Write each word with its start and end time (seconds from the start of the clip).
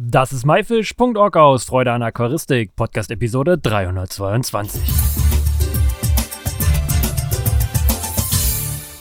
Das 0.00 0.32
ist 0.32 0.46
myfish.org 0.46 1.36
aus 1.36 1.64
Freude 1.64 1.90
an 1.90 2.04
Aquaristik, 2.04 2.76
Podcast 2.76 3.10
Episode 3.10 3.58
322. 3.58 4.80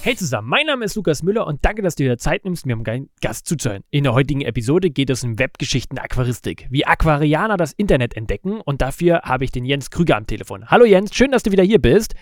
Hey 0.01 0.15
zusammen, 0.15 0.49
mein 0.49 0.65
Name 0.65 0.83
ist 0.83 0.95
Lukas 0.95 1.21
Müller 1.21 1.45
und 1.45 1.63
danke, 1.63 1.83
dass 1.83 1.93
du 1.93 2.03
dir 2.03 2.17
Zeit 2.17 2.45
nimmst, 2.45 2.65
mir 2.65 2.75
um 2.75 2.83
einen 2.83 3.11
Gast 3.21 3.45
zuzuhören. 3.45 3.83
In 3.91 4.05
der 4.05 4.15
heutigen 4.15 4.41
Episode 4.41 4.89
geht 4.89 5.11
es 5.11 5.23
um 5.23 5.37
Webgeschichten 5.37 5.99
Aquaristik, 5.99 6.65
wie 6.71 6.87
Aquarianer 6.87 7.57
das 7.57 7.73
Internet 7.73 8.17
entdecken 8.17 8.59
und 8.59 8.81
dafür 8.81 9.21
habe 9.21 9.43
ich 9.43 9.51
den 9.51 9.65
Jens 9.65 9.91
Krüger 9.91 10.17
am 10.17 10.25
Telefon. 10.25 10.65
Hallo 10.71 10.85
Jens, 10.85 11.13
schön, 11.13 11.29
dass 11.29 11.43
du 11.43 11.51
wieder 11.51 11.63
hier 11.63 11.79
bist. 11.79 12.15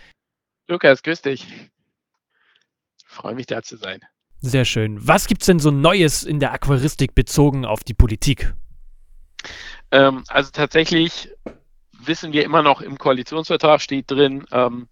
Lukas, 0.68 1.02
grüß 1.02 1.21
dich. 1.21 1.48
Freue 3.05 3.36
mich 3.36 3.46
da 3.46 3.62
zu 3.62 3.78
sein. 3.78 4.02
Sehr 4.42 4.66
schön. 4.66 4.98
Was 5.00 5.28
gibt 5.28 5.44
es 5.44 5.46
denn 5.46 5.60
so 5.60 5.71
Neues 5.71 6.23
in 6.23 6.42
der 6.42 6.52
Aquaristik 6.52 7.16
bezogen 7.16 7.64
auf 7.64 7.86
die 7.86 7.94
Politik? 7.94 8.54
Ähm, 9.91 10.23
also 10.27 10.52
tatsächlich 10.52 11.29
wissen 11.92 12.33
wir 12.33 12.43
immer 12.43 12.61
noch, 12.61 12.82
im 12.82 12.97
Koalitionsvertrag 12.97 13.82
steht 13.82 14.11
drin, 14.11 14.46
ähm, 14.52 14.88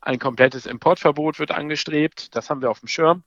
ein 0.00 0.18
komplettes 0.18 0.66
Importverbot 0.66 1.38
wird 1.38 1.50
angestrebt. 1.50 2.34
Das 2.34 2.50
haben 2.50 2.62
wir 2.62 2.70
auf 2.70 2.80
dem 2.80 2.88
Schirm. 2.88 3.24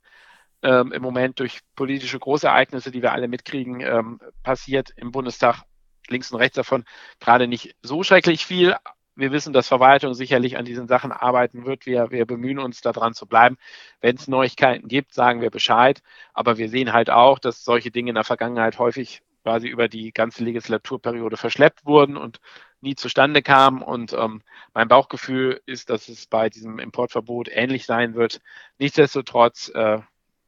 Ähm, 0.62 0.92
Im 0.92 1.02
Moment 1.02 1.40
durch 1.40 1.60
politische 1.74 2.18
Großereignisse, 2.18 2.90
die 2.90 3.02
wir 3.02 3.12
alle 3.12 3.28
mitkriegen, 3.28 3.80
ähm, 3.80 4.20
passiert 4.42 4.90
im 4.96 5.10
Bundestag 5.10 5.62
links 6.08 6.30
und 6.30 6.38
rechts 6.38 6.56
davon 6.56 6.84
gerade 7.20 7.48
nicht 7.48 7.74
so 7.82 8.02
schrecklich 8.02 8.46
viel. 8.46 8.76
Wir 9.14 9.32
wissen, 9.32 9.52
dass 9.52 9.68
Verwaltung 9.68 10.14
sicherlich 10.14 10.56
an 10.56 10.64
diesen 10.64 10.88
Sachen 10.88 11.12
arbeiten 11.12 11.66
wird. 11.66 11.84
Wir, 11.84 12.10
wir 12.10 12.26
bemühen 12.26 12.58
uns, 12.58 12.80
daran 12.80 13.12
zu 13.12 13.26
bleiben. 13.26 13.58
Wenn 14.00 14.16
es 14.16 14.28
Neuigkeiten 14.28 14.88
gibt, 14.88 15.12
sagen 15.12 15.42
wir 15.42 15.50
Bescheid. 15.50 16.02
Aber 16.32 16.56
wir 16.56 16.68
sehen 16.70 16.92
halt 16.92 17.10
auch, 17.10 17.38
dass 17.38 17.64
solche 17.64 17.90
Dinge 17.90 18.10
in 18.10 18.14
der 18.14 18.24
Vergangenheit 18.24 18.78
häufig 18.78 19.22
quasi 19.42 19.68
über 19.68 19.88
die 19.88 20.12
ganze 20.12 20.44
Legislaturperiode 20.44 21.36
verschleppt 21.36 21.84
wurden 21.84 22.16
und 22.16 22.40
nie 22.80 22.94
zustande 22.94 23.42
kamen. 23.42 23.82
Und 23.82 24.12
ähm, 24.12 24.42
mein 24.74 24.88
Bauchgefühl 24.88 25.60
ist, 25.66 25.90
dass 25.90 26.08
es 26.08 26.26
bei 26.26 26.48
diesem 26.50 26.78
Importverbot 26.78 27.48
ähnlich 27.50 27.86
sein 27.86 28.14
wird. 28.14 28.40
Nichtsdestotrotz, 28.78 29.70
äh, 29.74 29.98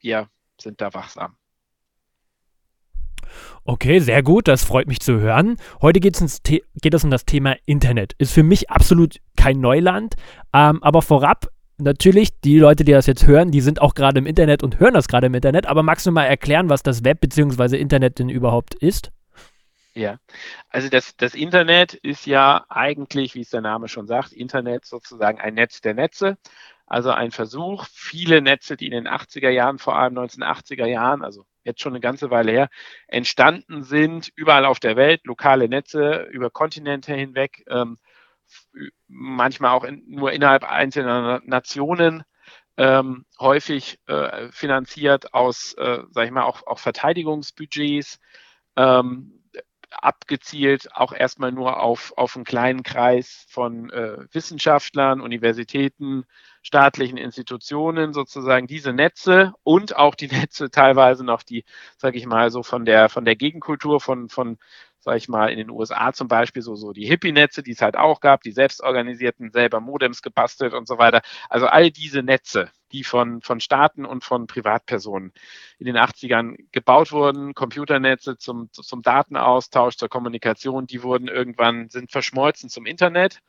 wir 0.01 0.29
sind 0.61 0.81
da 0.81 0.93
wachsam. 0.95 1.37
Okay, 3.65 3.99
sehr 3.99 4.23
gut, 4.23 4.47
das 4.49 4.65
freut 4.65 4.87
mich 4.87 5.01
zu 5.01 5.21
hören. 5.21 5.57
Heute 5.81 5.99
geht 6.01 6.21
es 6.21 7.05
um 7.05 7.11
das 7.11 7.25
Thema 7.25 7.57
Internet. 7.65 8.15
Ist 8.19 8.33
für 8.33 8.43
mich 8.43 8.71
absolut 8.71 9.21
kein 9.37 9.61
Neuland, 9.61 10.15
ähm, 10.53 10.83
aber 10.83 11.03
vorab 11.03 11.49
natürlich, 11.79 12.41
die 12.41 12.59
Leute, 12.59 12.85
die 12.85 12.93
das 12.93 13.07
jetzt 13.07 13.27
hören, 13.27 13.51
die 13.51 13.61
sind 13.61 13.81
auch 13.81 13.95
gerade 13.95 14.19
im 14.19 14.27
Internet 14.27 14.63
und 14.63 14.81
hören 14.81 14.95
das 14.95 15.09
gerade 15.09 15.27
im 15.27 15.35
Internet. 15.35 15.67
Aber 15.67 15.83
magst 15.83 16.07
du 16.07 16.11
mal 16.11 16.25
erklären, 16.25 16.69
was 16.69 16.83
das 16.83 17.05
Web 17.05 17.21
bzw. 17.21 17.77
Internet 17.77 18.19
denn 18.19 18.29
überhaupt 18.29 18.75
ist? 18.75 19.11
Ja, 19.97 20.19
also 20.71 20.89
das, 20.89 21.17
das 21.17 21.35
Internet 21.35 21.95
ist 21.95 22.27
ja 22.27 22.65
eigentlich, 22.69 23.37
wie 23.37 23.43
es 23.43 23.51
der 23.51 23.61
Name 23.61 23.89
schon 23.89 24.09
sagt, 24.09 24.33
Internet 24.33 24.85
sozusagen 24.85 25.41
ein 25.41 25.55
Netz 25.55 25.81
der 25.81 25.95
Netze. 25.95 26.37
Also 26.87 27.11
ein 27.11 27.31
Versuch, 27.31 27.87
viele 27.93 28.43
Netze, 28.43 28.77
die 28.77 28.87
in 28.87 28.93
den 28.93 29.09
80er 29.09 29.49
Jahren, 29.49 29.79
vor 29.79 29.97
allem 29.97 30.19
1980er 30.19 30.87
Jahren, 30.87 31.23
also 31.23 31.47
jetzt 31.63 31.81
schon 31.81 31.93
eine 31.93 32.01
ganze 32.01 32.31
Weile 32.31 32.53
her, 32.53 32.69
entstanden 33.07 33.85
sind, 33.85 34.31
überall 34.35 34.65
auf 34.65 34.81
der 34.81 34.97
Welt, 34.97 35.23
lokale 35.25 35.69
Netze 35.69 36.29
über 36.31 36.51
Kontinente 36.51 37.15
hinweg, 37.15 37.65
ähm, 37.69 37.99
manchmal 39.09 39.73
auch 39.73 39.85
in, 39.85 40.03
nur 40.07 40.33
innerhalb 40.33 40.65
einzelner 40.65 41.41
Nationen, 41.45 42.25
ähm, 42.77 43.25
häufig 43.39 43.99
äh, 44.07 44.49
finanziert 44.51 45.33
aus, 45.33 45.75
äh, 45.75 46.01
sag 46.11 46.27
ich 46.27 46.33
mal, 46.33 46.43
auch, 46.43 46.67
auch 46.67 46.79
Verteidigungsbudgets, 46.79 48.19
ähm, 48.77 49.45
abgezielt 49.91 50.89
auch 50.95 51.13
erstmal 51.13 51.53
nur 51.53 51.81
auf, 51.81 52.13
auf 52.17 52.35
einen 52.37 52.45
kleinen 52.45 52.83
Kreis 52.83 53.47
von 53.49 53.91
äh, 53.91 54.19
Wissenschaftlern, 54.33 55.21
Universitäten, 55.21 56.25
staatlichen 56.63 57.17
Institutionen 57.17 58.13
sozusagen. 58.13 58.67
Diese 58.67 58.93
Netze 58.93 59.53
und 59.63 59.97
auch 59.97 60.15
die 60.15 60.29
Netze 60.29 60.71
teilweise 60.73 61.25
noch 61.25 61.43
die, 61.43 61.65
sage 61.97 62.19
ich 62.19 62.27
mal, 62.27 62.51
so 62.51 62.63
von 62.63 62.85
der 62.85 63.09
von 63.09 63.25
der 63.25 63.37
Gegenkultur 63.37 64.01
von 64.01 64.29
von 64.29 64.59
sage 65.05 65.19
ich 65.19 65.29
mal, 65.29 65.51
in 65.51 65.59
den 65.59 65.71
USA 65.71 66.13
zum 66.13 66.29
Beispiel 66.29 66.63
so, 66.63 66.75
so 66.75 66.93
die 66.93 67.07
Hippie-Netze, 67.07 67.63
die 67.63 67.73
es 67.73 67.83
halt 67.83 67.97
auch 67.97 68.21
gab, 68.21 68.43
die 68.43 68.53
selbstorganisierten, 68.53 69.53
selber 69.53 69.81
Modems 69.81 70.23
gebastelt 70.23 70.75
und 70.75 70.89
so 70.89 70.99
weiter. 70.99 71.23
Also 71.49 71.67
all 71.67 71.91
diese 71.91 72.23
Netze, 72.23 72.71
die 72.91 73.05
von, 73.05 73.43
von 73.43 73.61
Staaten 73.61 74.05
und 74.07 74.25
von 74.25 74.47
Privatpersonen 74.47 75.33
in 75.79 75.87
den 75.87 75.97
80ern 75.97 76.57
gebaut 76.73 77.13
wurden, 77.13 77.55
Computernetze 77.55 78.39
zum, 78.39 78.71
zum 78.73 79.03
Datenaustausch, 79.03 79.97
zur 79.97 80.09
Kommunikation, 80.09 80.87
die 80.87 81.03
wurden 81.03 81.29
irgendwann, 81.29 81.91
sind 81.91 82.11
verschmolzen 82.11 82.71
zum 82.71 82.87
Internet. 82.87 83.41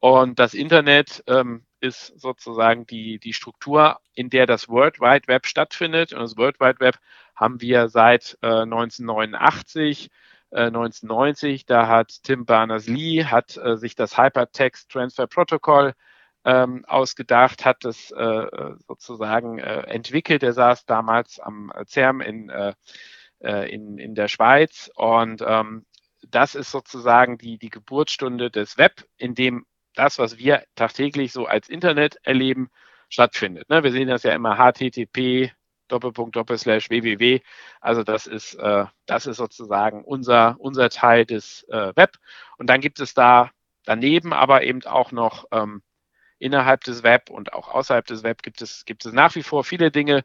Und 0.00 0.38
das 0.38 0.54
Internet 0.54 1.24
ähm, 1.26 1.64
ist 1.80 2.18
sozusagen 2.18 2.86
die, 2.86 3.18
die 3.18 3.32
Struktur, 3.32 4.00
in 4.14 4.30
der 4.30 4.46
das 4.46 4.68
World 4.68 5.00
Wide 5.00 5.28
Web 5.28 5.46
stattfindet. 5.46 6.12
Und 6.12 6.20
das 6.20 6.36
World 6.36 6.60
Wide 6.60 6.80
Web 6.80 6.98
haben 7.34 7.60
wir 7.60 7.88
seit 7.88 8.38
äh, 8.42 8.46
1989 8.46 10.10
1990. 10.54 11.62
Äh, 11.62 11.64
da 11.66 11.88
hat 11.88 12.22
Tim 12.22 12.44
Berners-Lee 12.44 13.24
hat 13.24 13.56
äh, 13.56 13.76
sich 13.76 13.94
das 13.94 14.16
Hypertext 14.18 14.90
Transfer 14.90 15.26
Protocol 15.26 15.94
ähm, 16.44 16.84
ausgedacht, 16.86 17.64
hat 17.64 17.84
es 17.84 18.10
äh, 18.10 18.46
sozusagen 18.86 19.58
äh, 19.58 19.82
entwickelt. 19.82 20.42
Er 20.42 20.52
saß 20.52 20.84
damals 20.86 21.40
am 21.40 21.72
CERN 21.86 22.20
in, 22.20 22.50
äh, 22.50 22.74
in, 23.40 23.98
in 23.98 24.14
der 24.14 24.28
Schweiz 24.28 24.90
und 24.94 25.42
ähm, 25.46 25.86
das 26.30 26.54
ist 26.54 26.70
sozusagen 26.70 27.38
die, 27.38 27.58
die 27.58 27.70
Geburtsstunde 27.70 28.50
des 28.50 28.78
Web, 28.78 29.04
in 29.16 29.34
dem 29.34 29.66
das, 29.94 30.18
was 30.18 30.38
wir 30.38 30.64
tagtäglich 30.74 31.32
so 31.32 31.46
als 31.46 31.68
Internet 31.68 32.18
erleben, 32.22 32.70
stattfindet. 33.08 33.68
Ne? 33.70 33.82
Wir 33.82 33.92
sehen 33.92 34.08
das 34.08 34.22
ja 34.22 34.32
immer 34.32 34.56
HTTP, 34.56 35.52
Doppelpunkt, 35.94 36.36
Doppelslash, 36.36 36.90
www. 36.90 37.40
Also 37.80 38.02
das 38.02 38.26
ist, 38.26 38.54
äh, 38.54 38.84
das 39.06 39.26
ist 39.26 39.36
sozusagen 39.36 40.04
unser, 40.04 40.56
unser 40.58 40.90
Teil 40.90 41.24
des 41.24 41.62
äh, 41.68 41.92
Web. 41.94 42.18
Und 42.58 42.68
dann 42.68 42.80
gibt 42.80 43.00
es 43.00 43.14
da 43.14 43.50
daneben 43.84 44.32
aber 44.32 44.64
eben 44.64 44.84
auch 44.84 45.12
noch 45.12 45.46
ähm, 45.52 45.82
innerhalb 46.38 46.82
des 46.84 47.02
Web 47.02 47.30
und 47.30 47.52
auch 47.52 47.68
außerhalb 47.68 48.06
des 48.06 48.22
Web 48.24 48.42
gibt 48.42 48.60
es, 48.60 48.84
gibt 48.84 49.06
es 49.06 49.12
nach 49.12 49.34
wie 49.36 49.42
vor 49.42 49.62
viele 49.62 49.90
Dinge, 49.90 50.24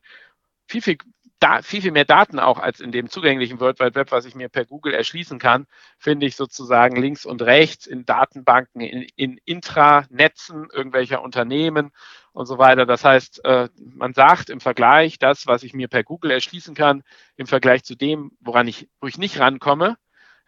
viel, 0.67 0.81
viel 0.81 0.97
da, 1.39 1.61
viel, 1.61 1.81
viel 1.81 1.91
mehr 1.91 2.05
Daten 2.05 2.39
auch 2.39 2.59
als 2.59 2.79
in 2.79 2.91
dem 2.91 3.09
zugänglichen 3.09 3.59
World 3.59 3.79
Wide 3.79 3.95
Web, 3.95 4.11
was 4.11 4.25
ich 4.25 4.35
mir 4.35 4.49
per 4.49 4.65
Google 4.65 4.93
erschließen 4.93 5.39
kann, 5.39 5.67
finde 5.97 6.25
ich 6.25 6.35
sozusagen 6.35 6.95
links 6.95 7.25
und 7.25 7.41
rechts 7.41 7.87
in 7.87 8.05
Datenbanken, 8.05 8.81
in, 8.81 9.07
in 9.15 9.39
Intranetzen 9.45 10.67
irgendwelcher 10.71 11.21
Unternehmen 11.21 11.91
und 12.33 12.45
so 12.45 12.57
weiter. 12.57 12.85
Das 12.85 13.05
heißt, 13.05 13.45
äh, 13.45 13.69
man 13.77 14.13
sagt 14.13 14.49
im 14.49 14.59
Vergleich 14.59 15.17
das, 15.17 15.47
was 15.47 15.63
ich 15.63 15.73
mir 15.73 15.87
per 15.87 16.03
Google 16.03 16.31
erschließen 16.31 16.75
kann, 16.75 17.03
im 17.37 17.47
Vergleich 17.47 17.83
zu 17.83 17.95
dem, 17.95 18.31
woran 18.41 18.67
ich, 18.67 18.89
wo 18.99 19.07
ich 19.07 19.17
nicht 19.17 19.39
rankomme, 19.39 19.97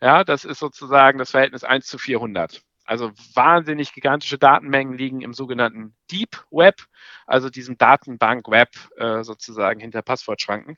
ja, 0.02 0.23
das 0.23 0.46
ist 0.46 0.59
sozusagen 0.59 1.19
das 1.19 1.31
Verhältnis 1.31 1.63
1 1.63 1.85
zu 1.85 1.97
400. 1.97 2.62
Also 2.86 3.12
wahnsinnig 3.36 3.94
gigantische 3.94 4.38
Datenmengen 4.38 4.97
liegen 4.97 5.22
im 5.22 5.34
sogenannten 5.34 5.96
Deep 6.12 6.44
Web, 6.52 6.81
also 7.28 7.50
diesem 7.50 7.78
Datenbank-Web 7.78 8.69
äh, 8.97 9.24
sozusagen 9.24 9.80
hinter 9.80 10.02
Passwortschranken. 10.02 10.75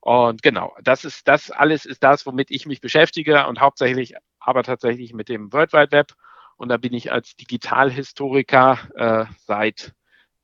Und 0.00 0.42
genau, 0.42 0.74
das 0.82 1.04
ist 1.04 1.28
das 1.28 1.50
alles 1.50 1.84
ist 1.84 2.02
das, 2.02 2.24
womit 2.24 2.50
ich 2.50 2.66
mich 2.66 2.80
beschäftige 2.80 3.46
und 3.46 3.60
hauptsächlich 3.60 4.14
aber 4.38 4.62
tatsächlich 4.62 5.12
mit 5.12 5.28
dem 5.28 5.52
World 5.52 5.72
Wide 5.72 5.92
Web. 5.92 6.12
Und 6.56 6.68
da 6.70 6.76
bin 6.76 6.94
ich 6.94 7.12
als 7.12 7.36
Digitalhistoriker 7.36 8.78
äh, 8.94 9.26
seit 9.46 9.94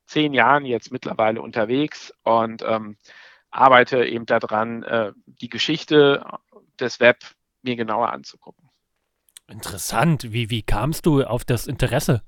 zehn 0.06 0.34
Jahren 0.34 0.65
jetzt 0.65 0.93
mittlerweile 0.93 1.43
unterwegs 1.43 2.12
und 2.22 2.62
ähm, 2.62 2.97
arbeite 3.50 4.05
eben 4.05 4.27
daran, 4.27 4.83
äh, 4.83 5.12
die 5.27 5.49
Geschichte 5.49 6.25
des 6.78 7.00
Web 7.00 7.19
mir 7.62 7.77
genauer 7.77 8.12
anzugucken. 8.12 8.66
Interessant. 9.48 10.33
Wie, 10.33 10.51
wie 10.51 10.63
kamst 10.63 11.07
du 11.07 11.22
auf 11.25 11.45
das 11.45 11.66
Interesse? 11.66 12.22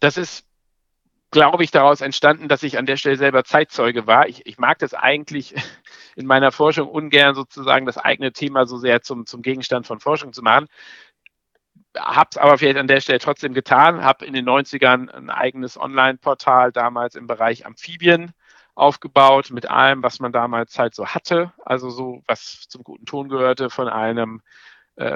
Das 0.00 0.16
ist, 0.16 0.46
glaube 1.30 1.64
ich, 1.64 1.70
daraus 1.70 2.00
entstanden, 2.00 2.48
dass 2.48 2.62
ich 2.62 2.76
an 2.76 2.86
der 2.86 2.96
Stelle 2.96 3.16
selber 3.16 3.44
Zeitzeuge 3.44 4.06
war. 4.06 4.28
Ich, 4.28 4.44
ich 4.46 4.58
mag 4.58 4.78
das 4.78 4.94
eigentlich 4.94 5.54
in 6.16 6.26
meiner 6.26 6.52
Forschung 6.52 6.88
ungern 6.88 7.34
sozusagen 7.34 7.86
das 7.86 7.98
eigene 7.98 8.32
Thema 8.32 8.66
so 8.66 8.76
sehr 8.76 9.02
zum, 9.02 9.26
zum 9.26 9.42
Gegenstand 9.42 9.86
von 9.86 10.00
Forschung 10.00 10.32
zu 10.32 10.42
machen. 10.42 10.66
Habe 11.96 12.28
es 12.32 12.36
aber 12.36 12.58
vielleicht 12.58 12.76
an 12.76 12.88
der 12.88 13.00
Stelle 13.00 13.18
trotzdem 13.18 13.54
getan, 13.54 14.02
habe 14.02 14.26
in 14.26 14.32
den 14.32 14.46
90ern 14.46 15.10
ein 15.10 15.30
eigenes 15.30 15.80
Online-Portal 15.80 16.72
damals 16.72 17.14
im 17.14 17.26
Bereich 17.26 17.66
Amphibien 17.66 18.32
aufgebaut 18.74 19.50
mit 19.50 19.70
allem, 19.70 20.02
was 20.02 20.18
man 20.18 20.32
damals 20.32 20.78
halt 20.78 20.94
so 20.94 21.06
hatte, 21.06 21.52
also 21.64 21.90
so 21.90 22.22
was 22.26 22.66
zum 22.68 22.82
guten 22.82 23.06
Ton 23.06 23.28
gehörte 23.28 23.70
von 23.70 23.88
einem 23.88 24.42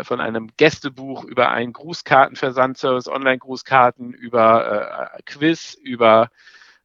von 0.02 0.20
einem 0.20 0.48
Gästebuch 0.56 1.24
über 1.24 1.50
einen 1.50 1.72
Grußkartenversandservice, 1.72 3.08
Online-Grußkarten, 3.08 4.12
über 4.12 5.12
äh, 5.14 5.22
Quiz, 5.24 5.74
über 5.74 6.30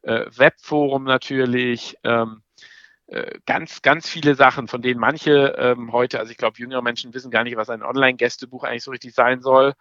äh, 0.03 0.25
Webforum 0.35 1.03
natürlich, 1.03 1.97
ähm, 2.03 2.43
äh, 3.07 3.39
ganz, 3.45 3.81
ganz 3.81 4.09
viele 4.09 4.35
Sachen, 4.35 4.67
von 4.67 4.81
denen 4.81 4.99
manche 4.99 5.55
ähm, 5.57 5.91
heute, 5.91 6.19
also 6.19 6.31
ich 6.31 6.37
glaube, 6.37 6.57
jüngere 6.57 6.81
Menschen 6.81 7.13
wissen 7.13 7.31
gar 7.31 7.43
nicht, 7.43 7.57
was 7.57 7.69
ein 7.69 7.83
Online-Gästebuch 7.83 8.63
eigentlich 8.63 8.83
so 8.83 8.91
richtig 8.91 9.13
sein 9.13 9.41
soll. 9.41 9.73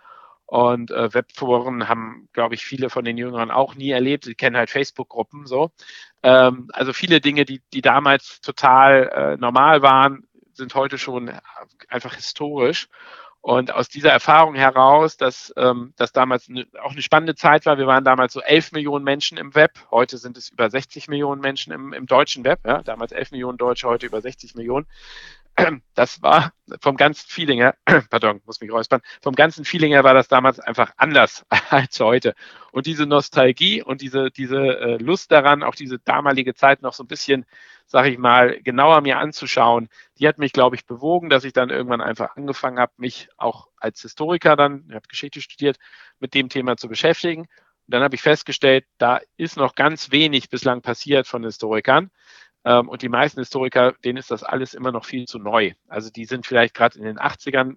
Und 0.47 0.91
äh, 0.91 1.15
Webforen 1.15 1.89
haben, 1.89 2.29
glaube 2.35 2.55
ich, 2.55 2.65
viele 2.65 2.91
von 2.91 3.05
den 3.05 3.17
Jüngeren 3.17 3.51
auch 3.51 3.75
nie 3.75 3.91
erlebt. 3.91 4.25
Sie 4.25 4.35
kennen 4.35 4.57
halt 4.57 4.69
Facebook-Gruppen 4.69 5.47
so. 5.47 5.71
Ähm, 6.23 6.69
also 6.73 6.93
viele 6.93 7.21
Dinge, 7.21 7.45
die, 7.47 7.63
die 7.73 7.81
damals 7.81 8.41
total 8.43 9.09
äh, 9.15 9.37
normal 9.39 9.81
waren, 9.83 10.27
sind 10.53 10.75
heute 10.75 10.99
schon 10.99 11.31
einfach 11.89 12.15
historisch. 12.15 12.89
Und 13.43 13.75
aus 13.75 13.89
dieser 13.89 14.11
Erfahrung 14.11 14.55
heraus, 14.55 15.17
dass 15.17 15.53
ähm, 15.57 15.95
das 15.97 16.13
damals 16.13 16.49
auch 16.81 16.93
eine 16.93 17.03
spannende 17.03 17.35
Zeit 17.35 17.67
war, 17.67 17.77
wir 17.77 17.89
waren 17.89 18.05
damals 18.05 18.33
so 18.33 18.41
11 18.41 18.71
Millionen 18.71 19.05
Menschen 19.05 19.37
im 19.37 19.57
Web, 19.57 19.73
heute 19.91 20.17
sind 20.17 20.37
es 20.37 20.51
über 20.51 20.71
60 20.71 21.09
Millionen 21.09 21.41
Menschen 21.41 21.73
im, 21.73 21.93
im 21.93 22.07
deutschen 22.07 22.45
Web, 22.45 22.61
ja, 22.65 22.85
damals 22.85 23.11
11 23.11 23.33
Millionen 23.33 23.59
Deutsche, 23.59 23.89
heute 23.89 24.07
über 24.07 24.21
60 24.21 24.55
Millionen. 24.55 24.87
Das 25.95 26.23
war 26.23 26.53
vom 26.81 26.97
ganzen 26.97 27.29
Feeling 27.29 27.59
her, 27.59 27.77
pardon, 28.11 28.41
muss 28.47 28.61
mich 28.61 28.73
räuspern, 28.73 29.03
vom 29.21 29.35
ganzen 29.35 29.65
Feeling 29.65 29.93
her 29.93 30.05
war 30.05 30.15
das 30.15 30.29
damals 30.29 30.59
einfach 30.59 30.93
anders 30.97 31.45
als 31.71 32.01
heute. 32.01 32.35
Und 32.71 32.87
diese 32.87 33.07
Nostalgie 33.07 33.83
und 33.83 34.01
diese, 34.01 34.31
diese 34.31 34.57
äh, 34.57 34.97
Lust 34.97 35.31
daran, 35.31 35.63
auch 35.63 35.75
diese 35.75 35.99
damalige 35.99 36.55
Zeit 36.55 36.83
noch 36.83 36.95
so 36.95 37.05
ein 37.05 37.09
bisschen 37.09 37.45
sage 37.93 38.09
ich 38.09 38.19
mal, 38.19 38.59
genauer 38.63 39.03
mir 39.03 39.19
anzuschauen, 39.19 39.89
die 40.19 40.27
hat 40.27 40.39
mich, 40.39 40.53
glaube 40.53 40.77
ich, 40.77 40.87
bewogen, 40.87 41.29
dass 41.29 41.45
ich 41.45 41.53
dann 41.53 41.69
irgendwann 41.69 42.01
einfach 42.01 42.37
angefangen 42.37 42.79
habe, 42.79 42.93
mich 42.97 43.29
auch 43.37 43.69
als 43.77 44.01
Historiker 44.01 44.57
dann, 44.57 44.87
ich 44.89 44.95
habe 44.95 45.07
Geschichte 45.09 45.43
studiert, 45.43 45.77
mit 46.19 46.33
dem 46.33 46.49
Thema 46.49 46.79
zu 46.79 46.89
beschäftigen. 46.89 47.43
Und 47.43 47.49
dann 47.89 48.03
habe 48.03 48.15
ich 48.15 48.23
festgestellt, 48.23 48.87
da 48.97 49.21
ist 49.37 49.59
noch 49.59 49.75
ganz 49.75 50.11
wenig 50.11 50.49
bislang 50.49 50.81
passiert 50.81 51.27
von 51.27 51.45
Historikern. 51.45 52.11
Ähm, 52.65 52.89
und 52.89 53.03
die 53.03 53.09
meisten 53.09 53.41
Historiker, 53.41 53.95
denen 54.05 54.19
ist 54.19 54.31
das 54.31 54.43
alles 54.43 54.75
immer 54.75 54.93
noch 54.93 55.05
viel 55.05 55.27
zu 55.27 55.39
neu. 55.39 55.73
Also 55.89 56.11
die 56.11 56.25
sind 56.25 56.47
vielleicht 56.47 56.75
gerade 56.75 56.99
in 56.99 57.05
den 57.05 57.19
80ern 57.19 57.77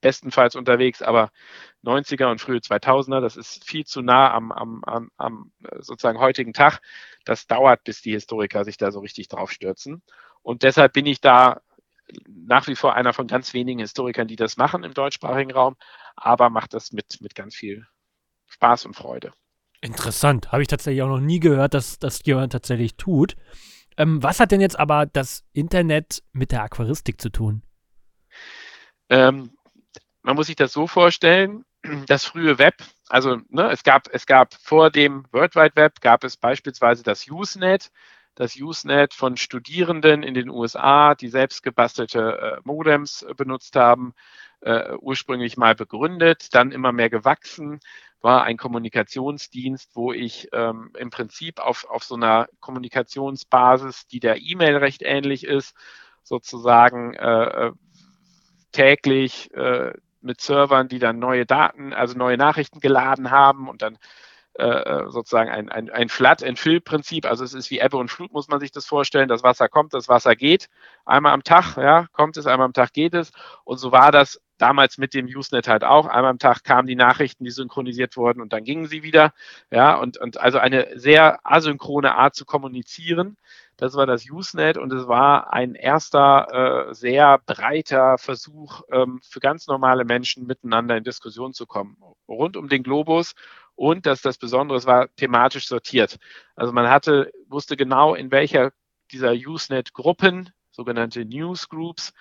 bestenfalls 0.00 0.54
unterwegs, 0.54 1.02
aber 1.02 1.30
90er 1.82 2.30
und 2.30 2.40
frühe 2.40 2.58
2000er, 2.58 3.20
das 3.20 3.36
ist 3.36 3.64
viel 3.64 3.84
zu 3.84 4.02
nah 4.02 4.32
am, 4.32 4.52
am, 4.52 4.84
am, 4.84 5.10
am 5.16 5.52
sozusagen 5.78 6.18
heutigen 6.18 6.52
Tag. 6.52 6.80
Das 7.24 7.46
dauert, 7.46 7.82
bis 7.84 8.02
die 8.02 8.12
Historiker 8.12 8.64
sich 8.64 8.76
da 8.76 8.92
so 8.92 9.00
richtig 9.00 9.28
drauf 9.28 9.50
stürzen. 9.50 10.02
Und 10.42 10.62
deshalb 10.62 10.92
bin 10.92 11.06
ich 11.06 11.20
da 11.20 11.60
nach 12.28 12.68
wie 12.68 12.76
vor 12.76 12.94
einer 12.94 13.12
von 13.12 13.26
ganz 13.26 13.52
wenigen 13.52 13.80
Historikern, 13.80 14.28
die 14.28 14.36
das 14.36 14.56
machen 14.56 14.84
im 14.84 14.94
deutschsprachigen 14.94 15.50
Raum, 15.50 15.76
aber 16.14 16.50
macht 16.50 16.74
das 16.74 16.92
mit, 16.92 17.20
mit 17.20 17.34
ganz 17.34 17.56
viel 17.56 17.86
Spaß 18.48 18.86
und 18.86 18.94
Freude. 18.94 19.32
Interessant. 19.80 20.52
Habe 20.52 20.62
ich 20.62 20.68
tatsächlich 20.68 21.02
auch 21.02 21.08
noch 21.08 21.20
nie 21.20 21.40
gehört, 21.40 21.74
dass 21.74 21.98
das 21.98 22.20
jemand 22.24 22.52
tatsächlich 22.52 22.96
tut. 22.96 23.36
Ähm, 23.96 24.22
was 24.22 24.40
hat 24.40 24.52
denn 24.52 24.60
jetzt 24.60 24.78
aber 24.78 25.06
das 25.06 25.44
Internet 25.52 26.22
mit 26.32 26.52
der 26.52 26.62
Aquaristik 26.62 27.20
zu 27.20 27.30
tun? 27.30 27.62
Ähm, 29.08 29.50
man 30.22 30.36
muss 30.36 30.48
sich 30.48 30.56
das 30.56 30.72
so 30.72 30.86
vorstellen, 30.86 31.64
das 32.06 32.24
frühe 32.24 32.58
Web, 32.58 32.74
also 33.08 33.38
ne, 33.48 33.70
es, 33.70 33.84
gab, 33.84 34.08
es 34.12 34.26
gab 34.26 34.54
vor 34.54 34.90
dem 34.90 35.24
World 35.32 35.54
Wide 35.54 35.76
Web, 35.76 36.00
gab 36.00 36.24
es 36.24 36.36
beispielsweise 36.36 37.02
das 37.02 37.28
Usenet, 37.28 37.90
das 38.34 38.56
Usenet 38.56 39.14
von 39.14 39.36
Studierenden 39.36 40.22
in 40.22 40.34
den 40.34 40.50
USA, 40.50 41.14
die 41.14 41.28
selbst 41.28 41.62
gebastelte 41.62 42.58
äh, 42.58 42.60
Modems 42.64 43.22
äh, 43.22 43.34
benutzt 43.34 43.76
haben, 43.76 44.14
äh, 44.60 44.94
ursprünglich 45.00 45.56
mal 45.56 45.74
begründet, 45.74 46.54
dann 46.54 46.72
immer 46.72 46.92
mehr 46.92 47.08
gewachsen, 47.08 47.80
war 48.20 48.44
ein 48.44 48.56
Kommunikationsdienst, 48.56 49.94
wo 49.94 50.12
ich 50.12 50.48
ähm, 50.52 50.90
im 50.98 51.10
Prinzip 51.10 51.60
auf, 51.60 51.84
auf 51.88 52.04
so 52.04 52.16
einer 52.16 52.48
Kommunikationsbasis, 52.60 54.06
die 54.06 54.20
der 54.20 54.40
E-Mail 54.40 54.76
recht 54.76 55.02
ähnlich 55.02 55.44
ist, 55.44 55.74
sozusagen 56.22 57.14
äh, 57.14 57.68
äh 57.68 57.72
täglich 58.72 59.50
äh, 59.54 59.94
mit 60.20 60.40
Servern, 60.42 60.88
die 60.88 60.98
dann 60.98 61.18
neue 61.18 61.46
Daten, 61.46 61.94
also 61.94 62.18
neue 62.18 62.36
Nachrichten 62.36 62.80
geladen 62.80 63.30
haben 63.30 63.68
und 63.68 63.80
dann 63.80 63.96
äh, 64.58 64.64
äh, 64.64 65.10
sozusagen 65.10 65.50
ein, 65.50 65.68
ein, 65.68 65.90
ein 65.90 66.08
Flood-and-Fill-Prinzip. 66.08 67.26
Also 67.26 67.44
es 67.44 67.52
ist 67.52 67.70
wie 67.70 67.80
Ebbe 67.80 67.98
und 67.98 68.10
Flut, 68.10 68.32
muss 68.32 68.48
man 68.48 68.60
sich 68.60 68.72
das 68.72 68.86
vorstellen. 68.86 69.28
Das 69.28 69.42
Wasser 69.42 69.68
kommt, 69.68 69.92
das 69.92 70.08
Wasser 70.08 70.34
geht. 70.34 70.68
Einmal 71.04 71.32
am 71.32 71.42
Tag, 71.42 71.76
ja, 71.76 72.06
kommt 72.12 72.36
es, 72.36 72.46
einmal 72.46 72.64
am 72.64 72.72
Tag 72.72 72.92
geht 72.92 73.14
es. 73.14 73.32
Und 73.64 73.78
so 73.78 73.92
war 73.92 74.12
das 74.12 74.40
damals 74.58 74.98
mit 74.98 75.14
dem 75.14 75.26
Usenet 75.26 75.68
halt 75.68 75.84
auch. 75.84 76.06
Einmal 76.06 76.30
am 76.30 76.38
Tag 76.38 76.64
kamen 76.64 76.88
die 76.88 76.96
Nachrichten, 76.96 77.44
die 77.44 77.50
synchronisiert 77.50 78.16
wurden 78.16 78.40
und 78.40 78.52
dann 78.52 78.64
gingen 78.64 78.86
sie 78.86 79.02
wieder. 79.02 79.32
Ja, 79.70 79.96
und, 79.96 80.16
und 80.18 80.38
also 80.40 80.58
eine 80.58 80.98
sehr 80.98 81.40
asynchrone 81.44 82.14
Art 82.14 82.34
zu 82.34 82.44
kommunizieren. 82.44 83.36
Das 83.76 83.94
war 83.94 84.06
das 84.06 84.24
Usenet 84.30 84.78
und 84.78 84.90
es 84.92 85.06
war 85.06 85.52
ein 85.52 85.74
erster, 85.74 86.88
äh, 86.88 86.94
sehr 86.94 87.38
breiter 87.44 88.16
Versuch 88.16 88.82
ähm, 88.90 89.20
für 89.22 89.40
ganz 89.40 89.66
normale 89.66 90.06
Menschen 90.06 90.46
miteinander 90.46 90.96
in 90.96 91.04
Diskussion 91.04 91.52
zu 91.52 91.66
kommen, 91.66 91.98
rund 92.26 92.56
um 92.56 92.70
den 92.70 92.82
Globus. 92.82 93.34
Und 93.76 94.06
dass 94.06 94.22
das 94.22 94.38
Besondere 94.38 94.78
es 94.78 94.86
war 94.86 95.08
thematisch 95.16 95.68
sortiert. 95.68 96.16
Also 96.56 96.72
man 96.72 96.88
hatte, 96.88 97.30
wusste 97.48 97.76
genau, 97.76 98.14
in 98.14 98.30
welcher 98.30 98.72
dieser 99.12 99.32
Usenet-Gruppen, 99.32 100.50
sogenannte 100.70 101.24
Newsgroups, 101.24 102.12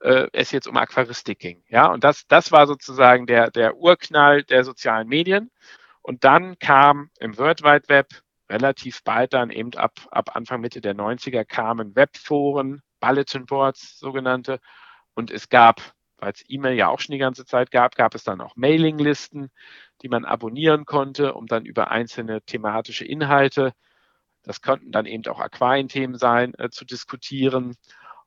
äh, 0.00 0.28
es 0.32 0.50
jetzt 0.52 0.66
um 0.66 0.76
Aquaristik 0.76 1.38
ging. 1.38 1.62
Ja, 1.68 1.86
und 1.92 2.04
das, 2.04 2.26
das 2.28 2.52
war 2.52 2.66
sozusagen 2.66 3.26
der, 3.26 3.50
der 3.50 3.76
Urknall 3.76 4.44
der 4.44 4.64
sozialen 4.64 5.08
Medien. 5.08 5.50
Und 6.02 6.24
dann 6.24 6.58
kam 6.58 7.10
im 7.18 7.36
World 7.38 7.62
Wide 7.62 7.88
Web 7.88 8.08
relativ 8.48 9.02
bald 9.04 9.32
dann 9.32 9.50
eben 9.50 9.74
ab, 9.74 10.00
ab 10.10 10.34
Anfang 10.34 10.60
Mitte 10.60 10.80
der 10.80 10.94
90er 10.94 11.44
kamen 11.44 11.94
Webforen, 11.94 12.82
Bulletin 13.00 13.46
Boards 13.46 13.98
sogenannte. 13.98 14.60
Und 15.14 15.30
es 15.30 15.48
gab, 15.48 15.80
weil 16.20 16.32
es 16.32 16.44
E-Mail 16.48 16.74
ja 16.74 16.88
auch 16.88 17.00
schon 17.00 17.14
die 17.14 17.18
ganze 17.18 17.44
Zeit 17.44 17.70
gab, 17.70 17.96
gab 17.96 18.14
es 18.14 18.24
dann 18.24 18.40
auch 18.40 18.54
Mailinglisten, 18.56 19.50
die 20.02 20.08
man 20.08 20.24
abonnieren 20.24 20.84
konnte, 20.84 21.34
um 21.34 21.46
dann 21.46 21.64
über 21.64 21.90
einzelne 21.90 22.42
thematische 22.42 23.04
Inhalte, 23.04 23.72
das 24.42 24.62
könnten 24.62 24.92
dann 24.92 25.06
eben 25.06 25.26
auch 25.26 25.40
Aquarienthemen 25.40 26.16
sein, 26.16 26.54
äh, 26.58 26.70
zu 26.70 26.84
diskutieren. 26.84 27.76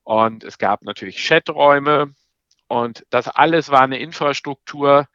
Und 0.03 0.43
es 0.43 0.57
gab 0.57 0.83
natürlich 0.83 1.17
Chaträume. 1.17 2.13
Und 2.67 3.05
das 3.09 3.27
alles 3.27 3.69
war 3.69 3.81
eine 3.81 3.99
Infrastruktur, 3.99 5.07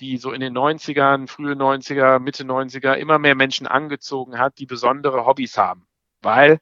die 0.00 0.16
so 0.16 0.32
in 0.32 0.40
den 0.40 0.54
90ern, 0.54 1.28
frühe 1.28 1.54
90er, 1.54 2.18
Mitte 2.18 2.44
90er 2.44 2.94
immer 2.94 3.18
mehr 3.18 3.34
Menschen 3.34 3.66
angezogen 3.66 4.38
hat, 4.38 4.58
die 4.58 4.66
besondere 4.66 5.24
Hobbys 5.24 5.56
haben. 5.56 5.86
Weil 6.20 6.58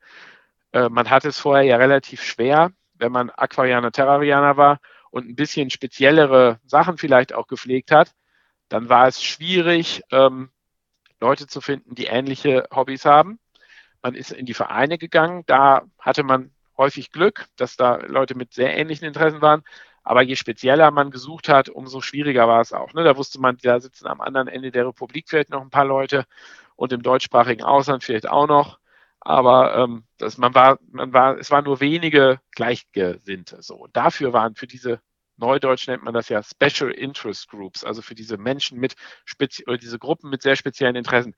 äh, 0.73 0.89
man 0.89 1.11
hat 1.11 1.25
es 1.25 1.39
vorher 1.39 1.65
ja 1.65 1.77
relativ 1.77 2.23
schwer, 2.23 2.73
wenn 2.95 3.13
man 3.13 3.31
Aquarianer, 3.31 3.91
Terrarianer 3.91 4.57
war 4.57 4.79
und 5.13 5.29
ein 5.29 5.37
bisschen 5.37 5.71
speziellere 5.71 6.59
Sachen 6.65 6.99
vielleicht 6.99 7.33
auch 7.35 7.47
gepflegt 7.47 7.93
hat, 7.93 8.13
dann 8.69 8.89
war 8.89 9.07
es 9.07 9.23
schwierig, 9.23 10.03
ähm, 10.11 10.51
Leute 11.21 11.47
zu 11.47 11.61
finden, 11.61 11.95
die 11.95 12.07
ähnliche 12.07 12.67
Hobbys 12.75 13.05
haben. 13.05 13.39
Man 14.03 14.15
ist 14.15 14.33
in 14.33 14.47
die 14.47 14.55
Vereine 14.55 14.99
gegangen, 14.99 15.45
da 15.47 15.83
hatte 15.99 16.25
man 16.25 16.51
häufig 16.79 17.13
Glück, 17.13 17.47
dass 17.57 17.77
da 17.77 17.97
Leute 17.97 18.35
mit 18.35 18.55
sehr 18.55 18.77
ähnlichen 18.77 19.07
Interessen 19.07 19.43
waren. 19.43 19.63
Aber 20.03 20.23
je 20.23 20.35
spezieller 20.35 20.91
man 20.91 21.11
gesucht 21.11 21.49
hat, 21.49 21.69
umso 21.69 22.01
schwieriger 22.01 22.49
war 22.49 22.63
es 22.63 22.73
auch. 22.73 22.93
Ne? 22.95 23.05
Da 23.05 23.17
wusste 23.17 23.39
man, 23.39 23.59
da 23.63 23.79
sitzen 23.79 24.09
am 24.09 24.21
anderen 24.21 24.49
Ende 24.49 24.73
der 24.73 24.87
Republik 24.89 25.27
vielleicht 25.29 25.51
noch 25.51 25.61
ein 25.61 25.71
paar 25.71 25.85
Leute 25.85 26.25
und 26.75 26.93
im 26.93 27.03
deutschsprachigen 27.03 27.63
Ausland 27.63 28.03
vielleicht 28.03 28.29
auch 28.29 28.49
noch. 28.49 28.79
Aber 29.25 29.77
ähm, 29.77 30.05
das, 30.19 30.37
man 30.37 30.55
war, 30.55 30.79
man 30.91 31.13
war, 31.13 31.39
es 31.39 31.51
waren 31.51 31.65
nur 31.65 31.81
wenige 31.81 32.41
Gleichgesinnte. 32.51 33.63
So. 33.63 33.77
Und 33.77 33.97
dafür 33.97 34.33
waren 34.33 34.57
für 34.57 34.67
diese 34.67 35.01
Neudeutsch 35.37 35.89
nennt 35.89 36.05
man 36.05 36.15
das 36.15 36.29
ja 36.29 36.43
Special 36.43 36.91
Interest 36.91 37.49
Groups, 37.49 37.85
also 37.85 38.03
für 38.03 38.15
diese 38.15 38.37
Menschen 38.37 38.79
mit 38.79 38.95
oder 39.67 39.79
diese 39.79 39.99
Gruppen 39.99 40.31
mit 40.31 40.43
sehr 40.43 40.57
speziellen 40.57 40.97
Interessen. 40.97 41.35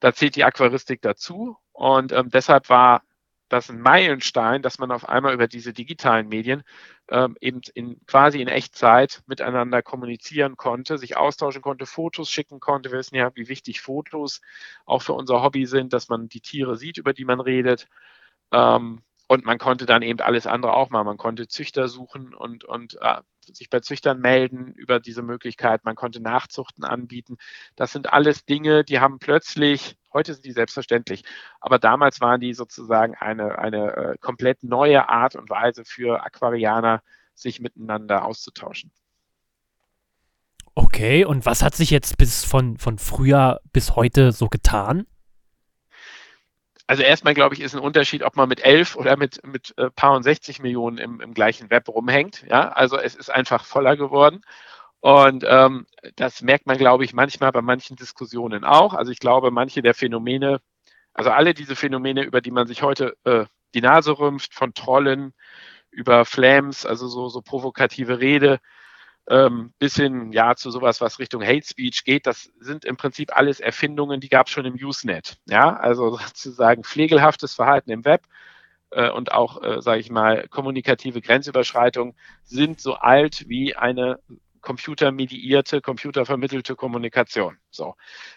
Da 0.00 0.12
zählt 0.12 0.36
die 0.36 0.44
Aquaristik 0.44 1.00
dazu 1.02 1.56
und 1.72 2.12
ähm, 2.12 2.28
deshalb 2.30 2.68
war 2.68 3.02
das 3.52 3.70
ein 3.70 3.80
Meilenstein, 3.80 4.62
dass 4.62 4.78
man 4.78 4.90
auf 4.90 5.08
einmal 5.08 5.34
über 5.34 5.46
diese 5.46 5.72
digitalen 5.72 6.28
Medien 6.28 6.62
ähm, 7.08 7.36
eben 7.40 7.60
in, 7.74 8.00
quasi 8.06 8.40
in 8.40 8.48
Echtzeit 8.48 9.22
miteinander 9.26 9.82
kommunizieren 9.82 10.56
konnte, 10.56 10.98
sich 10.98 11.16
austauschen 11.16 11.62
konnte, 11.62 11.86
Fotos 11.86 12.30
schicken 12.30 12.60
konnte. 12.60 12.90
Wir 12.90 12.98
wissen 12.98 13.16
ja, 13.16 13.30
wie 13.34 13.48
wichtig 13.48 13.80
Fotos 13.80 14.40
auch 14.86 15.02
für 15.02 15.12
unser 15.12 15.42
Hobby 15.42 15.66
sind, 15.66 15.92
dass 15.92 16.08
man 16.08 16.28
die 16.28 16.40
Tiere 16.40 16.76
sieht, 16.76 16.98
über 16.98 17.12
die 17.12 17.24
man 17.24 17.40
redet. 17.40 17.88
Ähm, 18.52 19.02
und 19.28 19.44
man 19.44 19.58
konnte 19.58 19.86
dann 19.86 20.02
eben 20.02 20.20
alles 20.20 20.46
andere 20.46 20.74
auch 20.74 20.90
machen. 20.90 21.06
Man 21.06 21.16
konnte 21.16 21.48
Züchter 21.48 21.88
suchen 21.88 22.34
und, 22.34 22.64
und 22.64 22.98
äh, 23.00 23.22
sich 23.40 23.70
bei 23.70 23.80
Züchtern 23.80 24.20
melden 24.20 24.72
über 24.74 25.00
diese 25.00 25.22
Möglichkeit. 25.22 25.84
Man 25.84 25.94
konnte 25.94 26.20
Nachzuchten 26.20 26.84
anbieten. 26.84 27.38
Das 27.76 27.92
sind 27.92 28.12
alles 28.12 28.44
Dinge, 28.44 28.84
die 28.84 29.00
haben 29.00 29.18
plötzlich, 29.18 29.96
heute 30.12 30.34
sind 30.34 30.44
die 30.44 30.52
selbstverständlich, 30.52 31.24
aber 31.60 31.78
damals 31.78 32.20
waren 32.20 32.40
die 32.40 32.54
sozusagen 32.54 33.14
eine, 33.14 33.58
eine 33.58 33.96
äh, 33.96 34.18
komplett 34.18 34.62
neue 34.62 35.08
Art 35.08 35.36
und 35.36 35.50
Weise 35.50 35.84
für 35.84 36.24
Aquarianer, 36.24 37.02
sich 37.34 37.60
miteinander 37.60 38.24
auszutauschen. 38.24 38.92
Okay, 40.74 41.24
und 41.24 41.44
was 41.44 41.62
hat 41.62 41.74
sich 41.74 41.90
jetzt 41.90 42.16
bis 42.18 42.44
von, 42.44 42.78
von 42.78 42.98
früher 42.98 43.60
bis 43.72 43.96
heute 43.96 44.32
so 44.32 44.48
getan? 44.48 45.06
also 46.92 47.02
erstmal 47.02 47.32
glaube 47.32 47.54
ich, 47.54 47.62
ist 47.62 47.74
ein 47.74 47.80
Unterschied, 47.80 48.22
ob 48.22 48.36
man 48.36 48.50
mit 48.50 48.62
11 48.62 48.96
oder 48.96 49.16
mit, 49.16 49.44
mit 49.46 49.72
äh, 49.78 49.90
paar 49.90 50.14
und 50.14 50.24
60 50.24 50.60
Millionen 50.60 50.98
im, 50.98 51.20
im 51.22 51.32
gleichen 51.32 51.70
Web 51.70 51.88
rumhängt. 51.88 52.44
Ja, 52.50 52.68
also 52.68 52.98
es 52.98 53.14
ist 53.14 53.30
einfach 53.30 53.64
voller 53.64 53.96
geworden. 53.96 54.42
Und 55.02 55.44
ähm, 55.48 55.86
das 56.14 56.42
merkt 56.42 56.66
man, 56.68 56.78
glaube 56.78 57.04
ich, 57.04 57.12
manchmal 57.12 57.50
bei 57.50 57.60
manchen 57.60 57.96
Diskussionen 57.96 58.62
auch. 58.62 58.94
Also 58.94 59.10
ich 59.10 59.18
glaube, 59.18 59.50
manche 59.50 59.82
der 59.82 59.94
Phänomene, 59.94 60.60
also 61.12 61.30
alle 61.30 61.54
diese 61.54 61.74
Phänomene, 61.74 62.22
über 62.22 62.40
die 62.40 62.52
man 62.52 62.68
sich 62.68 62.82
heute 62.82 63.16
äh, 63.24 63.46
die 63.74 63.80
Nase 63.80 64.16
rümpft, 64.16 64.54
von 64.54 64.74
Trollen 64.74 65.34
über 65.90 66.24
Flams, 66.24 66.86
also 66.86 67.08
so, 67.08 67.28
so 67.28 67.42
provokative 67.42 68.20
Rede, 68.20 68.60
ähm, 69.28 69.72
bis 69.80 69.96
hin 69.96 70.30
ja 70.30 70.54
zu 70.54 70.70
sowas, 70.70 71.00
was 71.00 71.18
Richtung 71.18 71.42
Hate 71.42 71.66
Speech 71.66 72.04
geht, 72.04 72.28
das 72.28 72.52
sind 72.60 72.84
im 72.84 72.96
Prinzip 72.96 73.36
alles 73.36 73.58
Erfindungen, 73.58 74.20
die 74.20 74.28
gab 74.28 74.46
es 74.46 74.52
schon 74.52 74.66
im 74.66 74.74
Usenet. 74.74 75.36
Ja, 75.46 75.74
also 75.74 76.16
sozusagen 76.16 76.84
pflegelhaftes 76.84 77.54
Verhalten 77.54 77.90
im 77.90 78.04
Web 78.04 78.22
äh, 78.90 79.10
und 79.10 79.32
auch, 79.32 79.60
äh, 79.64 79.82
sage 79.82 80.00
ich 80.00 80.10
mal, 80.10 80.46
kommunikative 80.46 81.20
Grenzüberschreitung 81.20 82.14
sind 82.44 82.80
so 82.80 82.94
alt 82.94 83.48
wie 83.48 83.74
eine 83.74 84.20
computermediierte, 84.62 85.80
computervermittelte 85.80 86.76
Kommunikation. 86.76 87.58
So, 87.70 87.94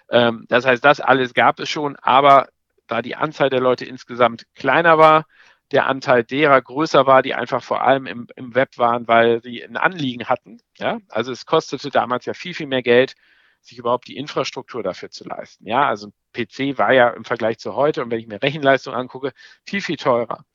ähm, 0.10 0.46
das 0.50 0.66
heißt, 0.66 0.84
das 0.84 1.00
alles 1.00 1.34
gab 1.34 1.60
es 1.60 1.70
schon, 1.70 1.96
aber 1.98 2.50
da 2.88 3.02
die 3.02 3.16
Anzahl 3.16 3.50
der 3.50 3.62
Leute 3.62 3.86
insgesamt 3.86 4.46
kleiner 4.54 4.98
war, 4.98 5.26
der 5.72 5.88
Anteil 5.88 6.24
derer 6.24 6.62
größer 6.62 7.08
war, 7.08 7.24
die 7.24 7.34
einfach 7.34 7.64
vor 7.64 7.82
allem 7.82 8.06
im, 8.06 8.28
im 8.36 8.54
Web 8.54 8.78
waren, 8.78 9.08
weil 9.08 9.42
sie 9.42 9.64
ein 9.64 9.78
Anliegen 9.78 10.26
hatten. 10.26 10.60
Ja? 10.78 11.00
Also 11.10 11.32
es 11.32 11.46
kostete 11.46 11.90
damals 11.90 12.26
ja 12.26 12.34
viel, 12.34 12.54
viel 12.54 12.68
mehr 12.68 12.84
Geld, 12.84 13.16
sich 13.62 13.80
überhaupt 13.80 14.08
die 14.08 14.16
Infrastruktur 14.16 14.84
dafür 14.84 15.10
zu 15.10 15.28
leisten. 15.28 15.68
Ja, 15.68 15.88
also 15.88 16.08
ein 16.08 16.14
PC 16.34 16.78
war 16.78 16.94
ja 16.94 17.10
im 17.10 17.26
Vergleich 17.26 17.58
zu 17.58 17.76
heute 17.76 18.04
und 18.04 18.12
wenn 18.12 18.20
ich 18.20 18.28
mir 18.28 18.42
Rechenleistung 18.44 18.94
angucke, 18.94 19.34
viel, 19.66 19.82
viel 19.82 19.98
teurer 19.98 20.46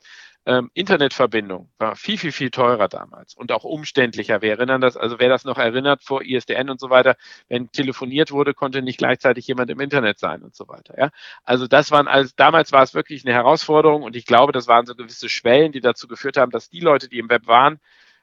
ähm, 0.46 0.70
Internetverbindung 0.72 1.70
war 1.78 1.96
viel, 1.96 2.16
viel, 2.16 2.32
viel 2.32 2.50
teurer 2.50 2.88
damals 2.88 3.34
und 3.34 3.52
auch 3.52 3.64
umständlicher. 3.64 4.40
Wir 4.40 4.52
erinnern 4.52 4.80
das, 4.80 4.96
also 4.96 5.18
wer 5.18 5.28
das 5.28 5.44
noch 5.44 5.58
erinnert 5.58 6.02
vor 6.02 6.22
ISDN 6.22 6.70
und 6.70 6.80
so 6.80 6.88
weiter, 6.88 7.16
wenn 7.48 7.70
telefoniert 7.72 8.30
wurde, 8.30 8.54
konnte 8.54 8.80
nicht 8.82 8.98
gleichzeitig 8.98 9.46
jemand 9.46 9.70
im 9.70 9.80
Internet 9.80 10.18
sein 10.18 10.42
und 10.42 10.54
so 10.54 10.66
weiter. 10.68 10.98
Ja? 10.98 11.10
Also 11.44 11.66
das 11.66 11.90
waren, 11.90 12.08
also 12.08 12.32
damals 12.36 12.72
war 12.72 12.82
es 12.82 12.94
wirklich 12.94 13.24
eine 13.24 13.34
Herausforderung 13.34 14.02
und 14.02 14.16
ich 14.16 14.24
glaube, 14.24 14.52
das 14.52 14.66
waren 14.66 14.86
so 14.86 14.94
gewisse 14.94 15.28
Schwellen, 15.28 15.72
die 15.72 15.80
dazu 15.80 16.08
geführt 16.08 16.38
haben, 16.38 16.50
dass 16.50 16.70
die 16.70 16.80
Leute, 16.80 17.08
die 17.08 17.18
im 17.18 17.28
Web 17.28 17.46
waren, 17.46 17.78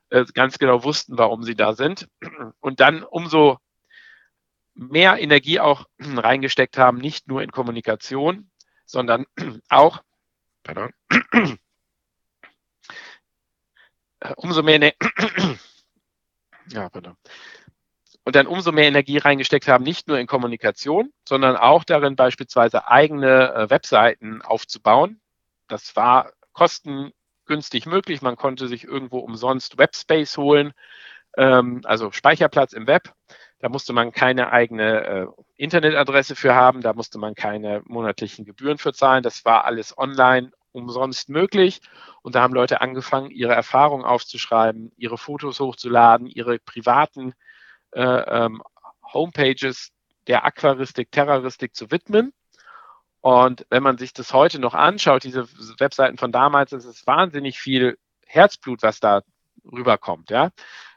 äh, 0.09 0.25
ganz 0.33 0.57
genau 0.57 0.83
wussten, 0.83 1.17
warum 1.17 1.43
sie 1.43 1.55
da 1.55 1.73
sind 1.73 2.07
und 2.59 2.79
dann 2.79 3.03
umso 3.03 3.59
mehr 4.73 5.19
Energie 5.19 5.59
auch 5.59 5.85
reingesteckt 5.99 6.77
haben, 6.77 6.97
nicht 6.97 7.27
nur 7.27 7.41
in 7.43 7.51
Kommunikation, 7.51 8.49
sondern 8.85 9.25
auch, 9.69 10.03
pardon, 10.63 10.91
umso 14.37 14.63
mehr 14.63 14.79
ne 14.79 14.93
ja, 16.69 16.89
pardon. 16.89 17.15
und 18.23 18.35
dann 18.35 18.47
umso 18.47 18.71
mehr 18.71 18.87
Energie 18.87 19.17
reingesteckt 19.17 19.67
haben, 19.67 19.83
nicht 19.83 20.07
nur 20.07 20.19
in 20.19 20.27
Kommunikation, 20.27 21.11
sondern 21.27 21.55
auch 21.55 21.83
darin, 21.83 22.15
beispielsweise 22.15 22.87
eigene 22.87 23.53
äh, 23.53 23.69
Webseiten 23.69 24.41
aufzubauen. 24.41 25.21
Das 25.67 25.95
war 25.95 26.31
kostengünstig 26.53 27.85
möglich. 27.85 28.21
Man 28.21 28.35
konnte 28.35 28.67
sich 28.67 28.83
irgendwo 28.83 29.19
umsonst 29.19 29.77
Webspace 29.77 30.37
holen, 30.37 30.73
ähm, 31.37 31.81
also 31.85 32.11
Speicherplatz 32.11 32.73
im 32.73 32.87
Web. 32.87 33.13
Da 33.59 33.69
musste 33.69 33.93
man 33.93 34.11
keine 34.11 34.51
eigene 34.51 35.05
äh, 35.05 35.27
Internetadresse 35.55 36.35
für 36.35 36.53
haben, 36.53 36.81
da 36.81 36.93
musste 36.93 37.17
man 37.17 37.33
keine 37.33 37.81
monatlichen 37.85 38.45
Gebühren 38.45 38.77
für 38.77 38.93
zahlen. 38.93 39.23
Das 39.23 39.45
war 39.45 39.65
alles 39.65 39.97
online 39.97 40.51
umsonst 40.77 41.29
möglich. 41.29 41.81
Und 42.21 42.35
da 42.35 42.41
haben 42.41 42.53
Leute 42.53 42.81
angefangen, 42.81 43.31
ihre 43.31 43.53
Erfahrungen 43.53 44.05
aufzuschreiben, 44.05 44.91
ihre 44.97 45.17
Fotos 45.17 45.59
hochzuladen, 45.59 46.27
ihre 46.27 46.59
privaten 46.59 47.33
äh, 47.91 48.01
ähm, 48.01 48.61
Homepages 49.13 49.91
der 50.27 50.45
Aquaristik, 50.45 51.11
Terroristik 51.11 51.75
zu 51.75 51.91
widmen. 51.91 52.33
Und 53.21 53.65
wenn 53.69 53.83
man 53.83 53.97
sich 53.97 54.13
das 54.13 54.33
heute 54.33 54.59
noch 54.59 54.73
anschaut, 54.73 55.23
diese 55.23 55.47
Webseiten 55.79 56.17
von 56.17 56.31
damals, 56.31 56.71
ist 56.71 56.85
es 56.85 57.07
wahnsinnig 57.07 57.59
viel 57.59 57.97
Herzblut, 58.25 58.83
was 58.83 58.99
da 58.99 59.21
rüberkommt. 59.65 60.29
Ja? 60.29 60.51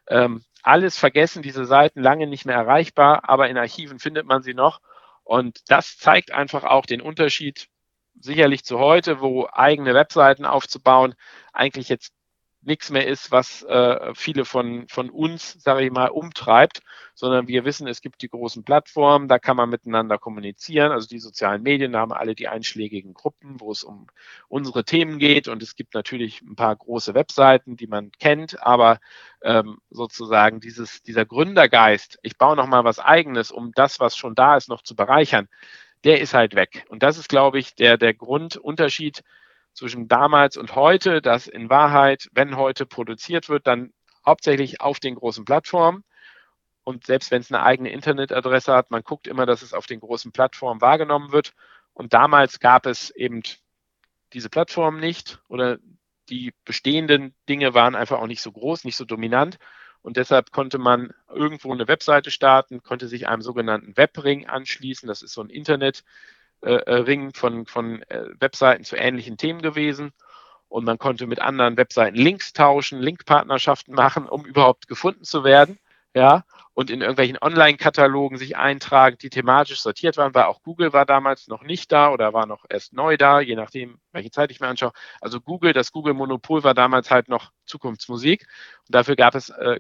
Ähm, 0.09 0.45
alles 0.63 0.99
vergessen, 0.99 1.43
diese 1.43 1.65
Seiten 1.65 2.03
lange 2.03 2.27
nicht 2.27 2.45
mehr 2.45 2.57
erreichbar, 2.57 3.29
aber 3.29 3.49
in 3.49 3.57
Archiven 3.57 3.99
findet 3.99 4.27
man 4.27 4.43
sie 4.43 4.55
noch. 4.55 4.81
Und 5.25 5.71
das 5.71 5.97
zeigt 5.97 6.33
einfach 6.33 6.65
auch 6.65 6.87
den 6.87 7.01
Unterschied 7.01 7.69
sicherlich 8.21 8.65
zu 8.65 8.79
heute, 8.79 9.21
wo 9.21 9.49
eigene 9.53 9.95
Webseiten 9.95 10.45
aufzubauen 10.45 11.15
eigentlich 11.53 11.89
jetzt 11.89 12.13
nichts 12.63 12.91
mehr 12.91 13.07
ist, 13.07 13.31
was 13.31 13.63
äh, 13.63 14.15
viele 14.15 14.45
von, 14.45 14.87
von 14.89 15.09
uns, 15.09 15.55
sage 15.63 15.85
ich 15.85 15.91
mal, 15.91 16.09
umtreibt, 16.09 16.83
sondern 17.15 17.49
wir 17.49 17.65
wissen, 17.65 17.87
es 17.87 18.03
gibt 18.03 18.21
die 18.23 18.29
großen 18.29 18.65
Plattformen, 18.65 19.29
da 19.29 19.39
kann 19.39 19.57
man 19.57 19.71
miteinander 19.71 20.19
kommunizieren, 20.19 20.93
also 20.93 21.09
die 21.09 21.19
sozialen 21.19 21.63
Medien, 21.63 21.93
da 21.93 22.01
haben 22.01 22.13
alle 22.13 22.35
die 22.35 22.49
einschlägigen 22.49 23.15
Gruppen, 23.15 23.61
wo 23.61 23.73
es 23.73 23.83
um 23.83 24.09
unsere 24.49 24.85
Themen 24.85 25.19
geht. 25.19 25.49
Und 25.49 25.63
es 25.63 25.75
gibt 25.75 25.95
natürlich 25.95 26.43
ein 26.43 26.57
paar 26.57 26.77
große 26.77 27.15
Webseiten, 27.15 27.77
die 27.77 27.87
man 27.87 28.13
kennt, 28.19 28.63
aber 28.63 28.99
ähm, 29.43 29.79
sozusagen 29.89 30.61
dieses, 30.61 31.03
dieser 31.03 31.25
Gründergeist, 31.25 32.19
ich 32.23 32.37
baue 32.37 32.57
nochmal 32.57 32.85
was 32.85 32.99
eigenes, 32.99 33.51
um 33.51 33.73
das, 33.73 34.01
was 34.01 34.17
schon 34.17 34.35
da 34.35 34.57
ist, 34.57 34.69
noch 34.69 34.83
zu 34.83 34.95
bereichern, 34.95 35.49
der 36.05 36.21
ist 36.21 36.35
halt 36.35 36.55
weg. 36.55 36.85
Und 36.89 37.03
das 37.03 37.19
ist, 37.19 37.29
glaube 37.29 37.59
ich, 37.59 37.75
der, 37.75 37.99
der 37.99 38.15
Grundunterschied 38.15 39.23
zwischen 39.73 40.09
damals 40.09 40.57
und 40.57 40.75
heute, 40.75 41.23
dass 41.23 41.47
in 41.47 41.71
Wahrheit, 41.71 42.29
wenn 42.33 42.57
heute 42.57 42.87
produziert 42.87 43.49
wird, 43.49 43.67
dann 43.67 43.93
hauptsächlich 44.25 44.81
auf 44.81 45.01
den 45.01 45.15
großen 45.15 45.45
Plattformen. 45.45 46.05
Und 46.83 47.07
selbst 47.07 47.31
wenn 47.31 47.41
es 47.41 47.53
eine 47.53 47.63
eigene 47.63 47.91
Internetadresse 47.91 48.75
hat, 48.75 48.91
man 48.91 49.03
guckt 49.03 49.27
immer, 49.27 49.47
dass 49.47 49.63
es 49.63 49.75
auf 49.75 49.87
den 49.87 50.01
großen 50.01 50.33
Plattformen 50.33 50.81
wahrgenommen 50.81 51.33
wird. 51.33 51.55
Und 51.93 52.15
damals 52.15 52.61
gab 52.61 52.87
es 52.87 53.11
eben 53.11 53.43
diese 54.33 54.49
Plattform 54.49 54.99
nicht 54.99 55.41
oder 55.49 55.79
die 56.29 56.55
bestehenden 56.65 57.35
Dinge 57.49 57.75
waren 57.75 57.95
einfach 57.95 58.21
auch 58.21 58.27
nicht 58.27 58.41
so 58.41 58.53
groß, 58.53 58.85
nicht 58.85 58.97
so 58.97 59.05
dominant. 59.05 59.59
Und 60.03 60.17
deshalb 60.17 60.51
konnte 60.51 60.79
man 60.79 61.13
irgendwo 61.29 61.73
eine 61.73 61.89
Webseite 61.89 62.31
starten, 62.31 62.83
konnte 62.83 63.09
sich 63.09 63.29
einem 63.29 63.43
sogenannten 63.43 63.97
Webring 63.97 64.47
anschließen. 64.47 65.07
Das 65.07 65.23
ist 65.23 65.35
so 65.35 65.43
ein 65.43 65.51
Internetring 65.51 66.03
äh, 66.63 67.33
von, 67.35 67.67
von 67.67 68.03
äh, 68.03 68.27
Webseiten 68.39 68.85
zu 68.85 68.97
ähnlichen 68.97 69.37
Themen 69.37 69.63
gewesen. 69.63 70.13
Und 70.69 70.85
man 70.85 70.99
konnte 70.99 71.27
mit 71.27 71.41
anderen 71.41 71.77
Webseiten 71.77 72.17
Links 72.17 72.53
tauschen, 72.53 73.01
Linkpartnerschaften 73.01 73.95
machen, 73.95 74.29
um 74.29 74.45
überhaupt 74.45 74.89
gefunden 74.89 75.25
zu 75.25 75.45
werden. 75.45 75.79
Ja, 76.15 76.45
und 76.75 76.91
in 76.91 77.03
irgendwelchen 77.03 77.39
Online-Katalogen 77.41 78.37
sich 78.37 78.57
eintragen, 78.57 79.17
die 79.19 79.31
thematisch 79.31 79.81
sortiert 79.81 80.17
waren, 80.17 80.35
weil 80.35 80.45
auch 80.45 80.63
Google 80.63 80.93
war 80.93 81.07
damals 81.07 81.47
noch 81.47 81.63
nicht 81.63 81.93
da 81.93 82.11
oder 82.11 82.33
war 82.33 82.47
noch 82.47 82.65
erst 82.69 82.93
neu 82.93 83.17
da, 83.17 83.41
je 83.41 83.55
nachdem, 83.55 84.01
welche 84.11 84.31
Zeit 84.31 84.51
ich 84.51 84.61
mir 84.61 84.67
anschaue. 84.67 84.93
Also 85.21 85.41
Google, 85.41 85.73
das 85.73 85.93
Google-Monopol 85.93 86.65
war 86.65 86.75
damals 86.75 87.11
halt 87.11 87.29
noch 87.29 87.53
Zukunftsmusik. 87.65 88.47
Und 88.89 88.95
dafür 88.95 89.15
gab 89.15 89.35
es 89.35 89.51
äh, 89.51 89.79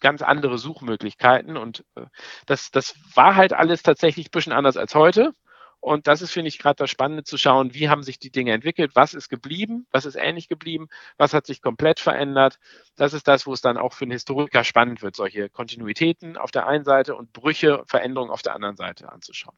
ganz 0.00 0.22
andere 0.22 0.58
Suchmöglichkeiten. 0.58 1.56
Und 1.56 1.84
äh, 1.96 2.02
das, 2.46 2.70
das 2.70 2.94
war 3.14 3.36
halt 3.36 3.52
alles 3.52 3.82
tatsächlich 3.82 4.28
ein 4.28 4.32
bisschen 4.32 4.52
anders 4.52 4.76
als 4.76 4.94
heute. 4.94 5.32
Und 5.80 6.06
das 6.08 6.20
ist, 6.20 6.32
finde 6.32 6.48
ich, 6.48 6.58
gerade 6.58 6.76
das 6.76 6.90
Spannende 6.90 7.22
zu 7.22 7.38
schauen, 7.38 7.72
wie 7.74 7.88
haben 7.88 8.02
sich 8.02 8.18
die 8.18 8.30
Dinge 8.30 8.52
entwickelt, 8.52 8.92
was 8.94 9.14
ist 9.14 9.28
geblieben, 9.28 9.86
was 9.92 10.04
ist 10.04 10.16
ähnlich 10.16 10.48
geblieben, 10.48 10.88
was 11.16 11.32
hat 11.32 11.46
sich 11.46 11.62
komplett 11.62 12.00
verändert. 12.00 12.58
Das 12.96 13.12
ist 13.12 13.28
das, 13.28 13.46
wo 13.46 13.52
es 13.52 13.60
dann 13.60 13.76
auch 13.76 13.92
für 13.92 14.04
einen 14.04 14.12
Historiker 14.12 14.64
spannend 14.64 15.02
wird, 15.02 15.14
solche 15.14 15.48
Kontinuitäten 15.48 16.36
auf 16.36 16.50
der 16.50 16.66
einen 16.66 16.84
Seite 16.84 17.14
und 17.14 17.32
Brüche, 17.32 17.84
Veränderungen 17.86 18.32
auf 18.32 18.42
der 18.42 18.54
anderen 18.54 18.76
Seite 18.76 19.12
anzuschauen. 19.12 19.56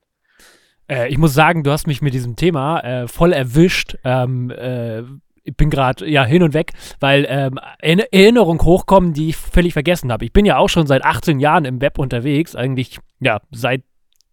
Äh, 0.88 1.08
ich 1.08 1.18
muss 1.18 1.34
sagen, 1.34 1.62
du 1.62 1.70
hast 1.70 1.86
mich 1.86 2.02
mit 2.02 2.14
diesem 2.14 2.36
Thema 2.36 2.80
äh, 2.80 3.08
voll 3.08 3.32
erwischt. 3.32 3.96
Ähm, 4.04 4.50
äh, 4.50 5.04
ich 5.48 5.56
bin 5.56 5.70
gerade 5.70 6.08
ja 6.08 6.24
hin 6.24 6.42
und 6.42 6.54
weg, 6.54 6.72
weil 7.00 7.26
ähm, 7.28 7.58
Erinnerungen 7.80 8.60
hochkommen, 8.62 9.14
die 9.14 9.30
ich 9.30 9.36
völlig 9.36 9.72
vergessen 9.72 10.12
habe. 10.12 10.24
Ich 10.24 10.32
bin 10.32 10.44
ja 10.44 10.58
auch 10.58 10.68
schon 10.68 10.86
seit 10.86 11.04
18 11.04 11.40
Jahren 11.40 11.64
im 11.64 11.80
Web 11.80 11.98
unterwegs, 11.98 12.54
eigentlich 12.54 12.98
ja 13.20 13.40
seit 13.50 13.82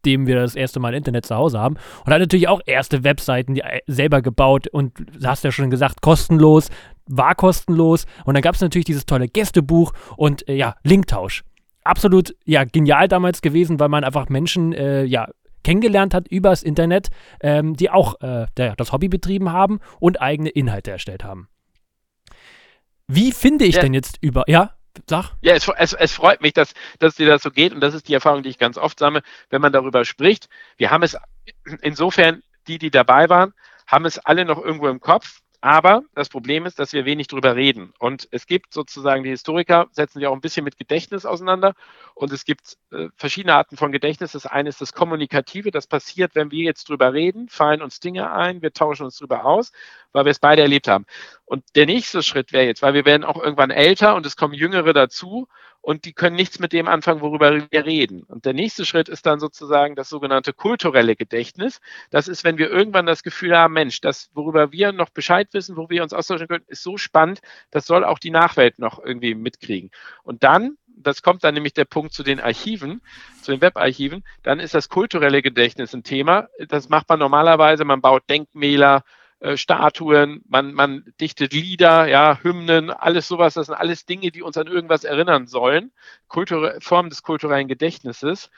wir 0.08 0.36
das 0.36 0.54
erste 0.54 0.80
Mal 0.80 0.94
Internet 0.94 1.26
zu 1.26 1.36
Hause 1.36 1.60
haben. 1.60 1.78
Und 2.06 2.14
hat 2.14 2.20
natürlich 2.20 2.48
auch 2.48 2.62
erste 2.68 3.04
Webseiten 3.04 3.56
die 3.56 3.62
äh, 3.62 3.80
selber 3.88 4.22
gebaut 4.22 4.68
und 4.68 4.94
hast 5.24 5.44
ja 5.44 5.52
schon 5.52 5.72
gesagt, 5.72 6.04
kostenlos, 6.04 6.70
war 7.08 7.34
kostenlos. 7.34 8.06
Und 8.24 8.36
dann 8.36 8.44
gab 8.44 8.54
es 8.54 8.62
natürlich 8.62 8.86
dieses 8.86 9.08
tolle 9.08 9.28
Gästebuch 9.28 9.94
und 10.16 10.48
äh, 10.48 10.54
ja, 10.54 10.76
Linktausch. 10.84 11.44
Absolut, 11.84 12.36
ja, 12.46 12.66
genial 12.66 13.08
damals 13.08 13.42
gewesen, 13.42 13.80
weil 13.80 13.90
man 13.90 14.04
einfach 14.04 14.30
Menschen, 14.30 14.74
äh, 14.74 15.06
ja, 15.06 15.28
kennengelernt 15.66 16.14
hat 16.14 16.28
übers 16.28 16.64
Internet, 16.64 17.10
ähm, 17.42 17.76
die 17.76 17.90
auch 17.90 18.22
äh, 18.22 18.46
das 18.56 18.92
Hobby 18.92 19.10
betrieben 19.10 19.52
haben 19.52 19.80
und 20.00 20.22
eigene 20.22 20.50
Inhalte 20.50 20.92
erstellt 20.92 21.24
haben. 21.24 21.50
Wie 23.08 23.32
finde 23.32 23.66
ich 23.66 23.76
ja. 23.76 23.82
denn 23.82 23.94
jetzt 23.94 24.18
über, 24.22 24.44
ja? 24.48 24.72
Sag. 25.10 25.32
Ja, 25.42 25.54
es, 25.56 25.68
es, 25.78 25.94
es, 25.94 26.14
freut 26.14 26.42
mich, 26.42 26.54
dass, 26.54 26.74
dass 27.00 27.16
dir 27.16 27.28
das 27.28 27.44
so 27.44 27.52
geht 27.52 27.74
und 27.74 27.82
das 27.82 27.94
ist 27.94 28.08
die 28.08 28.14
Erfahrung, 28.14 28.44
die 28.44 28.50
ich 28.50 28.58
ganz 28.58 28.78
oft 28.78 28.98
sammle, 28.98 29.24
wenn 29.50 29.62
man 29.62 29.74
darüber 29.74 30.06
spricht. 30.06 30.48
Wir 30.78 30.90
haben 30.90 31.04
es 31.04 31.18
insofern, 31.82 32.44
die, 32.68 32.78
die 32.78 32.92
dabei 32.92 33.28
waren, 33.28 33.54
haben 33.88 34.06
es 34.06 34.20
alle 34.20 34.46
noch 34.46 34.64
irgendwo 34.64 34.88
im 34.88 35.02
Kopf, 35.02 35.42
aber 35.66 36.04
das 36.14 36.30
Problem 36.30 36.68
ist, 36.68 36.78
dass 36.78 36.94
wir 36.94 37.06
wenig 37.06 37.26
drüber 37.26 37.56
reden. 37.56 37.92
Und 37.98 38.28
es 38.30 38.46
gibt 38.46 38.72
sozusagen, 38.72 39.24
die 39.24 39.32
Historiker 39.32 39.88
setzen 39.94 40.20
sich 40.20 40.28
auch 40.28 40.34
ein 40.34 40.40
bisschen 40.40 40.64
mit 40.64 40.78
Gedächtnis 40.78 41.26
auseinander. 41.26 41.74
Und 42.14 42.32
es 42.32 42.46
gibt 42.46 42.78
äh, 42.92 43.08
verschiedene 43.16 43.56
Arten 43.56 43.76
von 43.76 43.92
Gedächtnis. 43.92 44.34
Das 44.34 44.46
eine 44.46 44.70
ist 44.70 44.80
das 44.80 44.94
Kommunikative. 44.94 45.72
Das 45.72 45.88
passiert, 45.88 46.36
wenn 46.36 46.52
wir 46.52 46.64
jetzt 46.64 46.88
drüber 46.88 47.14
reden, 47.14 47.50
fallen 47.50 47.82
uns 47.82 48.00
Dinge 48.00 48.32
ein, 48.32 48.62
wir 48.62 48.74
tauschen 48.74 49.06
uns 49.06 49.18
drüber 49.18 49.44
aus, 49.44 49.72
weil 50.12 50.26
wir 50.26 50.30
es 50.30 50.38
beide 50.38 50.62
erlebt 50.62 50.88
haben. 50.88 51.08
Und 51.46 51.64
der 51.74 51.88
nächste 51.88 52.22
Schritt 52.22 52.54
wäre 52.54 52.68
jetzt, 52.68 52.84
weil 52.84 52.94
wir 52.94 53.06
werden 53.06 53.24
auch 53.24 53.42
irgendwann 53.42 53.72
älter 53.72 54.14
und 54.14 54.24
es 54.28 54.38
kommen 54.38 54.54
Jüngere 54.54 54.94
dazu 54.94 55.48
und 55.86 56.06
die 56.06 56.14
können 56.14 56.36
nichts 56.36 56.58
mit 56.58 56.74
dem 56.74 56.88
anfangen, 56.88 57.22
worüber 57.22 57.62
wir 57.70 57.86
reden. 57.86 58.24
Und 58.24 58.46
der 58.46 58.54
nächste 58.54 58.86
Schritt 58.86 59.08
ist 59.08 59.28
dann 59.28 59.40
sozusagen 59.40 59.94
das 59.94 60.10
sogenannte 60.10 60.52
kulturelle 60.52 61.16
Gedächtnis. 61.16 61.80
Das 62.10 62.28
ist, 62.28 62.44
wenn 62.44 62.58
wir 62.58 62.72
irgendwann 62.72 63.06
das 63.06 63.22
Gefühl 63.22 63.56
haben, 63.56 63.76
Mensch, 63.76 64.02
das, 64.02 64.32
worüber 64.34 64.72
wir 64.72 64.94
noch 64.94 65.12
Bescheid 65.12 65.48
wissen, 65.52 65.78
wo 65.78 65.88
wir 65.92 66.02
uns 66.02 66.12
austauschen 66.12 66.48
können, 66.48 66.66
ist 66.70 66.82
so 66.82 66.98
spannend, 66.98 67.40
das 67.70 67.86
soll 67.86 68.04
auch 68.04 68.18
die 68.18 68.32
Nachwelt 68.32 68.80
noch 68.80 68.98
irgendwie 68.98 69.36
mitkriegen. 69.36 69.92
Und 70.24 70.44
dann 70.44 70.76
das 70.98 71.22
kommt 71.22 71.44
dann 71.44 71.54
nämlich 71.54 71.74
der 71.74 71.84
Punkt 71.84 72.14
zu 72.14 72.24
den 72.24 72.40
Archiven, 72.40 73.02
zu 73.42 73.52
den 73.52 73.62
Webarchiven, 73.62 74.24
dann 74.44 74.62
ist 74.62 74.74
das 74.74 74.88
kulturelle 74.88 75.42
Gedächtnis 75.42 75.94
ein 75.94 76.04
Thema. 76.04 76.48
Das 76.70 76.88
macht 76.88 77.10
man 77.10 77.20
normalerweise, 77.20 77.84
man 77.84 78.00
baut 78.00 78.24
Denkmäler, 78.30 79.04
äh, 79.40 79.58
Statuen, 79.58 80.44
man, 80.48 80.74
man 80.74 81.14
dichtet 81.20 81.54
Lieder, 81.54 82.08
ja, 82.08 82.40
Hymnen, 82.42 82.90
alles 82.90 83.28
sowas. 83.28 83.56
Das 83.56 83.68
sind 83.68 83.76
alles 83.76 84.06
Dinge, 84.06 84.32
die 84.32 84.42
uns 84.42 84.58
an 84.58 84.68
irgendwas 84.68 85.04
erinnern 85.04 85.48
sollen. 85.48 85.92
Kultur 86.28 86.76
Form 86.80 87.10
des 87.10 87.24
kulturellen 87.24 87.68
Gedächtnisses. 87.68 88.50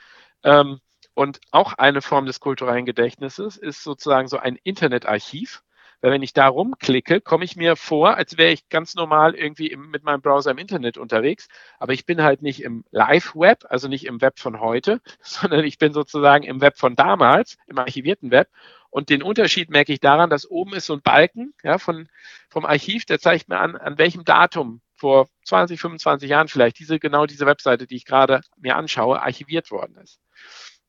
Ähm, 0.44 0.80
und 1.14 1.40
auch 1.50 1.72
eine 1.74 2.00
Form 2.00 2.26
des 2.26 2.40
kulturellen 2.40 2.86
Gedächtnisses 2.86 3.56
ist 3.56 3.82
sozusagen 3.82 4.28
so 4.28 4.38
ein 4.38 4.56
Internetarchiv. 4.62 5.62
Weil 6.00 6.12
wenn 6.12 6.22
ich 6.22 6.32
da 6.32 6.46
rumklicke, 6.46 7.20
komme 7.20 7.44
ich 7.44 7.56
mir 7.56 7.74
vor, 7.74 8.16
als 8.16 8.38
wäre 8.38 8.52
ich 8.52 8.68
ganz 8.68 8.94
normal 8.94 9.34
irgendwie 9.34 9.66
im, 9.66 9.90
mit 9.90 10.04
meinem 10.04 10.20
Browser 10.20 10.52
im 10.52 10.58
Internet 10.58 10.96
unterwegs. 10.96 11.48
Aber 11.80 11.92
ich 11.92 12.06
bin 12.06 12.22
halt 12.22 12.40
nicht 12.40 12.62
im 12.62 12.84
Live-Web, 12.92 13.64
also 13.68 13.88
nicht 13.88 14.06
im 14.06 14.20
Web 14.20 14.38
von 14.38 14.60
heute, 14.60 15.00
sondern 15.20 15.64
ich 15.64 15.78
bin 15.78 15.92
sozusagen 15.92 16.44
im 16.44 16.60
Web 16.60 16.78
von 16.78 16.94
damals, 16.94 17.58
im 17.66 17.78
archivierten 17.78 18.30
Web. 18.30 18.48
Und 18.90 19.10
den 19.10 19.22
Unterschied 19.22 19.70
merke 19.70 19.92
ich 19.92 20.00
daran, 20.00 20.30
dass 20.30 20.50
oben 20.50 20.74
ist 20.74 20.86
so 20.86 20.94
ein 20.94 21.02
Balken 21.02 21.52
ja, 21.62 21.78
von, 21.78 22.08
vom 22.48 22.64
Archiv, 22.64 23.04
der 23.04 23.18
zeigt 23.18 23.48
mir 23.48 23.58
an, 23.58 23.76
an 23.76 23.98
welchem 23.98 24.24
Datum 24.24 24.80
vor 24.94 25.28
20, 25.44 25.80
25 25.80 26.28
Jahren 26.28 26.48
vielleicht 26.48 26.78
diese, 26.78 26.98
genau 26.98 27.26
diese 27.26 27.46
Webseite, 27.46 27.86
die 27.86 27.96
ich 27.96 28.04
gerade 28.04 28.40
mir 28.56 28.76
anschaue, 28.76 29.22
archiviert 29.22 29.70
worden 29.70 29.96
ist. 30.02 30.20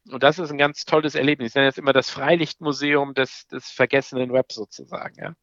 Und 0.10 0.24
das 0.24 0.40
ist 0.40 0.50
ein 0.50 0.58
ganz 0.58 0.86
tolles 0.86 1.14
Erlebnis. 1.14 1.50
Ich 1.50 1.56
nenne 1.56 1.68
jetzt 1.68 1.78
immer 1.78 1.94
das 1.94 2.10
Freilichtmuseum 2.10 3.14
des, 3.14 3.48
des 3.48 3.70
vergessenen 3.70 4.32
Webs 4.34 4.56
sozusagen. 4.56 5.16
Ja. 5.22 5.34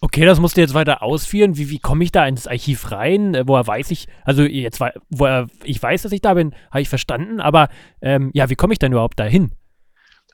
Okay, 0.00 0.24
das 0.24 0.38
musst 0.40 0.56
du 0.56 0.60
jetzt 0.60 0.74
weiter 0.74 1.02
ausführen. 1.02 1.56
Wie, 1.56 1.70
wie 1.70 1.78
komme 1.78 2.04
ich 2.04 2.12
da 2.12 2.26
ins 2.26 2.46
Archiv 2.46 2.92
rein? 2.92 3.34
Äh, 3.34 3.48
woher 3.48 3.66
weiß 3.66 3.90
ich, 3.90 4.06
also 4.24 4.42
jetzt, 4.42 4.80
woher 5.08 5.48
ich 5.64 5.82
weiß, 5.82 6.02
dass 6.02 6.12
ich 6.12 6.20
da 6.20 6.34
bin, 6.34 6.54
habe 6.70 6.82
ich 6.82 6.88
verstanden, 6.88 7.40
aber 7.40 7.68
ähm, 8.02 8.30
ja, 8.34 8.50
wie 8.50 8.56
komme 8.56 8.72
ich 8.72 8.78
denn 8.78 8.92
überhaupt 8.92 9.18
dahin? 9.18 9.52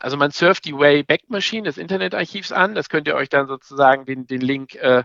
Also 0.03 0.17
man 0.17 0.33
surft 0.33 0.65
die 0.65 0.75
Wayback 0.75 1.31
Machine 1.31 1.63
des 1.63 1.79
Internetarchivs 1.79 2.51
an. 2.51 2.75
Das 2.75 2.89
könnt 2.89 3.07
ihr 3.07 3.15
euch 3.15 3.29
dann 3.29 3.47
sozusagen 3.47 4.05
den, 4.05 4.27
den 4.27 4.41
Link 4.41 4.75
äh, 4.75 5.05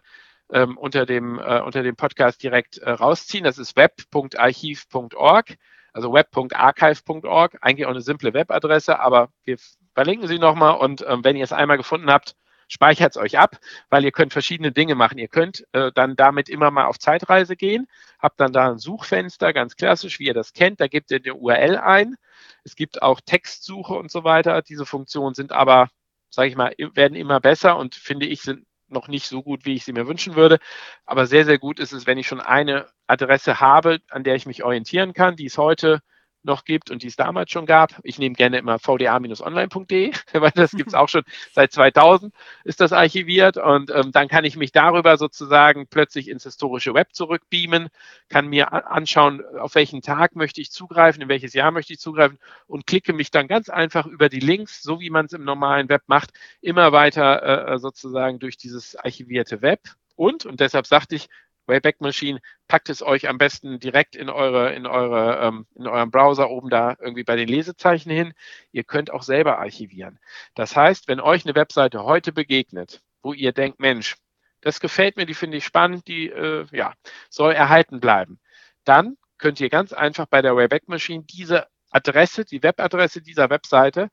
ähm, 0.52 0.76
unter, 0.76 1.06
dem, 1.06 1.38
äh, 1.38 1.62
unter 1.62 1.84
dem 1.84 1.96
Podcast 1.96 2.42
direkt 2.42 2.80
äh, 2.80 2.90
rausziehen. 2.90 3.44
Das 3.44 3.60
ist 3.60 3.76
web.archiv.org, 3.76 5.56
also 5.94 6.14
web.archive.org. 6.14 7.58
Eigentlich 7.62 7.86
auch 7.86 7.92
eine 7.92 8.02
simple 8.02 8.34
Webadresse, 8.34 9.00
aber 9.00 9.30
wir 9.44 9.58
verlinken 9.94 10.28
sie 10.28 10.40
nochmal 10.40 10.78
und 10.78 11.06
ähm, 11.08 11.24
wenn 11.24 11.36
ihr 11.36 11.44
es 11.44 11.54
einmal 11.54 11.78
gefunden 11.78 12.10
habt, 12.10 12.36
speichert 12.68 13.12
es 13.16 13.22
euch 13.22 13.38
ab, 13.38 13.58
weil 13.92 14.04
ihr 14.04 14.12
könnt 14.12 14.34
verschiedene 14.34 14.72
Dinge 14.72 14.96
machen. 14.96 15.20
Ihr 15.20 15.28
könnt 15.28 15.64
äh, 15.74 15.92
dann 15.94 16.16
damit 16.16 16.50
immer 16.50 16.72
mal 16.72 16.86
auf 16.86 16.98
Zeitreise 16.98 17.56
gehen, 17.56 17.88
habt 18.20 18.40
dann 18.40 18.54
da 18.54 18.72
ein 18.72 18.80
Suchfenster, 18.80 19.54
ganz 19.54 19.76
klassisch, 19.76 20.20
wie 20.20 20.26
ihr 20.26 20.34
das 20.34 20.54
kennt, 20.54 20.80
da 20.80 20.88
gebt 20.88 21.12
ihr 21.12 21.20
die 21.20 21.32
URL 21.32 21.78
ein. 21.78 22.16
Es 22.64 22.76
gibt 22.76 23.02
auch 23.02 23.22
Textsuche 23.22 23.94
und 23.94 24.12
so 24.12 24.24
weiter. 24.24 24.62
Diese 24.62 24.86
Funktionen 24.86 25.36
sind 25.36 25.52
aber, 25.52 25.90
sage 26.30 26.50
ich 26.50 26.56
mal, 26.56 26.74
werden 26.94 27.16
immer 27.16 27.40
besser 27.40 27.78
und 27.78 27.96
finde 27.96 28.26
ich, 28.26 28.42
sind 28.42 28.66
noch 28.90 29.08
nicht 29.08 29.28
so 29.28 29.44
gut, 29.44 29.66
wie 29.66 29.76
ich 29.76 29.84
sie 29.84 29.94
mir 29.94 30.08
wünschen 30.08 30.36
würde. 30.36 30.60
Aber 31.06 31.28
sehr, 31.28 31.46
sehr 31.46 31.60
gut 31.60 31.80
ist 31.80 31.92
es, 31.92 32.08
wenn 32.08 32.18
ich 32.18 32.28
schon 32.28 32.40
eine 32.42 32.88
Adresse 33.06 33.60
habe, 33.60 34.00
an 34.10 34.24
der 34.24 34.36
ich 34.36 34.46
mich 34.46 34.64
orientieren 34.64 35.14
kann, 35.14 35.36
die 35.36 35.46
es 35.46 35.58
heute 35.58 36.02
noch 36.48 36.66
gibt 36.66 36.90
und 36.90 37.04
die 37.04 37.08
es 37.08 37.16
damals 37.16 37.52
schon 37.52 37.68
gab. 37.68 37.94
Ich 38.02 38.18
nehme 38.18 38.34
gerne 38.34 38.58
immer 38.58 38.80
vda-online.de, 38.80 40.12
weil 40.34 40.52
das 40.56 40.72
gibt 40.72 40.88
es 40.88 40.94
auch 40.96 41.10
schon 41.10 41.24
seit 41.54 41.72
2000 41.72 42.34
ist 42.64 42.82
das 42.82 42.94
archiviert 42.94 43.58
und 43.58 43.92
ähm, 43.92 44.12
dann 44.12 44.28
kann 44.28 44.46
ich 44.46 44.58
mich 44.58 44.72
darüber 44.72 45.18
sozusagen 45.18 45.88
plötzlich 45.88 46.28
ins 46.28 46.44
historische 46.44 46.94
Web 46.96 47.14
zurückbeamen, 47.14 47.90
kann 48.30 48.48
mir 48.48 48.74
anschauen, 48.74 49.44
auf 49.60 49.76
welchen 49.76 50.02
Tag 50.02 50.36
möchte 50.36 50.62
ich 50.62 50.72
zugreifen, 50.72 51.22
in 51.22 51.30
welches 51.30 51.54
Jahr 51.54 51.72
möchte 51.72 51.94
ich 51.94 52.00
zugreifen 52.00 52.40
und 52.66 52.88
klicke 52.88 53.14
mich 53.14 53.30
dann 53.30 53.48
ganz 53.48 53.70
einfach 53.70 54.08
über 54.08 54.30
die 54.30 54.40
Links, 54.40 54.82
so 54.82 55.00
wie 55.00 55.10
man 55.10 55.26
es 55.28 55.34
im 55.34 55.44
normalen 55.44 55.90
Web 55.90 56.04
macht, 56.08 56.32
immer 56.62 56.92
weiter 56.92 57.68
äh, 57.74 57.78
sozusagen 57.78 58.40
durch 58.40 58.58
dieses 58.58 58.96
archivierte 58.96 59.62
Web. 59.62 59.82
Und, 60.16 60.48
und 60.48 60.60
deshalb 60.60 60.88
sagte 60.88 61.16
ich, 61.16 61.30
Wayback 61.68 62.02
Machine, 62.02 62.40
packt 62.68 62.90
es 62.90 63.02
euch 63.02 63.28
am 63.28 63.38
besten 63.38 63.80
direkt 63.80 64.16
in 64.16 64.30
eure, 64.30 64.74
in 64.74 64.86
eure, 64.86 65.40
ähm, 65.46 65.68
in 65.76 65.88
eurem 65.88 66.12
Browser 66.12 66.50
oben 66.50 66.70
da 66.70 66.96
irgendwie 67.00 67.24
bei 67.24 67.36
den 67.36 67.48
Lesezeichen 67.48 68.10
hin. 68.10 68.34
Ihr 68.72 68.84
könnt 68.84 69.12
auch 69.12 69.24
selber 69.24 69.60
archivieren. 69.60 70.20
Das 70.56 70.76
heißt, 70.76 71.08
wenn 71.08 71.20
euch 71.20 71.46
eine 71.46 71.56
Webseite 71.56 72.04
heute 72.04 72.32
begegnet, 72.32 73.02
wo 73.22 73.34
ihr 73.34 73.52
denkt, 73.52 73.80
Mensch, 73.80 74.16
das 74.62 74.80
gefällt 74.80 75.18
mir, 75.18 75.26
die 75.26 75.34
finde 75.34 75.58
ich 75.58 75.66
spannend, 75.66 76.08
die 76.08 76.30
äh, 76.30 76.66
ja, 76.72 76.94
soll 77.30 77.54
erhalten 77.54 78.00
bleiben, 78.00 78.40
dann 78.84 79.18
könnt 79.38 79.60
ihr 79.60 79.70
ganz 79.70 79.94
einfach 79.94 80.26
bei 80.26 80.42
der 80.42 80.56
Wayback 80.56 80.88
Machine 80.88 81.24
diese 81.24 81.68
Adresse, 81.92 82.46
die 82.46 82.64
Webadresse 82.64 83.22
dieser 83.22 83.50
Webseite 83.50 84.10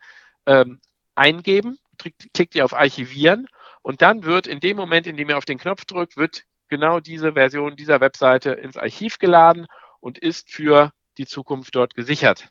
ähm, 0.47 0.81
eingeben, 1.15 1.79
klickt 1.99 2.55
ihr 2.55 2.65
auf 2.65 2.75
Archivieren 2.75 3.49
und 3.83 4.03
dann 4.03 4.25
wird 4.25 4.47
in 4.47 4.61
dem 4.61 4.77
Moment, 4.77 5.07
in 5.07 5.17
dem 5.17 5.29
ihr 5.29 5.39
auf 5.39 5.45
den 5.45 5.59
Knopf 5.59 5.85
drückt, 5.85 6.17
wird 6.17 6.45
genau 6.69 7.01
diese 7.01 7.33
Version 7.33 7.77
dieser 7.77 8.01
Webseite 8.01 8.53
ins 8.53 8.77
Archiv 8.77 9.19
geladen 9.19 9.67
und 10.01 10.19
ist 10.19 10.51
für 10.51 10.93
die 11.19 11.27
Zukunft 11.27 11.75
dort 11.75 11.95
gesichert. 11.95 12.49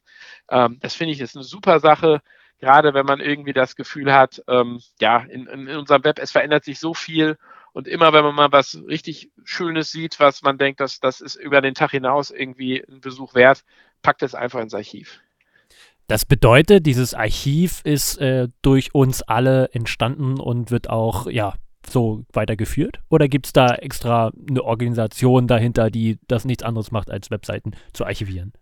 Ähm, 0.49 0.77
das 0.81 0.95
finde 0.95 1.13
ich 1.13 1.21
ist 1.21 1.35
eine 1.35 1.43
super 1.43 1.79
Sache, 1.79 2.21
gerade 2.59 2.93
wenn 2.93 3.05
man 3.05 3.19
irgendwie 3.19 3.53
das 3.53 3.75
Gefühl 3.75 4.13
hat, 4.13 4.41
ähm, 4.47 4.79
ja, 5.01 5.17
in, 5.17 5.47
in, 5.47 5.67
unserem 5.69 6.03
Web, 6.03 6.19
es 6.19 6.31
verändert 6.31 6.63
sich 6.63 6.79
so 6.79 6.93
viel 6.93 7.37
und 7.73 7.87
immer 7.87 8.13
wenn 8.13 8.23
man 8.23 8.35
mal 8.35 8.51
was 8.51 8.81
richtig 8.87 9.31
Schönes 9.43 9.91
sieht, 9.91 10.19
was 10.19 10.43
man 10.43 10.57
denkt, 10.57 10.79
dass 10.79 10.99
das 10.99 11.19
ist 11.19 11.35
über 11.35 11.61
den 11.61 11.73
Tag 11.73 11.91
hinaus 11.91 12.31
irgendwie 12.31 12.83
ein 12.87 13.01
Besuch 13.01 13.35
wert, 13.35 13.63
packt 14.01 14.23
es 14.23 14.35
einfach 14.35 14.61
ins 14.61 14.73
Archiv. 14.73 15.19
Das 16.07 16.25
bedeutet, 16.25 16.85
dieses 16.85 17.13
Archiv 17.13 17.81
ist 17.83 18.17
äh, 18.17 18.49
durch 18.61 18.93
uns 18.93 19.23
alle 19.23 19.69
entstanden 19.73 20.39
und 20.39 20.69
wird 20.69 20.89
auch 20.89 21.27
ja 21.27 21.53
so 21.89 22.23
weitergeführt? 22.31 22.99
Oder 23.09 23.27
gibt 23.27 23.47
es 23.47 23.53
da 23.53 23.75
extra 23.75 24.31
eine 24.49 24.63
Organisation 24.63 25.47
dahinter, 25.47 25.89
die 25.89 26.19
das 26.27 26.45
nichts 26.45 26.63
anderes 26.63 26.91
macht, 26.91 27.09
als 27.11 27.31
Webseiten 27.31 27.71
zu 27.93 28.05
archivieren? 28.05 28.53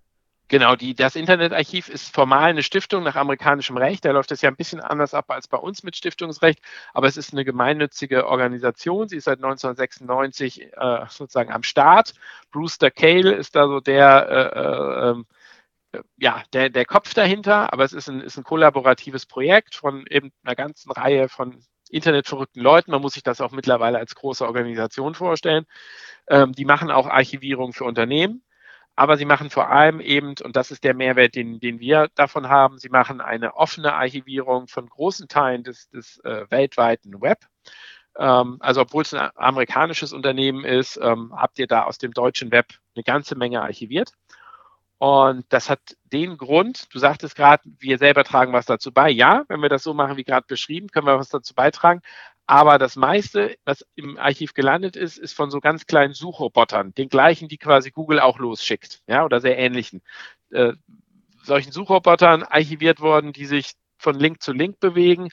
Genau, 0.51 0.75
die, 0.75 0.93
das 0.95 1.15
Internetarchiv 1.15 1.88
ist 1.88 2.13
formal 2.13 2.49
eine 2.49 2.62
Stiftung 2.62 3.03
nach 3.03 3.15
amerikanischem 3.15 3.77
Recht. 3.77 4.03
Da 4.03 4.12
läuft 4.12 4.31
das 4.31 4.41
ja 4.41 4.49
ein 4.49 4.57
bisschen 4.57 4.81
anders 4.81 5.13
ab 5.13 5.31
als 5.31 5.47
bei 5.47 5.55
uns 5.55 5.81
mit 5.81 5.95
Stiftungsrecht, 5.95 6.60
aber 6.93 7.07
es 7.07 7.15
ist 7.15 7.31
eine 7.31 7.45
gemeinnützige 7.45 8.27
Organisation. 8.27 9.07
Sie 9.07 9.15
ist 9.15 9.23
seit 9.23 9.38
1996 9.38 10.73
äh, 10.73 11.05
sozusagen 11.07 11.53
am 11.53 11.63
Start. 11.63 12.15
Brewster 12.51 12.91
Cale 12.91 13.31
ist 13.31 13.55
da 13.55 13.65
so 13.65 13.79
der, 13.79 14.27
äh, 14.29 14.60
äh, 14.60 15.12
ähm, 15.12 15.25
ja, 16.17 16.43
der, 16.51 16.69
der 16.69 16.84
Kopf 16.86 17.13
dahinter, 17.13 17.71
aber 17.71 17.86
es 17.86 17.93
ist 17.93 18.10
ein, 18.10 18.19
ist 18.19 18.38
ein 18.38 18.43
kollaboratives 18.43 19.25
Projekt 19.25 19.75
von 19.75 20.05
eben 20.10 20.34
einer 20.43 20.55
ganzen 20.55 20.91
Reihe 20.91 21.29
von 21.29 21.63
internetverrückten 21.91 22.62
Leuten. 22.62 22.91
Man 22.91 23.01
muss 23.01 23.13
sich 23.13 23.23
das 23.23 23.41
auch 23.41 23.51
mittlerweile 23.51 23.97
als 23.99 24.15
große 24.15 24.45
Organisation 24.45 25.15
vorstellen. 25.15 25.65
Ähm, 26.27 26.54
die 26.54 26.65
machen 26.65 26.91
auch 26.91 27.08
Archivierung 27.08 27.73
für 27.73 27.86
Unternehmen. 27.86 28.43
Aber 28.95 29.17
sie 29.17 29.25
machen 29.25 29.49
vor 29.49 29.69
allem 29.69 29.99
eben, 30.01 30.36
und 30.43 30.56
das 30.56 30.69
ist 30.69 30.84
der 30.84 30.93
Mehrwert, 30.93 31.36
den, 31.36 31.60
den 31.60 31.80
wir 31.80 32.10
davon 32.15 32.49
haben, 32.49 32.77
sie 32.77 32.89
machen 32.89 33.21
eine 33.21 33.56
offene 33.56 33.93
Archivierung 33.93 34.67
von 34.67 34.88
großen 34.88 35.27
Teilen 35.27 35.63
des, 35.63 35.89
des 35.89 36.19
äh, 36.25 36.45
weltweiten 36.49 37.21
Web. 37.21 37.39
Ähm, 38.17 38.58
also 38.60 38.82
obwohl 38.82 39.04
es 39.04 39.13
ein 39.13 39.30
amerikanisches 39.36 40.13
Unternehmen 40.13 40.65
ist, 40.65 40.99
ähm, 41.01 41.34
habt 41.36 41.58
ihr 41.60 41.67
da 41.67 41.84
aus 41.84 41.97
dem 41.97 42.12
deutschen 42.12 42.51
Web 42.51 42.67
eine 42.95 43.04
ganze 43.04 43.36
Menge 43.36 43.62
archiviert. 43.62 44.12
Und 45.01 45.45
das 45.49 45.71
hat 45.71 45.97
den 46.13 46.37
Grund, 46.37 46.93
du 46.93 46.99
sagtest 46.99 47.35
gerade, 47.35 47.63
wir 47.79 47.97
selber 47.97 48.23
tragen 48.23 48.53
was 48.53 48.67
dazu 48.67 48.93
bei. 48.93 49.09
Ja, 49.09 49.45
wenn 49.47 49.59
wir 49.59 49.67
das 49.67 49.81
so 49.81 49.95
machen 49.95 50.15
wie 50.15 50.23
gerade 50.23 50.45
beschrieben, 50.47 50.89
können 50.89 51.07
wir 51.07 51.17
was 51.17 51.29
dazu 51.29 51.55
beitragen. 51.55 52.01
Aber 52.45 52.77
das 52.77 52.95
meiste, 52.97 53.55
was 53.65 53.83
im 53.95 54.19
Archiv 54.19 54.53
gelandet 54.53 54.95
ist, 54.95 55.17
ist 55.17 55.33
von 55.33 55.49
so 55.49 55.59
ganz 55.59 55.87
kleinen 55.87 56.13
Suchrobotern, 56.13 56.93
den 56.93 57.09
gleichen, 57.09 57.47
die 57.47 57.57
quasi 57.57 57.89
Google 57.89 58.19
auch 58.19 58.37
losschickt, 58.37 59.01
ja, 59.07 59.25
oder 59.25 59.41
sehr 59.41 59.57
ähnlichen. 59.57 60.03
Äh, 60.51 60.73
solchen 61.41 61.71
Suchrobotern 61.71 62.43
archiviert 62.43 62.99
worden, 62.99 63.33
die 63.33 63.47
sich 63.47 63.71
von 63.97 64.13
Link 64.13 64.43
zu 64.43 64.53
Link 64.53 64.79
bewegen 64.79 65.29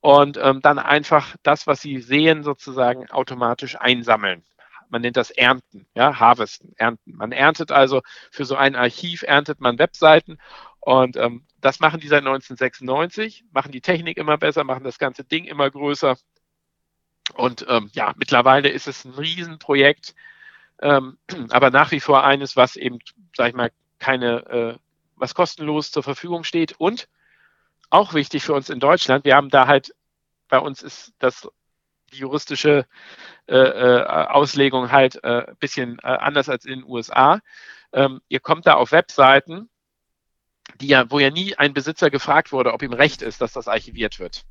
und 0.00 0.36
ähm, 0.36 0.60
dann 0.60 0.78
einfach 0.78 1.34
das, 1.42 1.66
was 1.66 1.80
sie 1.80 2.02
sehen, 2.02 2.42
sozusagen 2.42 3.10
automatisch 3.10 3.80
einsammeln. 3.80 4.44
Man 4.90 5.02
nennt 5.02 5.16
das 5.16 5.30
Ernten, 5.30 5.86
ja, 5.94 6.18
Harvesten, 6.18 6.72
Ernten. 6.76 7.16
Man 7.16 7.32
erntet 7.32 7.72
also 7.72 8.02
für 8.30 8.44
so 8.44 8.56
ein 8.56 8.76
Archiv, 8.76 9.22
erntet 9.22 9.60
man 9.60 9.78
Webseiten 9.78 10.38
und 10.80 11.16
ähm, 11.16 11.44
das 11.60 11.80
machen 11.80 12.00
die 12.00 12.08
seit 12.08 12.20
1996, 12.20 13.44
machen 13.52 13.72
die 13.72 13.80
Technik 13.80 14.16
immer 14.16 14.38
besser, 14.38 14.64
machen 14.64 14.84
das 14.84 14.98
ganze 14.98 15.24
Ding 15.24 15.44
immer 15.44 15.70
größer. 15.70 16.16
Und 17.34 17.66
ähm, 17.68 17.90
ja, 17.92 18.14
mittlerweile 18.16 18.68
ist 18.68 18.88
es 18.88 19.04
ein 19.04 19.12
Riesenprojekt, 19.12 20.14
ähm, 20.80 21.18
aber 21.50 21.70
nach 21.70 21.90
wie 21.90 22.00
vor 22.00 22.24
eines, 22.24 22.56
was 22.56 22.76
eben, 22.76 23.00
sag 23.36 23.48
ich 23.48 23.54
mal, 23.54 23.70
keine, 23.98 24.46
äh, 24.46 24.78
was 25.16 25.34
kostenlos 25.34 25.90
zur 25.90 26.02
Verfügung 26.02 26.44
steht. 26.44 26.74
Und 26.78 27.08
auch 27.90 28.14
wichtig 28.14 28.44
für 28.44 28.54
uns 28.54 28.70
in 28.70 28.80
Deutschland, 28.80 29.24
wir 29.24 29.34
haben 29.36 29.50
da 29.50 29.66
halt, 29.66 29.94
bei 30.48 30.58
uns 30.58 30.82
ist 30.82 31.12
das 31.18 31.48
die 32.12 32.18
juristische 32.18 32.86
äh, 33.46 33.56
äh, 33.56 34.04
Auslegung 34.04 34.90
halt 34.92 35.22
ein 35.24 35.42
äh, 35.44 35.54
bisschen 35.58 35.98
äh, 36.02 36.06
anders 36.06 36.48
als 36.48 36.64
in 36.64 36.80
den 36.80 36.84
USA. 36.84 37.40
Ähm, 37.92 38.20
ihr 38.28 38.40
kommt 38.40 38.66
da 38.66 38.74
auf 38.74 38.92
Webseiten, 38.92 39.68
die 40.80 40.88
ja, 40.88 41.10
wo 41.10 41.18
ja 41.18 41.30
nie 41.30 41.54
ein 41.56 41.74
Besitzer 41.74 42.10
gefragt 42.10 42.52
wurde, 42.52 42.72
ob 42.72 42.82
ihm 42.82 42.92
recht 42.92 43.22
ist, 43.22 43.40
dass 43.40 43.52
das 43.52 43.68
archiviert 43.68 44.18
wird. 44.18 44.44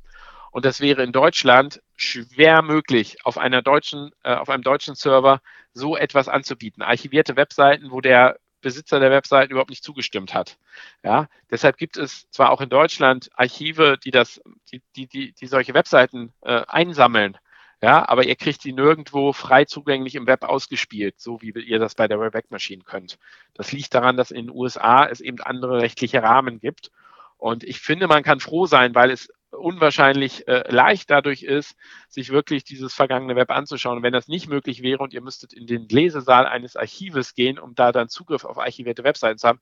Und 0.50 0.64
das 0.64 0.80
wäre 0.80 1.02
in 1.02 1.12
Deutschland 1.12 1.82
schwer 1.96 2.62
möglich, 2.62 3.18
auf 3.24 3.38
einer 3.38 3.62
deutschen, 3.62 4.10
äh, 4.22 4.34
auf 4.34 4.48
einem 4.48 4.62
deutschen 4.62 4.94
Server 4.94 5.40
so 5.72 5.96
etwas 5.96 6.28
anzubieten. 6.28 6.82
Archivierte 6.82 7.36
Webseiten, 7.36 7.90
wo 7.90 8.00
der 8.00 8.38
Besitzer 8.60 8.98
der 8.98 9.10
Webseiten 9.10 9.52
überhaupt 9.52 9.70
nicht 9.70 9.84
zugestimmt 9.84 10.34
hat. 10.34 10.58
Ja, 11.04 11.28
deshalb 11.50 11.76
gibt 11.76 11.96
es 11.96 12.28
zwar 12.30 12.50
auch 12.50 12.60
in 12.60 12.68
Deutschland 12.68 13.30
Archive, 13.34 13.98
die 14.02 14.10
das, 14.10 14.40
die, 14.72 14.82
die, 14.96 15.06
die, 15.06 15.32
die 15.32 15.46
solche 15.46 15.74
Webseiten 15.74 16.32
äh, 16.42 16.62
einsammeln, 16.66 17.38
ja, 17.80 18.08
aber 18.08 18.24
ihr 18.24 18.34
kriegt 18.34 18.62
sie 18.62 18.72
nirgendwo 18.72 19.32
frei 19.32 19.64
zugänglich 19.64 20.16
im 20.16 20.26
Web 20.26 20.42
ausgespielt, 20.42 21.20
so 21.20 21.40
wie 21.40 21.50
ihr 21.50 21.78
das 21.78 21.94
bei 21.94 22.08
der 22.08 22.18
Wayback 22.18 22.50
Machine 22.50 22.82
könnt. 22.82 23.18
Das 23.54 23.70
liegt 23.70 23.94
daran, 23.94 24.16
dass 24.16 24.32
in 24.32 24.46
den 24.46 24.56
USA 24.56 25.06
es 25.06 25.20
eben 25.20 25.40
andere 25.40 25.80
rechtliche 25.80 26.22
Rahmen 26.22 26.58
gibt. 26.58 26.90
Und 27.36 27.62
ich 27.62 27.78
finde, 27.80 28.08
man 28.08 28.24
kann 28.24 28.40
froh 28.40 28.66
sein, 28.66 28.96
weil 28.96 29.12
es 29.12 29.28
unwahrscheinlich 29.50 30.46
äh, 30.48 30.70
leicht 30.70 31.08
dadurch 31.08 31.42
ist, 31.44 31.76
sich 32.08 32.30
wirklich 32.30 32.64
dieses 32.64 32.94
vergangene 32.94 33.36
Web 33.36 33.50
anzuschauen. 33.50 34.02
Wenn 34.02 34.12
das 34.12 34.26
nicht 34.26 34.48
möglich 34.48 34.82
wäre 34.82 35.02
und 35.02 35.14
ihr 35.14 35.22
müsstet 35.22 35.52
in 35.52 35.66
den 35.66 35.88
Lesesaal 35.88 36.46
eines 36.46 36.76
Archives 36.76 37.34
gehen, 37.34 37.60
um 37.60 37.76
da 37.76 37.92
dann 37.92 38.08
Zugriff 38.08 38.44
auf 38.44 38.58
archivierte 38.58 39.04
Webseiten 39.04 39.38
zu 39.38 39.46
haben, 39.46 39.60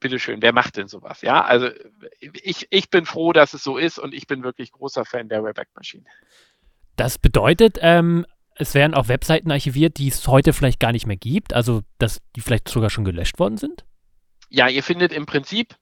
bitteschön, 0.00 0.42
wer 0.42 0.52
macht 0.52 0.76
denn 0.76 0.88
sowas? 0.88 1.22
Ja, 1.22 1.42
also 1.42 1.70
ich, 2.20 2.66
ich 2.70 2.90
bin 2.90 3.06
froh, 3.06 3.32
dass 3.32 3.54
es 3.54 3.62
so 3.62 3.78
ist 3.78 3.98
und 3.98 4.12
ich 4.12 4.26
bin 4.26 4.42
wirklich 4.42 4.72
großer 4.72 5.04
Fan 5.04 5.28
der 5.28 5.42
Wayback 5.42 5.68
Machine. 5.74 6.04
Das 6.96 7.18
bedeutet, 7.18 7.78
ähm, 7.80 8.26
es 8.56 8.74
werden 8.74 8.94
auch 8.94 9.08
Webseiten 9.08 9.50
archiviert, 9.50 9.98
die 9.98 10.08
es 10.08 10.26
heute 10.26 10.52
vielleicht 10.52 10.80
gar 10.80 10.92
nicht 10.92 11.06
mehr 11.06 11.16
gibt, 11.16 11.52
also 11.52 11.82
dass 11.98 12.22
die 12.34 12.40
vielleicht 12.40 12.68
sogar 12.68 12.90
schon 12.90 13.04
gelöscht 13.04 13.38
worden 13.38 13.58
sind? 13.58 13.84
Ja, 14.48 14.68
ihr 14.68 14.82
findet 14.82 15.12
im 15.12 15.26
Prinzip 15.26 15.76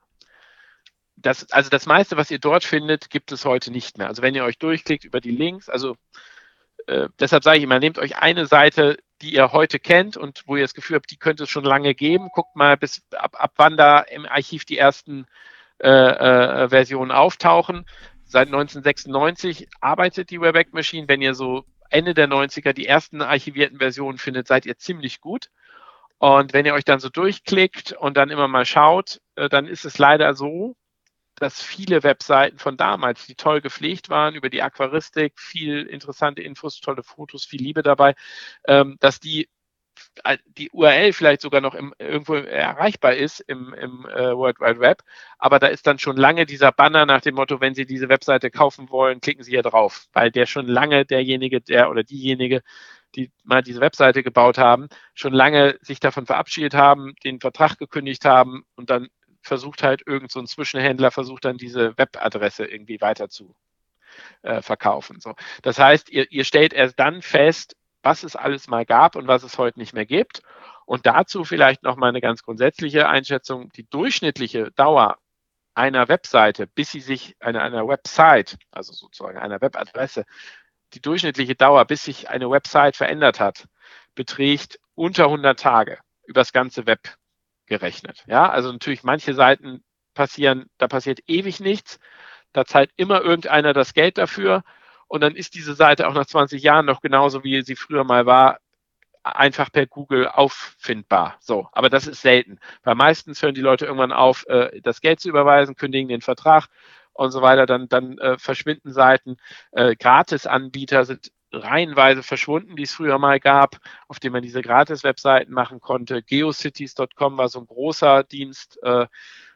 das, 1.17 1.51
also 1.53 1.71
das 1.71 1.87
meiste, 1.87 2.17
was 2.17 2.31
ihr 2.31 2.39
dort 2.39 2.65
findet, 2.65 3.11
gibt 3.11 3.33
es 3.33 3.45
heute 3.45 3.71
nicht 3.71 3.97
mehr. 3.99 4.09
Also 4.09 4.23
wenn 4.23 4.35
ihr 4.35 4.45
euch 4.45 4.59
durchklickt 4.59 5.05
über 5.05 5.21
die 5.21 5.31
Links, 5.31 5.69
also 5.69 5.97
äh, 6.87 7.09
deshalb 7.19 7.45
sage 7.45 7.59
ich 7.59 7.65
immer, 7.65 7.79
nehmt 7.79 7.99
euch 7.99 8.17
eine 8.17 8.47
Seite, 8.47 8.99
die 9.23 9.35
ihr 9.35 9.53
heute 9.53 9.79
kennt 9.79 10.17
und 10.17 10.43
wo 10.47 10.57
ihr 10.57 10.63
das 10.63 10.75
Gefühl 10.75 10.97
habt, 10.97 11.11
die 11.11 11.17
könnte 11.17 11.45
es 11.45 11.51
schon 11.51 11.65
lange 11.65 11.95
geben. 11.95 12.29
Guckt 12.33 12.57
mal, 12.57 12.77
bis 12.77 13.03
ab, 13.13 13.37
ab 13.39 13.53
wann 13.57 13.77
da 13.77 14.01
im 14.01 14.27
Archiv 14.27 14.65
die 14.65 14.77
ersten 14.77 15.27
äh, 15.79 15.89
äh, 15.89 16.69
Versionen 16.69 17.11
auftauchen 17.11 17.87
seit 18.25 18.49
1996 18.49 19.69
arbeitet 19.81 20.31
die 20.31 20.41
Wayback 20.41 20.73
Machine. 20.73 21.09
Wenn 21.09 21.23
ihr 21.23 21.35
so 21.35 21.65
Ende 21.91 22.15
der 22.15 22.29
90er 22.29 22.73
die 22.73 22.87
ersten 22.87 23.23
archivierten 23.23 23.79
Versionen 23.79 24.19
findet, 24.19 24.49
seid 24.49 24.67
ihr 24.67 24.77
ziemlich 24.77 25.21
gut. 25.21 25.51
Und 26.19 26.53
wenn 26.53 26.67
ihr 26.67 26.75
euch 26.75 26.85
dann 26.85 27.01
so 27.01 27.09
durchklickt 27.09 27.93
und 27.93 28.17
dann 28.17 28.31
immer 28.31 28.49
mal 28.49 28.65
schaut, 28.65 29.21
äh, 29.37 29.49
dann 29.49 29.67
ist 29.67 29.85
es 29.85 29.99
leider 29.99 30.35
so, 30.35 30.77
dass 31.37 31.63
viele 31.63 32.03
Webseiten 32.03 32.59
von 32.59 32.77
damals, 32.77 33.27
die 33.27 33.35
toll 33.35 33.61
gepflegt 33.61 34.09
waren, 34.09 34.35
über 34.35 34.51
die 34.51 34.63
Aquaristik, 34.63 35.39
viel 35.39 35.83
interessante 35.83 36.43
Infos, 36.43 36.81
tolle 36.81 37.03
Fotos, 37.03 37.45
viel 37.45 37.61
Liebe 37.61 37.83
dabei, 37.83 38.15
ähm, 38.67 38.97
dass 39.01 39.21
die 39.21 39.49
die 40.47 40.71
URL 40.71 41.13
vielleicht 41.13 41.41
sogar 41.41 41.61
noch 41.61 41.75
im, 41.75 41.95
irgendwo 41.99 42.35
erreichbar 42.35 43.15
ist 43.15 43.41
im, 43.41 43.75
im 43.75 44.07
äh, 44.07 44.37
World 44.37 44.61
Wide 44.61 44.81
Web, 44.81 45.03
aber 45.39 45.59
da 45.59 45.67
ist 45.67 45.87
dann 45.87 45.99
schon 45.99 46.17
lange 46.17 46.47
dieser 46.47 46.73
Banner 46.73 47.07
nach 47.07 47.21
dem 47.21 47.35
Motto, 47.35 47.61
wenn 47.61 47.75
Sie 47.75 47.87
diese 47.87 48.09
Webseite 48.09 48.51
kaufen 48.51 48.91
wollen, 48.91 49.21
klicken 49.21 49.45
Sie 49.45 49.51
hier 49.51 49.63
drauf, 49.63 50.07
weil 50.13 50.31
der 50.31 50.47
schon 50.47 50.67
lange 50.67 51.05
derjenige, 51.05 51.61
der 51.61 51.91
oder 51.91 52.05
diejenige, 52.05 52.63
die 53.15 53.31
mal 53.45 53.63
diese 53.63 53.81
Webseite 53.81 54.23
gebaut 54.23 54.59
haben, 54.59 54.89
schon 55.15 55.33
lange 55.33 55.79
sich 55.83 56.01
davon 56.01 56.27
verabschiedet 56.27 56.75
haben, 56.75 57.15
den 57.25 57.41
Vertrag 57.41 57.79
gekündigt 57.79 58.25
haben 58.25 58.65
und 58.77 58.91
dann 58.91 59.09
versucht 59.43 59.83
halt 59.83 60.03
irgend 60.07 60.33
so 60.33 60.41
ein 60.41 60.47
Zwischenhändler 60.47 61.11
versucht 61.11 61.45
dann 61.45 61.59
diese 61.59 61.97
Webadresse 61.99 62.65
irgendwie 62.65 63.01
weiter 63.01 63.29
zu 63.29 63.55
äh, 64.43 64.63
verkaufen. 64.63 65.21
So. 65.21 65.35
Das 65.63 65.79
heißt, 65.79 66.09
ihr, 66.11 66.31
ihr 66.31 66.45
stellt 66.45 66.73
erst 66.73 66.99
dann 66.99 67.23
fest, 67.23 67.77
was 68.05 68.23
es 68.23 68.37
alles 68.37 68.69
mal 68.69 68.85
gab 68.85 69.17
und 69.17 69.27
was 69.27 69.43
es 69.43 69.59
heute 69.59 69.79
nicht 69.79 69.95
mehr 69.95 70.07
gibt. 70.07 70.43
Und 70.87 71.07
dazu 71.07 71.45
vielleicht 71.45 71.83
noch 71.83 71.97
mal 71.97 72.09
eine 72.09 72.21
ganz 72.21 72.43
grundsätzliche 72.43 73.09
Einschätzung. 73.09 73.71
Die 73.73 73.89
durchschnittliche 73.89 74.71
Dauer 74.73 75.17
einer 75.75 76.09
Webseite, 76.09 76.67
bis 76.67 76.93
sie 76.93 77.01
sich 77.01 77.35
einer, 77.41 77.63
einer 77.63 77.89
Website, 77.89 78.59
also 78.71 78.93
sozusagen 78.93 79.39
einer 79.39 79.61
Webadresse, 79.61 80.25
die 80.93 81.01
durchschnittliche 81.01 81.55
Dauer, 81.55 81.85
bis 81.87 82.05
sich 82.05 82.29
eine 82.29 82.51
Website 82.51 82.97
verändert 82.97 83.41
hat, 83.41 83.67
beträgt 84.15 84.79
unter 84.95 85.25
100 85.25 85.59
Tage 85.59 85.99
übers 86.27 86.53
ganze 86.53 86.87
Web 86.87 87.17
gerechnet. 87.67 88.23
Ja, 88.27 88.49
also 88.51 88.71
natürlich 88.71 89.03
manche 89.03 89.35
Seiten 89.35 89.83
passieren, 90.13 90.67
da 90.79 90.87
passiert 90.89 91.21
ewig 91.27 91.59
nichts. 91.59 91.99
Da 92.53 92.67
zahlt 92.67 92.91
immer 92.97 93.23
irgendeiner 93.23 93.73
das 93.73 93.95
Geld 93.95 94.19
dafür 94.19 94.63
und 95.15 95.21
dann 95.21 95.37
ist 95.37 95.55
diese 95.55 95.75
Seite 95.75 96.09
auch 96.09 96.15
nach 96.15 96.27
20 96.27 96.61
Jahren 96.61 96.87
noch 96.87 97.01
genauso, 97.01 97.45
wie 97.45 97.63
sie 97.63 97.77
früher 97.77 98.03
mal 98.03 98.27
war, 98.27 98.59
einfach 99.23 99.71
per 99.71 99.87
Google 99.87 100.27
auffindbar. 100.27 101.37
So, 101.39 101.69
aber 101.71 101.89
das 101.89 102.09
ist 102.09 102.21
selten. 102.21 102.59
Weil 102.83 102.97
meistens 102.97 103.41
hören 103.41 103.55
die 103.55 103.61
Leute 103.61 103.87
irgendwann 103.87 104.11
auf, 104.11 104.45
äh, 104.49 104.81
das 104.81 105.01
Geld 105.01 105.21
zu 105.21 105.29
überweisen, 105.29 105.77
kündigen 105.77 106.09
den 106.09 106.21
Vertrag 106.21 106.67
und 107.13 107.31
so 107.31 107.43
weiter. 107.43 107.65
Dann, 107.65 107.89
dann 107.89 108.19
äh, 108.19 108.39
verschwinden 108.39 108.93
Seiten. 108.93 109.37
Äh, 109.71 109.95
Gratis-Anbieter 109.95 111.05
sind 111.05 111.31
reihenweise 111.53 112.25
verschwunden, 112.25 112.75
die 112.75 112.83
es 112.83 112.95
früher 112.95 113.21
mal 113.21 113.39
gab, 113.39 113.77
auf 114.09 114.19
denen 114.19 114.33
man 114.33 114.43
diese 114.43 114.63
Gratis-Webseiten 114.63 115.53
machen 115.53 115.79
konnte. 115.79 116.25
Geocities.com 116.25 117.39
war 117.39 117.49
so 117.49 117.61
ein 117.61 117.69
großer 117.69 118.25
Dienst, 118.25 118.81
äh, 118.83 119.07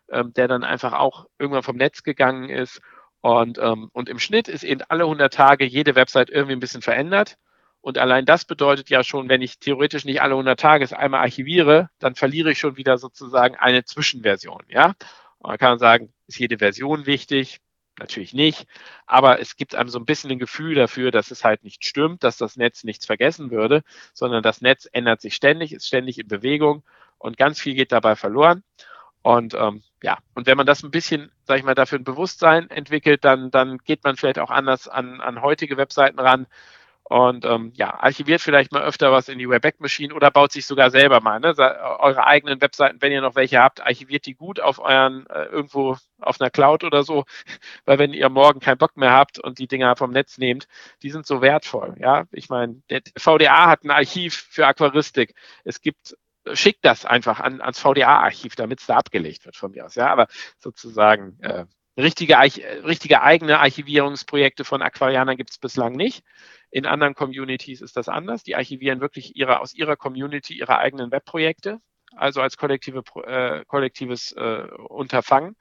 äh, 0.07 0.25
der 0.25 0.47
dann 0.47 0.63
einfach 0.63 0.93
auch 0.93 1.27
irgendwann 1.37 1.65
vom 1.65 1.77
Netz 1.77 2.05
gegangen 2.05 2.49
ist. 2.49 2.81
Und, 3.21 3.59
ähm, 3.59 3.91
und 3.93 4.09
im 4.09 4.19
Schnitt 4.19 4.49
ist 4.49 4.65
eben 4.65 4.83
alle 4.89 5.05
100 5.05 5.33
Tage 5.33 5.65
jede 5.65 5.95
Website 5.95 6.31
irgendwie 6.31 6.55
ein 6.55 6.61
bisschen 6.61 6.83
verändert. 6.83 7.37
Und 7.81 7.99
allein 7.99 8.27
das 8.27 8.45
bedeutet 8.45 8.91
ja 8.91 9.05
schon, 9.05 9.29
wenn 9.29 9.43
ich 9.43 9.59
theoretisch 9.59 10.05
nicht 10.05 10.21
alle 10.23 10.35
100 10.35 10.59
Tage 10.59 10.85
es 10.85 10.93
einmal 10.93 11.21
archiviere, 11.21 11.91
dann 11.99 12.15
verliere 12.15 12.51
ich 12.53 12.59
schon 12.59 12.77
wieder 12.77 12.99
sozusagen 12.99 13.57
eine 13.57 13.85
Zwischenversion. 13.85 14.63
Ja, 14.69 14.95
man 15.41 15.59
kann 15.59 15.79
sagen, 15.79 16.13
ist 16.27 16.39
jede 16.39 16.59
Version 16.59 17.07
wichtig? 17.07 17.61
Natürlich 17.99 18.33
nicht. 18.33 18.67
Aber 19.07 19.41
es 19.41 19.57
gibt 19.57 19.75
einem 19.75 19.89
so 19.89 19.99
ein 19.99 20.05
bisschen 20.05 20.31
ein 20.31 20.39
Gefühl 20.39 20.75
dafür, 20.75 21.11
dass 21.11 21.31
es 21.31 21.45
halt 21.45 21.65
nicht 21.65 21.85
stimmt, 21.85 22.23
dass 22.23 22.37
das 22.37 22.57
Netz 22.57 22.85
nichts 22.85 23.07
vergessen 23.07 23.51
würde, 23.51 23.83
sondern 24.13 24.43
das 24.43 24.61
Netz 24.61 24.89
ändert 24.93 25.21
sich 25.21 25.35
ständig, 25.35 25.73
ist 25.73 25.87
ständig 25.87 26.19
in 26.19 26.29
Bewegung 26.29 26.85
und 27.19 27.37
ganz 27.37 27.61
viel 27.61 27.75
geht 27.75 27.93
dabei 27.93 28.15
verloren. 28.15 28.63
Und 29.23 29.55
ähm, 29.55 29.83
ja, 30.03 30.19
und 30.35 30.47
wenn 30.47 30.57
man 30.57 30.67
das 30.67 30.83
ein 30.83 30.91
bisschen, 30.91 31.31
sag 31.45 31.59
ich 31.59 31.65
mal, 31.65 31.75
dafür 31.75 31.99
ein 31.99 32.05
Bewusstsein 32.05 32.71
entwickelt, 32.71 33.25
dann, 33.25 33.51
dann 33.51 33.79
geht 33.79 34.05
man 34.05 34.17
vielleicht 34.17 34.39
auch 34.39 34.51
anders 34.51 34.89
an, 34.89 35.21
an 35.21 35.43
heutige 35.43 35.77
Webseiten 35.77 36.19
ran 36.19 36.47
und 37.09 37.47
ähm, 37.47 37.73
ja, 37.75 37.95
archiviert 38.01 38.43
vielleicht 38.43 38.71
mal 38.71 38.83
öfter 38.83 39.11
was 39.11 39.31
in 39.31 39.39
die 39.39 39.49
Webback 39.49 39.81
Machine 39.81 40.15
oder 40.15 40.31
baut 40.31 40.53
sich 40.53 40.67
sogar 40.67 40.91
selber 40.91 41.21
mal, 41.23 41.41
ne? 41.41 41.55
Eure 42.01 42.27
eigenen 42.27 42.61
Webseiten, 42.61 43.01
wenn 43.01 43.13
ihr 43.13 43.23
noch 43.23 43.35
welche 43.35 43.61
habt, 43.61 43.81
archiviert 43.81 44.27
die 44.27 44.35
gut 44.35 44.61
auf 44.61 44.79
euren, 44.79 45.25
äh, 45.31 45.45
irgendwo 45.45 45.97
auf 46.21 46.39
einer 46.39 46.51
Cloud 46.51 46.85
oder 46.85 47.05
so, 47.05 47.25
weil 47.87 47.99
wenn 47.99 48.13
ihr 48.13 48.29
morgen 48.29 48.61
keinen 48.61 48.77
Bock 48.77 48.97
mehr 48.99 49.13
habt 49.13 49.39
und 49.39 49.59
die 49.59 49.69
Dinger 49.69 49.97
vom 49.97 50.11
Netz 50.11 50.37
nehmt, 50.37 50.69
die 51.03 51.11
sind 51.11 51.27
so 51.27 51.41
wertvoll, 51.41 51.95
ja. 51.99 52.25
Ich 52.31 52.51
meine, 52.51 52.83
der 52.91 53.01
VDA 53.17 53.69
hat 53.69 53.85
ein 53.85 53.91
Archiv 53.91 54.47
für 54.51 54.67
Aquaristik. 54.67 55.35
Es 55.65 55.81
gibt 55.81 56.15
schickt 56.55 56.85
das 56.85 57.05
einfach 57.05 57.41
an, 57.41 57.61
ans 57.61 57.79
VDA-Archiv, 57.79 58.57
damit 58.57 58.81
es 58.81 58.87
da 58.87 58.97
abgelegt 58.97 59.45
wird 59.45 59.57
von 59.57 59.73
mir 59.73 59.87
aus. 59.87 59.95
Ja, 59.95 60.11
aber 60.11 60.27
sozusagen 60.59 61.39
äh, 61.41 61.67
richtige, 61.97 62.37
richtige 62.39 63.23
eigene 63.23 63.59
Archivierungsprojekte 63.59 64.65
von 64.65 64.83
Aquarianern 64.83 65.37
gibt 65.37 65.51
es 65.51 65.59
bislang 65.59 65.93
nicht. 65.95 66.25
In 66.71 66.87
anderen 66.87 67.15
Communities 67.15 67.81
ist 67.81 67.97
das 67.97 68.09
anders. 68.09 68.43
Die 68.43 68.57
archivieren 68.57 69.01
wirklich 69.01 69.37
ihre, 69.37 69.61
aus 69.61 69.75
ihrer 69.75 69.97
Community 69.97 70.59
ihre 70.59 70.79
eigenen 70.79 71.11
Webprojekte, 71.11 71.81
also 72.17 72.41
als 72.41 72.57
kollektive, 72.57 73.03
äh, 73.25 73.65
kollektives 73.67 74.33
äh, 74.33 74.69
Unterfangen. 74.89 75.57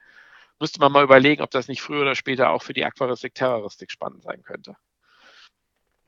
müsste 0.59 0.79
man 0.79 0.91
mal 0.91 1.03
überlegen, 1.03 1.41
ob 1.41 1.51
das 1.51 1.67
nicht 1.67 1.81
früher 1.81 2.01
oder 2.01 2.15
später 2.15 2.49
auch 2.49 2.63
für 2.63 2.73
die 2.73 2.85
Aquaristik-Terroristik 2.85 3.91
spannend 3.91 4.23
sein 4.23 4.43
könnte. 4.43 4.75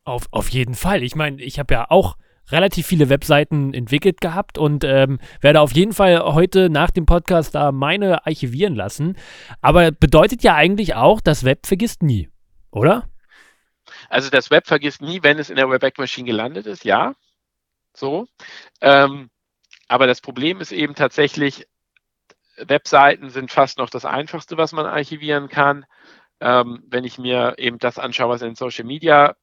Auf, 0.03 0.27
auf 0.31 0.49
jeden 0.49 0.75
Fall. 0.75 1.03
Ich 1.03 1.15
meine, 1.15 1.41
ich 1.41 1.59
habe 1.59 1.73
ja 1.73 1.85
auch 1.89 2.17
relativ 2.51 2.88
viele 2.88 3.09
Webseiten 3.09 3.73
entwickelt 3.73 4.21
gehabt 4.21 4.57
und 4.57 4.83
ähm, 4.83 5.19
werde 5.41 5.62
auf 5.62 5.73
jeden 5.73 5.93
Fall 5.93 6.19
heute 6.19 6.69
nach 6.69 6.91
dem 6.91 7.05
Podcast 7.05 7.55
da 7.55 7.71
meine 7.71 8.25
archivieren 8.25 8.75
lassen. 8.75 9.17
Aber 9.62 9.91
bedeutet 9.91 10.43
ja 10.43 10.55
eigentlich 10.55 10.95
auch, 10.95 11.21
das 11.21 11.43
Web 11.43 11.65
vergisst 11.65 12.03
nie, 12.03 12.29
oder? 12.71 13.09
Also 14.09 14.29
das 14.29 14.51
Web 14.51 14.67
vergisst 14.67 15.01
nie, 15.01 15.23
wenn 15.23 15.39
es 15.39 15.49
in 15.49 15.55
der 15.55 15.69
Webback 15.69 15.97
Machine 15.97 16.27
gelandet 16.27 16.65
ist, 16.65 16.83
ja. 16.83 17.13
So. 17.93 18.27
Ähm, 18.81 19.29
aber 19.88 20.07
das 20.07 20.21
Problem 20.21 20.62
ist 20.62 20.71
eben 20.71 20.95
tatsächlich, 20.95 21.67
Webseiten 22.57 23.29
sind 23.29 23.51
fast 23.51 23.77
noch 23.77 23.89
das 23.89 24.05
Einfachste, 24.05 24.57
was 24.57 24.71
man 24.71 24.85
archivieren 24.85 25.49
kann. 25.49 25.85
Ähm, 26.41 26.83
wenn 26.88 27.03
ich 27.03 27.17
mir 27.17 27.55
eben 27.57 27.79
das 27.79 27.99
anschaue, 27.99 28.29
was 28.29 28.41
in 28.41 28.55
Social 28.55 28.85
Media 28.85 29.35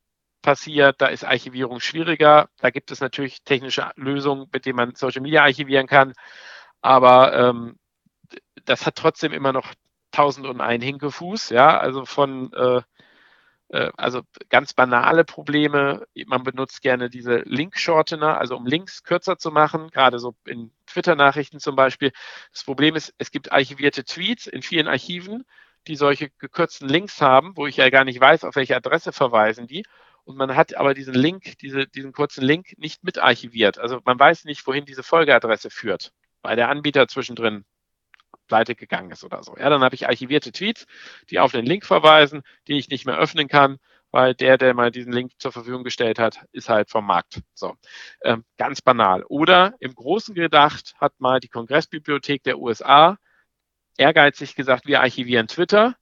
passiert, 0.47 1.01
da 1.01 1.09
ist 1.09 1.25
Archivierung 1.25 1.81
schwieriger. 1.81 2.49
Da 2.61 2.71
gibt 2.71 2.93
es 2.93 3.01
natürlich 3.01 3.43
technische 3.43 3.91
Lösungen, 3.97 4.49
mit 4.53 4.65
denen 4.65 4.77
man 4.77 4.95
Social 4.95 5.21
Media 5.21 5.43
archivieren 5.43 5.89
kann. 5.89 6.13
Aber 6.81 7.35
ähm, 7.35 7.79
das 8.65 8.87
hat 8.87 8.95
trotzdem 8.95 9.33
immer 9.33 9.53
noch 9.53 9.75
tausend 10.13 10.47
und 10.47 10.61
einen 10.61 10.83
Hinkefuß, 10.83 11.51
ja, 11.51 11.79
also 11.79 12.05
von 12.05 12.53
äh, 12.53 12.83
äh, 13.71 13.91
also 13.97 14.23
ganz 14.51 14.73
banale 14.73 15.25
Probleme. 15.25 16.07
Man 16.27 16.45
benutzt 16.45 16.81
gerne 16.81 17.11
diese 17.11 17.39
Link-Shortener, 17.39 18.39
also 18.39 18.57
um 18.57 18.67
Links 18.67 19.03
kürzer 19.03 19.39
zu 19.39 19.51
machen, 19.51 19.91
gerade 19.91 20.21
so 20.21 20.37
in 20.47 20.71
Twitter-Nachrichten 20.87 21.59
zum 21.59 21.75
Beispiel. 21.75 22.13
Das 22.53 22.63
Problem 22.63 22.95
ist, 22.95 23.15
es 23.19 23.33
gibt 23.33 23.53
archivierte 23.53 24.05
Tweets 24.05 24.47
in 24.47 24.63
vielen 24.63 24.87
Archiven, 24.87 25.45
die 25.89 25.97
solche 25.97 26.31
gekürzten 26.39 26.89
Links 26.89 27.21
haben, 27.21 27.57
wo 27.57 27.67
ich 27.67 27.77
ja 27.79 27.91
gar 27.91 28.05
nicht 28.05 28.21
weiß, 28.21 28.45
auf 28.45 28.57
welche 28.57 28.77
Adresse 28.77 29.13
verweisen 29.13 29.67
die. 29.67 29.85
Und 30.27 30.37
man 30.37 30.57
hat 30.57 30.75
aber 30.77 30.93
diesen 30.93 31.15
Link, 31.15 31.57
diese, 31.59 31.87
diesen 31.87 32.13
kurzen 32.13 32.45
Link 32.45 32.77
nicht 32.79 33.05
mit 33.05 33.19
archiviert. 33.19 33.79
Also 33.79 34.01
man 34.05 34.19
weiß 34.19 34.45
nicht, 34.45 34.67
wohin 34.67 34.85
diese 34.85 35.05
Folgeadresse 35.05 35.71
führt, 35.71 36.13
weil 36.43 36.57
der 36.57 36.69
Anbieter 36.69 37.07
zwischendrin 37.07 37.65
pleite 38.49 38.75
gegangen 38.75 39.13
ist 39.13 39.23
oder 39.23 39.45
so. 39.45 39.57
Ja, 39.57 39.71
dann 39.71 39.83
habe 39.83 39.95
ich 39.95 40.09
archivierte 40.09 40.51
Tweets, 40.51 40.87
die 41.31 41.39
auf 41.39 41.53
den 41.53 41.65
Link 41.65 41.87
verweisen, 41.87 42.43
die 42.67 42.77
ich 42.77 42.89
nicht 42.89 43.07
mehr 43.07 43.17
öffnen 43.17 43.47
kann, 43.47 43.79
weil 44.11 44.35
der, 44.35 44.59
der 44.59 44.75
mal 44.75 44.91
diesen 44.91 45.13
Link 45.13 45.31
zur 45.39 45.53
Verfügung 45.53 45.85
gestellt 45.85 46.19
hat, 46.19 46.45
ist 46.51 46.69
halt 46.69 46.91
vom 46.91 47.07
Markt. 47.07 47.43
So, 47.55 47.77
ähm, 48.25 48.45
ganz 48.57 48.83
banal. 48.83 49.23
Oder 49.29 49.75
im 49.79 49.95
Großen 49.95 50.35
gedacht 50.35 50.95
hat 50.99 51.13
mal 51.21 51.39
die 51.39 51.49
Kongressbibliothek 51.49 52.43
der 52.43 52.59
USA 52.59 53.17
ehrgeizig 53.97 54.57
gesagt, 54.57 54.87
wir 54.87 55.01
archivieren 55.03 55.47
Twitter. 55.47 55.95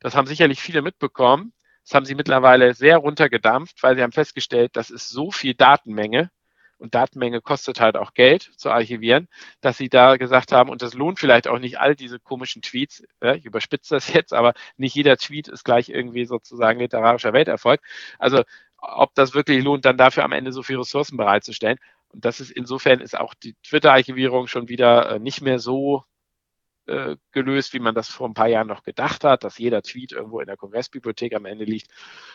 Das 0.00 0.14
haben 0.14 0.26
sicherlich 0.26 0.60
viele 0.60 0.82
mitbekommen. 0.82 1.52
Das 1.86 1.94
haben 1.94 2.04
sie 2.04 2.16
mittlerweile 2.16 2.74
sehr 2.74 2.98
runtergedampft, 2.98 3.82
weil 3.82 3.96
sie 3.96 4.02
haben 4.02 4.12
festgestellt, 4.12 4.72
das 4.74 4.90
ist 4.90 5.08
so 5.08 5.30
viel 5.30 5.54
Datenmenge, 5.54 6.30
und 6.78 6.94
Datenmenge 6.94 7.40
kostet 7.40 7.80
halt 7.80 7.96
auch 7.96 8.12
Geld 8.12 8.50
zu 8.56 8.70
archivieren, 8.70 9.28
dass 9.60 9.78
sie 9.78 9.88
da 9.88 10.16
gesagt 10.16 10.52
haben, 10.52 10.68
und 10.68 10.82
das 10.82 10.94
lohnt 10.94 11.18
vielleicht 11.18 11.48
auch 11.48 11.58
nicht 11.58 11.78
all 11.78 11.94
diese 11.96 12.18
komischen 12.18 12.60
Tweets, 12.60 13.02
ja, 13.22 13.34
ich 13.34 13.44
überspitze 13.44 13.94
das 13.94 14.12
jetzt, 14.12 14.34
aber 14.34 14.52
nicht 14.76 14.94
jeder 14.94 15.16
Tweet 15.16 15.48
ist 15.48 15.64
gleich 15.64 15.88
irgendwie 15.88 16.26
sozusagen 16.26 16.80
literarischer 16.80 17.32
Welterfolg. 17.32 17.80
Also 18.18 18.42
ob 18.78 19.14
das 19.14 19.34
wirklich 19.34 19.64
lohnt, 19.64 19.84
dann 19.84 19.96
dafür 19.96 20.24
am 20.24 20.32
Ende 20.32 20.52
so 20.52 20.62
viele 20.62 20.80
Ressourcen 20.80 21.16
bereitzustellen. 21.16 21.78
Und 22.08 22.24
das 22.24 22.40
ist 22.40 22.50
insofern 22.50 23.00
ist 23.00 23.18
auch 23.18 23.34
die 23.34 23.54
Twitter-Archivierung 23.62 24.48
schon 24.48 24.68
wieder 24.68 25.12
äh, 25.12 25.18
nicht 25.18 25.40
mehr 25.40 25.58
so 25.58 26.04
äh, 26.86 27.16
gelöst, 27.32 27.72
wie 27.72 27.78
man 27.78 27.94
das 27.94 28.08
vor 28.08 28.28
ein 28.28 28.34
paar 28.34 28.48
Jahren 28.48 28.66
noch 28.66 28.82
gedacht 28.82 29.24
hat, 29.24 29.44
dass 29.44 29.58
jeder 29.58 29.82
Tweet 29.82 30.12
irgendwo 30.12 30.40
in 30.40 30.46
der 30.46 30.56
Kongressbibliothek 30.56 31.34
am 31.34 31.44
Ende 31.44 31.64
liegt. 31.64 31.90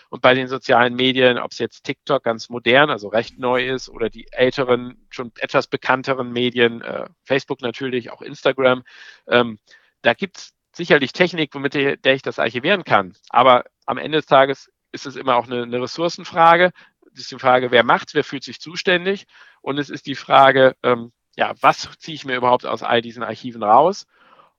Und 0.09 0.21
bei 0.21 0.33
den 0.33 0.47
sozialen 0.47 0.95
Medien, 0.95 1.37
ob 1.37 1.51
es 1.51 1.59
jetzt 1.59 1.83
TikTok 1.83 2.23
ganz 2.23 2.49
modern, 2.49 2.89
also 2.89 3.07
recht 3.07 3.39
neu 3.39 3.67
ist, 3.67 3.89
oder 3.89 4.09
die 4.09 4.27
älteren, 4.31 5.07
schon 5.09 5.31
etwas 5.39 5.67
bekannteren 5.67 6.31
Medien, 6.31 6.81
äh, 6.81 7.05
Facebook 7.23 7.61
natürlich, 7.61 8.11
auch 8.11 8.21
Instagram, 8.21 8.83
ähm, 9.27 9.57
da 10.01 10.13
gibt 10.13 10.37
es 10.37 10.53
sicherlich 10.73 11.13
Technik, 11.13 11.53
womit 11.53 11.73
der, 11.73 11.97
der 11.97 12.13
ich 12.13 12.21
das 12.21 12.39
archivieren 12.39 12.83
kann. 12.83 13.13
Aber 13.29 13.65
am 13.85 13.97
Ende 13.97 14.17
des 14.19 14.25
Tages 14.25 14.71
ist 14.91 15.05
es 15.05 15.15
immer 15.15 15.35
auch 15.35 15.45
eine, 15.45 15.63
eine 15.63 15.81
Ressourcenfrage. 15.81 16.71
Es 17.13 17.21
ist 17.21 17.31
die 17.31 17.39
Frage, 17.39 17.71
wer 17.71 17.83
macht, 17.83 18.13
wer 18.13 18.23
fühlt 18.23 18.43
sich 18.43 18.59
zuständig? 18.59 19.27
Und 19.61 19.77
es 19.77 19.89
ist 19.89 20.05
die 20.07 20.15
Frage, 20.15 20.75
ähm, 20.83 21.11
ja, 21.35 21.53
was 21.61 21.89
ziehe 21.99 22.15
ich 22.15 22.25
mir 22.25 22.35
überhaupt 22.35 22.65
aus 22.65 22.83
all 22.83 23.01
diesen 23.01 23.23
Archiven 23.23 23.63
raus? 23.63 24.05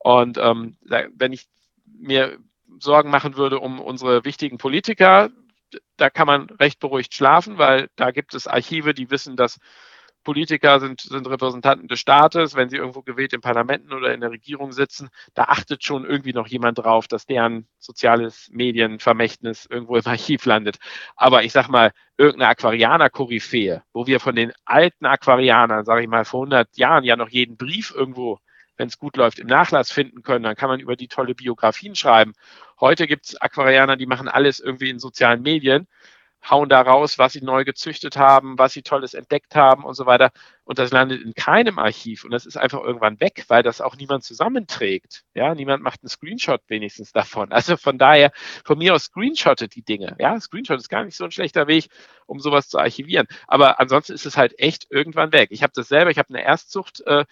Und 0.03 0.39
ähm, 0.39 0.77
wenn 0.83 1.33
ich 1.33 1.47
mir 1.85 2.39
Sorgen 2.79 3.11
machen 3.11 3.37
würde 3.37 3.61
um 3.61 3.81
unsere 3.81 4.25
wichtigen 4.25 4.59
Politiker, 4.59 5.31
da 5.97 6.11
kann 6.11 6.27
man 6.27 6.51
recht 6.51 6.81
beruhigt 6.81 7.15
schlafen, 7.15 7.59
weil 7.59 7.89
da 7.97 8.11
gibt 8.11 8.35
es 8.35 8.47
Archive, 8.47 8.95
die 8.95 9.11
wissen, 9.11 9.37
dass 9.37 9.59
Politiker 10.25 10.79
sind, 10.81 11.01
sind 11.01 11.29
Repräsentanten 11.29 11.89
des 11.89 11.99
Staates, 11.99 12.55
wenn 12.55 12.69
sie 12.69 12.77
irgendwo 12.77 13.03
gewählt 13.03 13.33
in 13.33 13.41
Parlamenten 13.41 13.93
oder 13.93 14.15
in 14.15 14.21
der 14.21 14.31
Regierung 14.31 14.73
sitzen, 14.73 15.09
da 15.35 15.45
achtet 15.45 15.85
schon 15.85 16.05
irgendwie 16.05 16.33
noch 16.33 16.47
jemand 16.47 16.79
drauf, 16.79 17.09
dass 17.09 17.27
deren 17.27 17.67
soziales 17.79 18.49
Medienvermächtnis 18.53 19.67
irgendwo 19.69 19.97
im 19.97 20.07
Archiv 20.07 20.45
landet. 20.45 20.79
Aber 21.17 21.43
ich 21.45 21.53
sag 21.53 21.69
mal, 21.69 21.93
irgendeine 22.17 22.51
Aquarianer-Koryphäe, 22.51 23.83
wo 23.93 24.07
wir 24.07 24.21
von 24.21 24.37
den 24.37 24.53
alten 24.65 25.07
Aquarianern, 25.07 25.85
sage 25.85 26.03
ich 26.03 26.09
mal, 26.09 26.25
vor 26.25 26.43
100 26.43 26.77
Jahren 26.77 27.05
ja 27.05 27.17
noch 27.17 27.29
jeden 27.29 27.57
Brief 27.57 27.93
irgendwo 27.95 28.39
wenn 28.77 28.89
es 28.89 28.99
gut 28.99 29.17
läuft, 29.17 29.39
im 29.39 29.47
Nachlass 29.47 29.93
finden 29.93 30.23
können. 30.23 30.45
Dann 30.45 30.57
kann 30.57 30.69
man 30.69 30.81
über 30.81 30.97
die 30.97 31.09
tolle 31.09 31.35
Biografien 31.35 31.95
schreiben. 31.95 32.33
Heute 32.81 33.07
gibt 33.07 33.27
es 33.27 33.41
Aquarianer, 33.41 33.97
die 33.97 34.07
machen 34.07 34.29
alles 34.29 34.61
irgendwie 34.61 34.91
in 34.91 34.99
sozialen 34.99 35.43
Medien, 35.43 35.87
hauen 36.51 36.69
da 36.69 36.81
raus, 36.81 37.19
was 37.19 37.35
sie 37.35 37.41
neu 37.41 37.65
gezüchtet 37.65 38.17
haben, 38.17 38.59
was 38.59 38.73
sie 38.73 38.83
Tolles 38.83 39.15
entdeckt 39.15 39.55
haben 39.55 39.85
und 39.85 39.95
so 39.95 40.07
weiter. 40.07 40.33
Und 40.65 40.79
das 40.79 40.91
landet 40.91 41.23
in 41.23 41.35
keinem 41.35 41.79
Archiv 41.79 42.25
und 42.25 42.31
das 42.33 42.47
ist 42.47 42.57
einfach 42.57 42.83
irgendwann 42.83 43.21
weg, 43.21 43.45
weil 43.49 43.63
das 43.63 43.81
auch 43.81 43.97
niemand 43.97 44.25
zusammenträgt. 44.25 45.23
Ja, 45.35 45.55
niemand 45.55 45.83
macht 45.83 46.03
einen 46.03 46.09
Screenshot 46.09 46.61
wenigstens 46.69 47.13
davon. 47.13 47.53
Also 47.53 47.77
von 47.77 47.99
daher, 47.99 48.33
von 48.65 48.79
mir 48.79 48.95
aus 48.95 49.05
screenshottet 49.05 49.75
die 49.75 49.83
Dinge. 49.83 50.17
Ja, 50.19 50.41
Screenshot 50.41 50.79
ist 50.79 50.89
gar 50.89 51.05
nicht 51.05 51.17
so 51.17 51.25
ein 51.25 51.31
schlechter 51.31 51.69
Weg, 51.69 51.89
um 52.27 52.41
sowas 52.41 52.69
zu 52.69 52.79
archivieren. 52.79 53.27
Aber 53.47 53.79
ansonsten 53.79 54.13
ist 54.13 54.27
es 54.27 54.37
halt 54.37 54.59
echt 54.59 54.87
irgendwann 54.91 55.33
weg. 55.33 55.51
Ich 55.53 55.63
habe 55.63 55.73
das 55.75 55.89
selber, 55.89 56.11
ich 56.11 56.19
habe 56.19 56.31
eine 56.31 56.43
Erstzucht 56.43 57.03
äh, 57.07 57.25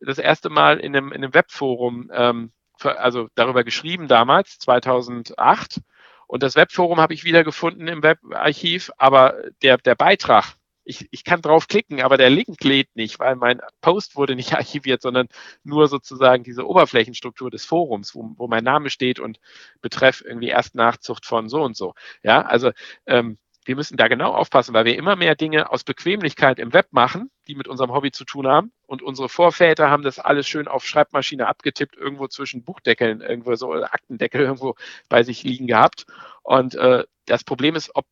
das 0.00 0.18
erste 0.18 0.50
Mal 0.50 0.78
in 0.78 0.96
einem, 0.96 1.12
in 1.12 1.22
einem 1.22 1.34
Webforum, 1.34 2.10
ähm, 2.12 2.52
für, 2.78 2.98
also 2.98 3.28
darüber 3.34 3.64
geschrieben 3.64 4.08
damals, 4.08 4.58
2008. 4.58 5.80
Und 6.26 6.42
das 6.42 6.56
Webforum 6.56 7.00
habe 7.00 7.14
ich 7.14 7.24
wieder 7.24 7.44
gefunden 7.44 7.88
im 7.88 8.02
Webarchiv, 8.02 8.90
aber 8.96 9.34
der, 9.62 9.78
der 9.78 9.96
Beitrag, 9.96 10.54
ich, 10.84 11.08
ich 11.10 11.24
kann 11.24 11.42
draufklicken, 11.42 12.00
aber 12.00 12.16
der 12.16 12.30
Link 12.30 12.62
lädt 12.64 12.94
nicht, 12.96 13.18
weil 13.20 13.36
mein 13.36 13.60
Post 13.80 14.16
wurde 14.16 14.34
nicht 14.36 14.52
archiviert, 14.54 15.02
sondern 15.02 15.28
nur 15.64 15.88
sozusagen 15.88 16.44
diese 16.44 16.66
Oberflächenstruktur 16.66 17.50
des 17.50 17.64
Forums, 17.64 18.14
wo, 18.14 18.32
wo 18.36 18.48
mein 18.48 18.64
Name 18.64 18.90
steht 18.90 19.20
und 19.20 19.40
betreff 19.80 20.22
irgendwie 20.24 20.48
Erstnachzucht 20.48 21.26
von 21.26 21.48
so 21.48 21.62
und 21.62 21.76
so. 21.76 21.94
Ja, 22.22 22.42
also 22.42 22.72
ähm, 23.06 23.38
wir 23.64 23.76
müssen 23.76 23.96
da 23.96 24.08
genau 24.08 24.32
aufpassen, 24.32 24.74
weil 24.74 24.84
wir 24.86 24.96
immer 24.96 25.16
mehr 25.16 25.34
Dinge 25.34 25.70
aus 25.70 25.84
Bequemlichkeit 25.84 26.58
im 26.58 26.72
Web 26.72 26.88
machen, 26.92 27.30
die 27.46 27.54
mit 27.54 27.68
unserem 27.68 27.92
Hobby 27.92 28.10
zu 28.10 28.24
tun 28.24 28.46
haben. 28.46 28.72
Und 28.86 29.02
unsere 29.02 29.28
Vorväter 29.28 29.90
haben 29.90 30.02
das 30.02 30.18
alles 30.18 30.48
schön 30.48 30.66
auf 30.66 30.84
Schreibmaschine 30.84 31.46
abgetippt, 31.46 31.96
irgendwo 31.96 32.26
zwischen 32.28 32.64
Buchdeckeln, 32.64 33.20
irgendwo 33.20 33.54
so 33.56 33.72
Aktendeckel 33.72 34.40
irgendwo 34.40 34.74
bei 35.08 35.22
sich 35.22 35.42
liegen 35.42 35.66
gehabt. 35.66 36.06
Und 36.42 36.74
äh, 36.74 37.04
das 37.26 37.44
Problem 37.44 37.76
ist, 37.76 37.94
ob 37.94 38.06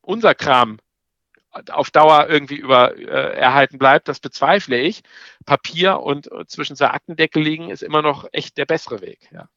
unser 0.00 0.34
Kram 0.34 0.78
auf 1.70 1.90
Dauer 1.90 2.28
irgendwie 2.28 2.56
über 2.56 2.96
äh, 2.96 3.36
erhalten 3.36 3.78
bleibt, 3.78 4.08
das 4.08 4.20
bezweifle 4.20 4.78
ich. 4.78 5.02
Papier 5.46 6.00
und 6.00 6.30
äh, 6.30 6.46
zwischen 6.46 6.76
zwei 6.76 6.90
Aktendeckel 6.90 7.42
liegen 7.42 7.70
ist 7.70 7.82
immer 7.82 8.02
noch 8.02 8.26
echt 8.32 8.58
der 8.58 8.66
bessere 8.66 9.00
Weg. 9.00 9.28
Ja. 9.32 9.48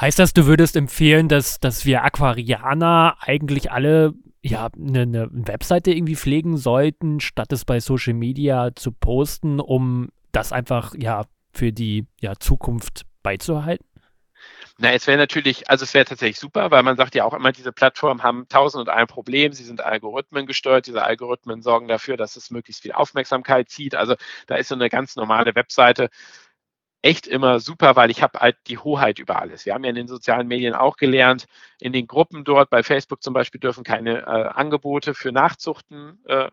Heißt 0.00 0.18
das, 0.18 0.32
du 0.32 0.46
würdest 0.46 0.76
empfehlen, 0.76 1.28
dass, 1.28 1.60
dass 1.60 1.84
wir 1.84 2.02
Aquarianer 2.02 3.16
eigentlich 3.20 3.70
alle 3.70 4.14
ja, 4.42 4.68
eine, 4.76 5.02
eine 5.02 5.28
Webseite 5.30 5.92
irgendwie 5.92 6.16
pflegen 6.16 6.56
sollten, 6.56 7.20
statt 7.20 7.52
es 7.52 7.64
bei 7.64 7.78
Social 7.80 8.14
Media 8.14 8.70
zu 8.74 8.90
posten, 8.92 9.60
um 9.60 10.08
das 10.32 10.52
einfach 10.52 10.94
ja 10.96 11.26
für 11.52 11.72
die 11.72 12.06
ja, 12.20 12.34
Zukunft 12.38 13.02
beizuhalten? 13.22 13.86
Na, 14.78 14.92
es 14.92 15.06
wäre 15.06 15.18
natürlich, 15.18 15.70
also 15.70 15.84
es 15.84 15.94
wäre 15.94 16.04
tatsächlich 16.06 16.40
super, 16.40 16.70
weil 16.70 16.82
man 16.82 16.96
sagt 16.96 17.14
ja 17.14 17.24
auch 17.24 17.34
immer, 17.34 17.52
diese 17.52 17.72
Plattformen 17.72 18.22
haben 18.22 18.48
tausend 18.48 18.80
und 18.80 18.88
ein 18.88 19.06
Problem. 19.06 19.52
Sie 19.52 19.64
sind 19.64 19.80
Algorithmen 19.80 20.46
gesteuert. 20.46 20.86
Diese 20.86 21.04
Algorithmen 21.04 21.62
sorgen 21.62 21.88
dafür, 21.88 22.16
dass 22.16 22.36
es 22.36 22.50
möglichst 22.50 22.82
viel 22.82 22.92
Aufmerksamkeit 22.92 23.68
zieht. 23.68 23.94
Also 23.94 24.16
da 24.46 24.56
ist 24.56 24.68
so 24.68 24.74
eine 24.74 24.88
ganz 24.88 25.14
normale 25.14 25.54
Webseite 25.54 26.10
echt 27.02 27.26
immer 27.26 27.60
super, 27.60 27.96
weil 27.96 28.10
ich 28.10 28.22
habe 28.22 28.38
halt 28.38 28.56
die 28.68 28.78
Hoheit 28.78 29.18
über 29.18 29.40
alles. 29.40 29.66
Wir 29.66 29.74
haben 29.74 29.84
ja 29.84 29.90
in 29.90 29.96
den 29.96 30.08
sozialen 30.08 30.46
Medien 30.46 30.74
auch 30.74 30.96
gelernt, 30.96 31.46
in 31.80 31.92
den 31.92 32.06
Gruppen 32.06 32.44
dort, 32.44 32.70
bei 32.70 32.82
Facebook 32.82 33.22
zum 33.22 33.34
Beispiel, 33.34 33.60
dürfen 33.60 33.84
keine 33.84 34.20
äh, 34.20 34.24
Angebote 34.24 35.14
für 35.14 35.32
Nachzuchten 35.32 36.24
äh, 36.26 36.48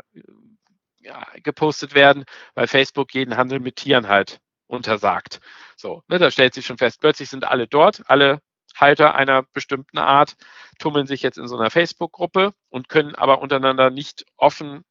ja, 1.01 1.25
gepostet 1.43 1.95
werden, 1.95 2.25
weil 2.55 2.67
Facebook 2.67 3.13
jeden 3.13 3.37
Handel 3.37 3.59
mit 3.59 3.77
Tieren 3.77 4.07
halt 4.07 4.39
untersagt. 4.67 5.39
So, 5.77 6.03
ne, 6.07 6.17
da 6.19 6.31
stellt 6.31 6.53
sich 6.53 6.65
schon 6.65 6.77
fest, 6.77 6.99
plötzlich 6.99 7.29
sind 7.29 7.45
alle 7.45 7.67
dort, 7.67 8.03
alle 8.07 8.41
Halter 8.75 9.15
einer 9.15 9.43
bestimmten 9.53 9.97
Art 9.97 10.35
tummeln 10.77 11.07
sich 11.07 11.21
jetzt 11.21 11.37
in 11.37 11.47
so 11.47 11.57
einer 11.57 11.69
Facebook-Gruppe 11.69 12.53
und 12.69 12.89
können 12.89 13.15
aber 13.15 13.41
untereinander 13.41 13.89
nicht 13.89 14.25
offen 14.37 14.83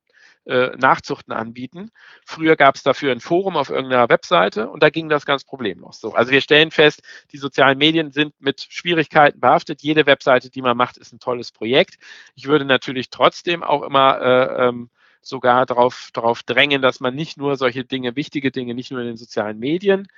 äh, 0.49 0.75
Nachzuchten 0.79 1.33
anbieten. 1.33 1.91
Früher 2.25 2.57
gab 2.57 2.77
es 2.77 2.83
dafür 2.83 3.13
ein 3.13 3.21
Forum 3.21 3.57
auf 3.57 3.69
irgendeiner 3.69 4.09
Webseite 4.09 4.71
und 4.71 4.83
da 4.83 4.89
ging 4.89 5.09
das 5.09 5.27
ganz 5.27 5.45
problemlos. 5.45 6.01
So, 6.01 6.15
also 6.15 6.33
wir 6.33 6.41
stellen 6.41 6.71
fest, 6.71 7.03
die 7.33 7.37
sozialen 7.37 7.77
Medien 7.77 8.13
sind 8.13 8.35
mit 8.41 8.67
Schwierigkeiten 8.71 9.41
behaftet. 9.41 9.83
Jede 9.83 10.07
Webseite, 10.07 10.51
die 10.51 10.63
man 10.63 10.77
macht, 10.77 10.97
ist 10.97 11.13
ein 11.13 11.21
tolles 11.21 11.53
Projekt. 11.53 11.99
Ich 12.35 12.47
würde 12.47 12.65
natürlich 12.65 13.11
trotzdem 13.11 13.63
auch 13.63 13.83
immer 13.83 14.21
äh, 14.21 14.69
ähm, 14.69 14.91
sogar 15.21 15.67
darauf, 15.67 16.09
darauf 16.15 16.43
drängen, 16.43 16.81
dass 16.81 17.01
man 17.01 17.15
nicht 17.15 17.37
nur 17.37 17.57
solche 17.57 17.85
Dinge, 17.85 18.17
wichtige 18.17 18.51
Dinge, 18.51 18.75
nicht 18.75 18.91
nur 18.91 19.01
in 19.01 19.09
den 19.09 19.17
sozialen 19.19 19.59
Medien 19.59 20.09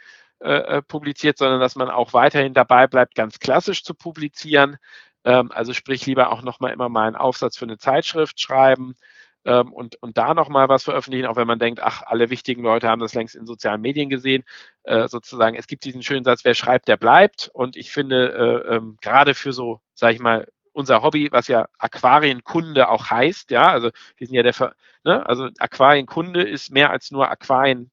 äh, 0.40 0.78
äh, 0.78 0.82
publiziert, 0.82 1.38
sondern 1.38 1.58
dass 1.58 1.74
man 1.74 1.90
auch 1.90 2.12
weiterhin 2.12 2.54
dabei 2.54 2.86
bleibt, 2.86 3.16
ganz 3.16 3.40
klassisch 3.40 3.82
zu 3.82 3.94
publizieren. 3.94 4.76
Ähm, 5.24 5.50
also 5.50 5.72
sprich 5.72 6.06
lieber 6.06 6.30
auch 6.30 6.42
nochmal 6.42 6.72
immer 6.72 6.88
mal 6.88 7.08
einen 7.08 7.16
Aufsatz 7.16 7.58
für 7.58 7.64
eine 7.64 7.78
Zeitschrift 7.78 8.40
schreiben 8.40 8.94
ähm, 9.44 9.72
und, 9.72 9.96
und 10.02 10.18
da 10.18 10.34
nochmal 10.34 10.68
was 10.68 10.84
veröffentlichen, 10.84 11.26
auch 11.26 11.36
wenn 11.36 11.46
man 11.46 11.58
denkt, 11.58 11.80
ach, 11.82 12.02
alle 12.02 12.30
wichtigen 12.30 12.62
Leute 12.62 12.88
haben 12.88 13.00
das 13.00 13.14
längst 13.14 13.34
in 13.34 13.46
sozialen 13.46 13.80
Medien 13.80 14.10
gesehen. 14.10 14.44
Äh, 14.82 15.08
sozusagen, 15.08 15.56
es 15.56 15.66
gibt 15.66 15.84
diesen 15.84 16.02
schönen 16.02 16.24
Satz, 16.24 16.44
wer 16.44 16.54
schreibt, 16.54 16.88
der 16.88 16.96
bleibt. 16.96 17.50
Und 17.52 17.76
ich 17.76 17.90
finde, 17.90 18.64
äh, 18.68 18.76
ähm, 18.76 18.96
gerade 19.00 19.34
für 19.34 19.52
so, 19.52 19.80
sag 19.94 20.14
ich 20.14 20.20
mal, 20.20 20.46
unser 20.72 21.02
Hobby, 21.02 21.28
was 21.32 21.48
ja 21.48 21.68
Aquarienkunde 21.78 22.88
auch 22.88 23.10
heißt, 23.10 23.50
ja, 23.50 23.70
also 23.70 23.90
wir 24.16 24.26
sind 24.26 24.36
ja 24.36 24.42
der, 24.42 24.54
Ver 24.54 24.74
ne, 25.04 25.26
also 25.26 25.48
Aquarienkunde 25.58 26.42
ist 26.42 26.70
mehr 26.70 26.90
als 26.90 27.10
nur 27.10 27.30
Aquarien 27.30 27.90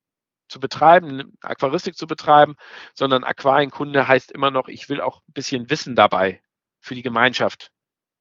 zu 0.47 0.59
betreiben, 0.59 1.37
Aquaristik 1.41 1.97
zu 1.97 2.07
betreiben, 2.07 2.55
sondern 2.93 3.23
Aquarienkunde 3.23 4.07
heißt 4.07 4.31
immer 4.31 4.51
noch, 4.51 4.67
ich 4.67 4.89
will 4.89 5.01
auch 5.01 5.21
ein 5.27 5.33
bisschen 5.33 5.69
Wissen 5.69 5.95
dabei 5.95 6.41
für 6.79 6.95
die 6.95 7.01
Gemeinschaft 7.01 7.71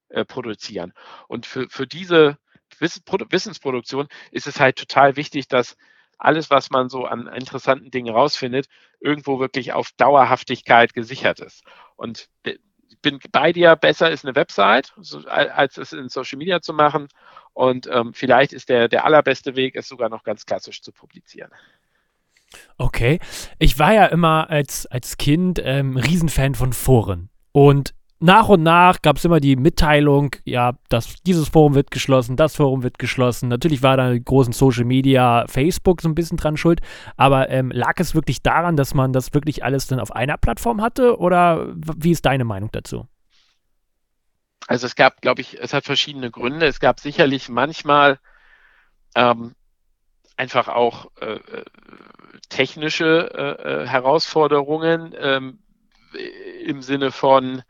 äh, 0.09 0.25
produzieren. 0.25 0.93
Und 1.29 1.47
für, 1.47 1.69
für 1.69 1.87
diese 1.87 2.39
Wissensproduktion 2.81 4.09
ist 4.31 4.47
es 4.47 4.61
halt 4.61 4.77
total 4.77 5.17
wichtig, 5.17 5.49
dass 5.49 5.77
alles, 6.19 6.51
was 6.51 6.71
man 6.71 6.89
so 6.89 7.05
an 7.05 7.27
interessanten 7.27 7.91
Dingen 7.91 8.15
rausfindet, 8.15 8.67
irgendwo 9.01 9.39
wirklich 9.39 9.73
auf 9.73 9.91
Dauerhaftigkeit 9.97 10.95
gesichert 10.95 11.41
ist. 11.41 11.63
Und 11.97 12.29
ich 12.45 12.59
bin 13.03 13.19
bei 13.33 13.53
dir, 13.53 13.77
besser 13.77 14.11
ist 14.11 14.25
eine 14.25 14.35
Website, 14.35 14.95
als 15.27 15.77
es 15.77 15.93
in 15.93 16.09
Social 16.09 16.39
Media 16.39 16.61
zu 16.61 16.73
machen. 16.73 17.09
Und 17.53 17.87
ähm, 17.91 18.15
vielleicht 18.15 18.53
ist 18.53 18.69
der, 18.69 18.89
der 18.89 19.05
allerbeste 19.05 19.57
Weg, 19.57 19.77
es 19.77 19.89
sogar 19.89 20.09
noch 20.09 20.25
ganz 20.25 20.47
klassisch 20.47 20.83
zu 20.83 20.93
publizieren. 20.93 21.51
Okay. 22.79 23.19
Ich 23.59 23.79
war 23.79 23.93
ja 23.93 24.07
immer 24.07 24.51
als, 24.51 24.87
als 24.87 25.17
Kind 25.17 25.61
ähm, 25.63 25.97
Riesenfan 25.97 26.55
von 26.55 26.73
Foren. 26.73 27.31
Und 27.53 27.95
nach 28.27 28.49
und 28.49 28.63
nach 28.63 29.01
gab 29.01 29.17
es 29.17 29.25
immer 29.25 29.41
die 29.41 29.57
Mitteilung, 29.57 30.37
ja, 30.45 30.73
dass 30.89 31.15
dieses 31.23 31.49
Forum 31.49 31.75
wird 31.75 31.91
geschlossen, 31.91 32.37
das 32.37 32.57
Forum 32.57 32.83
wird 32.83 32.99
geschlossen. 32.99 33.49
Natürlich 33.49 33.83
war 33.83 33.97
da 33.97 34.17
großen 34.17 34.53
Social 34.53 34.85
Media, 34.85 35.47
Facebook 35.49 36.03
so 36.03 36.09
ein 36.09 36.15
bisschen 36.15 36.37
dran 36.37 36.57
schuld, 36.57 36.81
aber 37.17 37.49
ähm, 37.49 37.71
lag 37.71 37.95
es 37.99 38.15
wirklich 38.15 38.43
daran, 38.43 38.77
dass 38.77 38.93
man 38.93 39.13
das 39.13 39.33
wirklich 39.33 39.65
alles 39.65 39.87
dann 39.87 40.01
auf 40.01 40.13
einer 40.15 40.37
Plattform 40.37 40.83
hatte 40.83 41.19
oder 41.19 41.69
wie 41.75 42.11
ist 42.11 42.27
deine 42.27 42.45
Meinung 42.45 42.71
dazu? 42.73 43.07
Also 44.67 44.87
es 44.87 44.97
gab, 44.97 45.23
glaube 45.23 45.41
ich, 45.41 45.59
es 45.61 45.73
hat 45.73 45.85
verschiedene 45.85 46.31
Gründe. 46.31 46.67
Es 46.67 46.81
gab 46.81 46.99
sicherlich 46.99 47.49
manchmal 47.49 48.19
ähm, 49.15 49.55
einfach 50.37 50.69
auch 50.69 51.07
äh, 51.21 51.35
äh 51.37 51.65
technische 52.49 53.31
äh, 53.35 53.83
äh, 53.83 53.87
Herausforderungen 53.87 55.15
ähm, 55.19 55.59
im 56.65 56.83
Sinne 56.83 57.11
von 57.11 57.63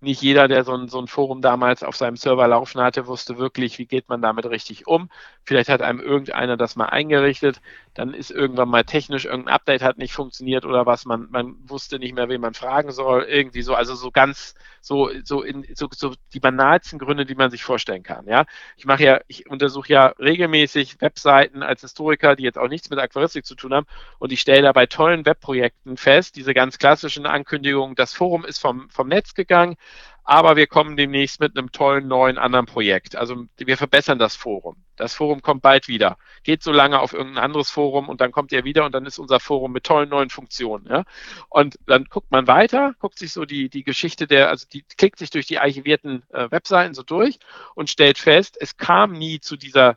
nicht 0.00 0.22
jeder, 0.22 0.48
der 0.48 0.64
so 0.64 0.74
ein, 0.74 0.88
so 0.88 1.00
ein 1.00 1.08
Forum 1.08 1.42
damals 1.42 1.82
auf 1.82 1.96
seinem 1.96 2.16
Server 2.16 2.46
laufen 2.48 2.80
hatte, 2.80 3.06
wusste 3.06 3.38
wirklich, 3.38 3.78
wie 3.78 3.86
geht 3.86 4.08
man 4.08 4.22
damit 4.22 4.46
richtig 4.46 4.86
um. 4.86 5.10
Vielleicht 5.44 5.68
hat 5.68 5.82
einem 5.82 6.00
irgendeiner 6.00 6.56
das 6.56 6.76
mal 6.76 6.86
eingerichtet, 6.86 7.60
dann 7.98 8.14
ist 8.14 8.30
irgendwann 8.30 8.68
mal 8.68 8.84
technisch 8.84 9.24
irgendein 9.24 9.52
Update 9.52 9.82
hat 9.82 9.98
nicht 9.98 10.12
funktioniert 10.12 10.64
oder 10.64 10.86
was, 10.86 11.04
man, 11.04 11.26
man 11.30 11.56
wusste 11.68 11.98
nicht 11.98 12.14
mehr, 12.14 12.28
wen 12.28 12.40
man 12.40 12.54
fragen 12.54 12.92
soll, 12.92 13.24
irgendwie 13.24 13.62
so, 13.62 13.74
also 13.74 13.96
so 13.96 14.12
ganz, 14.12 14.54
so, 14.80 15.10
so, 15.24 15.42
in, 15.42 15.66
so, 15.74 15.88
so 15.92 16.14
die 16.32 16.38
banalsten 16.38 17.00
Gründe, 17.00 17.26
die 17.26 17.34
man 17.34 17.50
sich 17.50 17.64
vorstellen 17.64 18.04
kann, 18.04 18.28
ja. 18.28 18.46
Ich 18.76 18.86
mache 18.86 19.02
ja, 19.02 19.20
ich 19.26 19.50
untersuche 19.50 19.92
ja 19.92 20.06
regelmäßig 20.20 21.00
Webseiten 21.00 21.64
als 21.64 21.80
Historiker, 21.80 22.36
die 22.36 22.44
jetzt 22.44 22.56
auch 22.56 22.68
nichts 22.68 22.88
mit 22.88 23.00
Aquaristik 23.00 23.44
zu 23.44 23.56
tun 23.56 23.74
haben 23.74 23.86
und 24.20 24.30
ich 24.30 24.40
stelle 24.40 24.62
da 24.62 24.72
bei 24.72 24.86
tollen 24.86 25.26
Webprojekten 25.26 25.96
fest, 25.96 26.36
diese 26.36 26.54
ganz 26.54 26.78
klassischen 26.78 27.26
Ankündigungen, 27.26 27.96
das 27.96 28.14
Forum 28.14 28.44
ist 28.44 28.60
vom, 28.60 28.88
vom 28.90 29.08
Netz 29.08 29.34
gegangen, 29.34 29.74
aber 30.28 30.56
wir 30.56 30.66
kommen 30.66 30.98
demnächst 30.98 31.40
mit 31.40 31.56
einem 31.56 31.72
tollen 31.72 32.06
neuen 32.06 32.36
anderen 32.36 32.66
Projekt. 32.66 33.16
Also 33.16 33.46
wir 33.56 33.78
verbessern 33.78 34.18
das 34.18 34.36
Forum. 34.36 34.76
Das 34.94 35.14
Forum 35.14 35.40
kommt 35.40 35.62
bald 35.62 35.88
wieder. 35.88 36.18
Geht 36.42 36.62
so 36.62 36.70
lange 36.70 37.00
auf 37.00 37.14
irgendein 37.14 37.42
anderes 37.42 37.70
Forum 37.70 38.10
und 38.10 38.20
dann 38.20 38.30
kommt 38.30 38.52
ihr 38.52 38.62
wieder 38.62 38.84
und 38.84 38.94
dann 38.94 39.06
ist 39.06 39.18
unser 39.18 39.40
Forum 39.40 39.72
mit 39.72 39.84
tollen 39.84 40.10
neuen 40.10 40.28
Funktionen. 40.28 40.86
Ja? 40.86 41.04
Und 41.48 41.78
dann 41.86 42.04
guckt 42.04 42.30
man 42.30 42.46
weiter, 42.46 42.94
guckt 42.98 43.18
sich 43.18 43.32
so 43.32 43.46
die, 43.46 43.70
die 43.70 43.84
Geschichte 43.84 44.26
der, 44.26 44.50
also 44.50 44.66
die 44.70 44.82
klickt 44.82 45.18
sich 45.18 45.30
durch 45.30 45.46
die 45.46 45.60
archivierten 45.60 46.22
äh, 46.28 46.50
Webseiten 46.50 46.92
so 46.92 47.02
durch 47.02 47.38
und 47.74 47.88
stellt 47.88 48.18
fest, 48.18 48.58
es 48.60 48.76
kam 48.76 49.12
nie 49.12 49.40
zu 49.40 49.56
dieser 49.56 49.96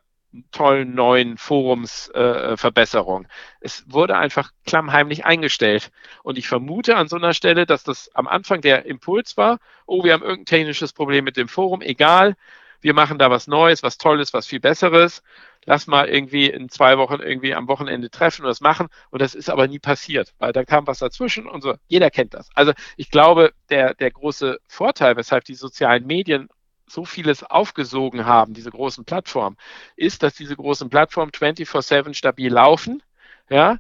tollen 0.52 0.96
neuen 0.96 1.38
Forumsverbesserung. 1.38 3.26
Äh, 3.26 3.28
es 3.60 3.84
wurde 3.88 4.18
einfach 4.18 4.52
klammheimlich 4.66 5.26
eingestellt. 5.26 5.92
Und 6.24 6.38
ich 6.38 6.48
vermute 6.48 6.96
an 6.96 7.08
so 7.08 7.18
einer 7.18 7.34
Stelle, 7.34 7.66
dass 7.66 7.84
das 7.84 8.10
am 8.14 8.28
Anfang 8.28 8.62
der 8.62 8.86
Impuls 8.86 9.38
war, 9.38 9.60
oh, 9.86 10.04
wir 10.04 10.14
haben 10.14 10.24
irgendein 10.24 10.46
technisches 10.46 10.94
Problem 10.94 11.26
mit 11.26 11.38
dem 11.38 11.48
Forum, 11.48 11.82
egal, 11.82 12.36
wir 12.82 12.94
machen 12.96 13.20
da 13.20 13.30
was 13.30 13.48
Neues, 13.48 13.84
was 13.84 13.98
Tolles, 13.98 14.34
was 14.34 14.48
viel 14.48 14.60
Besseres. 14.60 15.22
Lass 15.66 15.86
mal 15.86 16.10
irgendwie 16.10 16.50
in 16.50 16.68
zwei 16.70 16.98
Wochen 16.98 17.22
irgendwie 17.22 17.54
am 17.54 17.68
Wochenende 17.68 18.10
treffen 18.10 18.42
und 18.42 18.48
das 18.48 18.62
machen. 18.62 18.88
Und 19.12 19.22
das 19.22 19.36
ist 19.36 19.50
aber 19.50 19.68
nie 19.68 19.78
passiert, 19.78 20.34
weil 20.40 20.52
da 20.52 20.66
kam 20.66 20.88
was 20.88 20.98
dazwischen 20.98 21.48
und 21.48 21.62
so. 21.62 21.76
Jeder 21.88 22.10
kennt 22.10 22.34
das. 22.34 22.50
Also 22.56 22.74
ich 22.98 23.12
glaube, 23.12 23.54
der, 23.70 23.94
der 23.94 24.10
große 24.10 24.60
Vorteil, 24.68 25.16
weshalb 25.16 25.46
die 25.46 25.54
sozialen 25.54 26.08
Medien 26.08 26.50
so 26.94 27.06
vieles 27.06 27.44
aufgesogen 27.44 28.26
haben, 28.26 28.54
diese 28.54 28.72
großen 28.72 29.06
Plattformen, 29.06 29.58
ist, 29.96 30.24
dass 30.24 30.36
diese 30.36 30.56
großen 30.56 30.90
Plattformen 30.90 31.32
24-7 31.32 32.14
stabil 32.14 32.52
laufen, 32.52 33.04
ja, 33.50 33.78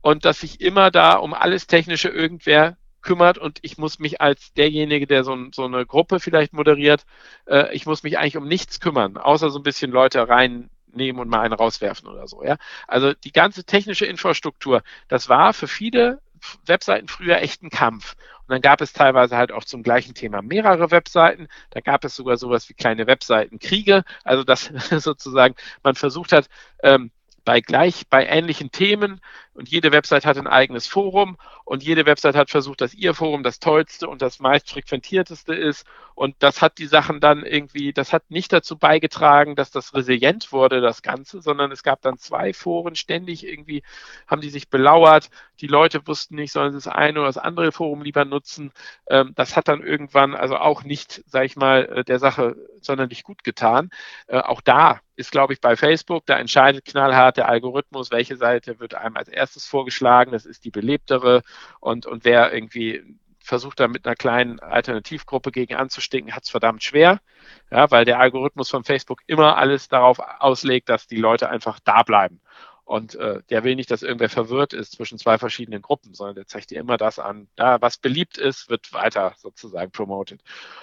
und 0.00 0.24
dass 0.24 0.40
sich 0.40 0.60
immer 0.60 0.90
da 0.90 1.14
um 1.14 1.34
alles 1.34 1.66
Technische 1.66 2.08
irgendwer 2.08 2.76
kümmert 3.02 3.38
und 3.38 3.58
ich 3.62 3.78
muss 3.78 3.98
mich 3.98 4.20
als 4.20 4.52
derjenige, 4.54 5.06
der 5.06 5.24
so, 5.24 5.36
so 5.52 5.64
eine 5.64 5.84
Gruppe 5.86 6.20
vielleicht 6.20 6.52
moderiert, 6.52 7.04
äh, 7.46 7.74
ich 7.74 7.86
muss 7.86 8.02
mich 8.02 8.18
eigentlich 8.18 8.36
um 8.36 8.46
nichts 8.46 8.80
kümmern, 8.80 9.16
außer 9.16 9.50
so 9.50 9.58
ein 9.58 9.64
bisschen 9.64 9.90
Leute 9.90 10.28
reinnehmen 10.28 11.20
und 11.20 11.28
mal 11.28 11.40
einen 11.40 11.54
rauswerfen 11.54 12.08
oder 12.08 12.26
so, 12.28 12.42
ja. 12.44 12.56
Also 12.86 13.12
die 13.12 13.32
ganze 13.32 13.64
technische 13.64 14.06
Infrastruktur, 14.06 14.82
das 15.08 15.28
war 15.28 15.52
für 15.52 15.68
viele 15.68 16.20
Webseiten 16.66 17.08
früher 17.08 17.40
echt 17.40 17.62
ein 17.62 17.70
Kampf. 17.70 18.14
Und 18.52 18.56
dann 18.56 18.70
gab 18.70 18.82
es 18.82 18.92
teilweise 18.92 19.34
halt 19.38 19.50
auch 19.50 19.64
zum 19.64 19.82
gleichen 19.82 20.12
Thema 20.12 20.42
mehrere 20.42 20.90
Webseiten. 20.90 21.48
Da 21.70 21.80
gab 21.80 22.04
es 22.04 22.14
sogar 22.14 22.36
sowas 22.36 22.68
wie 22.68 22.74
kleine 22.74 23.06
Webseitenkriege. 23.06 24.04
Also 24.24 24.44
dass 24.44 24.64
sozusagen 24.90 25.54
man 25.82 25.94
versucht 25.94 26.32
hat, 26.32 26.50
ähm, 26.82 27.10
bei 27.44 27.60
gleich, 27.60 28.08
bei 28.08 28.26
ähnlichen 28.26 28.70
Themen 28.70 29.20
und 29.54 29.68
jede 29.68 29.92
Website 29.92 30.24
hat 30.24 30.38
ein 30.38 30.46
eigenes 30.46 30.86
Forum 30.86 31.36
und 31.64 31.82
jede 31.82 32.06
Website 32.06 32.36
hat 32.36 32.50
versucht, 32.50 32.80
dass 32.80 32.94
ihr 32.94 33.14
Forum 33.14 33.42
das 33.42 33.58
tollste 33.58 34.08
und 34.08 34.22
das 34.22 34.40
meist 34.40 34.70
frequentierteste 34.70 35.54
ist. 35.54 35.86
Und 36.14 36.36
das 36.38 36.62
hat 36.62 36.78
die 36.78 36.86
Sachen 36.86 37.20
dann 37.20 37.44
irgendwie, 37.44 37.92
das 37.92 38.12
hat 38.12 38.30
nicht 38.30 38.52
dazu 38.52 38.78
beigetragen, 38.78 39.56
dass 39.56 39.70
das 39.70 39.94
resilient 39.94 40.52
wurde, 40.52 40.80
das 40.80 41.02
Ganze, 41.02 41.42
sondern 41.42 41.72
es 41.72 41.82
gab 41.82 42.00
dann 42.02 42.18
zwei 42.18 42.52
Foren, 42.52 42.94
ständig 42.94 43.46
irgendwie 43.46 43.82
haben 44.26 44.40
die 44.40 44.50
sich 44.50 44.70
belauert. 44.70 45.30
Die 45.60 45.66
Leute 45.66 46.06
wussten 46.06 46.36
nicht, 46.36 46.52
sollen 46.52 46.72
sie 46.72 46.78
das 46.78 46.88
eine 46.88 47.20
oder 47.20 47.28
das 47.28 47.38
andere 47.38 47.72
Forum 47.72 48.02
lieber 48.02 48.24
nutzen. 48.24 48.72
Ähm, 49.08 49.32
das 49.34 49.56
hat 49.56 49.68
dann 49.68 49.82
irgendwann 49.82 50.34
also 50.34 50.56
auch 50.56 50.84
nicht, 50.84 51.22
sag 51.26 51.44
ich 51.44 51.56
mal, 51.56 51.84
äh, 51.84 52.04
der 52.04 52.18
Sache 52.18 52.56
sonderlich 52.80 53.22
gut 53.22 53.44
getan. 53.44 53.90
Äh, 54.28 54.38
auch 54.38 54.60
da 54.60 55.00
ist, 55.22 55.30
glaube 55.30 55.52
ich, 55.52 55.60
bei 55.60 55.76
Facebook, 55.76 56.26
da 56.26 56.36
entscheidet 56.36 56.84
knallhart 56.84 57.36
der 57.36 57.48
Algorithmus, 57.48 58.10
welche 58.10 58.36
Seite 58.36 58.80
wird 58.80 58.94
einem 58.94 59.16
als 59.16 59.28
erstes 59.28 59.66
vorgeschlagen, 59.66 60.32
das 60.32 60.44
ist 60.44 60.64
die 60.64 60.70
belebtere 60.70 61.42
und, 61.80 62.06
und 62.06 62.24
wer 62.24 62.52
irgendwie 62.52 63.02
versucht 63.38 63.78
da 63.78 63.88
mit 63.88 64.04
einer 64.04 64.16
kleinen 64.16 64.58
Alternativgruppe 64.60 65.52
gegen 65.52 65.76
anzustecken, 65.76 66.34
hat 66.34 66.42
es 66.42 66.50
verdammt 66.50 66.82
schwer, 66.82 67.20
ja, 67.70 67.90
weil 67.90 68.04
der 68.04 68.18
Algorithmus 68.18 68.68
von 68.68 68.82
Facebook 68.82 69.20
immer 69.26 69.56
alles 69.56 69.88
darauf 69.88 70.18
auslegt, 70.18 70.88
dass 70.88 71.06
die 71.06 71.16
Leute 71.16 71.48
einfach 71.48 71.78
da 71.80 72.02
bleiben. 72.02 72.40
Und 72.92 73.14
äh, 73.14 73.40
der 73.48 73.64
will 73.64 73.74
nicht, 73.74 73.90
dass 73.90 74.02
irgendwer 74.02 74.28
verwirrt 74.28 74.74
ist 74.74 74.92
zwischen 74.92 75.16
zwei 75.16 75.38
verschiedenen 75.38 75.80
Gruppen, 75.80 76.12
sondern 76.12 76.34
der 76.34 76.46
zeigt 76.46 76.70
dir 76.70 76.78
immer 76.78 76.98
das 76.98 77.18
an, 77.18 77.48
ja, 77.58 77.80
was 77.80 77.96
beliebt 77.96 78.36
ist, 78.36 78.68
wird 78.68 78.92
weiter 78.92 79.32
sozusagen 79.38 79.90
promoted. 79.90 80.42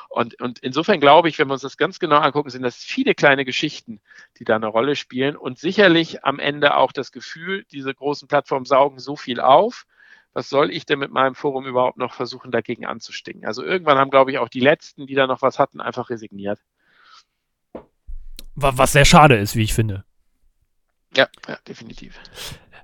Und, 0.10 0.42
und 0.42 0.58
insofern 0.58 1.00
glaube 1.00 1.30
ich, 1.30 1.38
wenn 1.38 1.48
wir 1.48 1.54
uns 1.54 1.62
das 1.62 1.78
ganz 1.78 2.00
genau 2.00 2.18
angucken, 2.18 2.50
sind 2.50 2.64
das 2.64 2.78
viele 2.78 3.14
kleine 3.14 3.46
Geschichten, 3.46 4.02
die 4.40 4.44
da 4.44 4.56
eine 4.56 4.66
Rolle 4.66 4.96
spielen 4.96 5.36
und 5.36 5.60
sicherlich 5.60 6.24
am 6.24 6.40
Ende 6.40 6.78
auch 6.78 6.94
das 6.94 7.12
Gefühl, 7.12 7.64
diese 7.72 7.94
großen 7.94 8.28
Plattformen 8.28 8.66
saugen 8.66 8.98
so 8.98 9.16
viel 9.16 9.40
auf, 9.40 9.86
was 10.34 10.50
soll 10.50 10.72
ich 10.72 10.88
denn 10.88 10.98
mit 10.98 11.12
meinem 11.12 11.36
Forum 11.36 11.68
überhaupt 11.68 12.00
noch 12.00 12.16
versuchen, 12.16 12.50
dagegen 12.50 12.88
anzustinken? 12.88 13.46
Also 13.46 13.64
irgendwann 13.64 14.00
haben, 14.00 14.10
glaube 14.10 14.32
ich, 14.32 14.40
auch 14.40 14.50
die 14.50 14.62
Letzten, 14.62 15.06
die 15.06 15.14
da 15.14 15.28
noch 15.28 15.44
was 15.44 15.60
hatten, 15.60 15.80
einfach 15.80 16.10
resigniert. 16.10 16.58
Was 18.56 18.94
sehr 18.94 19.06
schade 19.06 19.36
ist, 19.38 19.56
wie 19.56 19.62
ich 19.62 19.76
finde. 19.76 20.06
Ja, 21.16 21.28
ja 21.48 21.58
definitiv. 21.68 22.20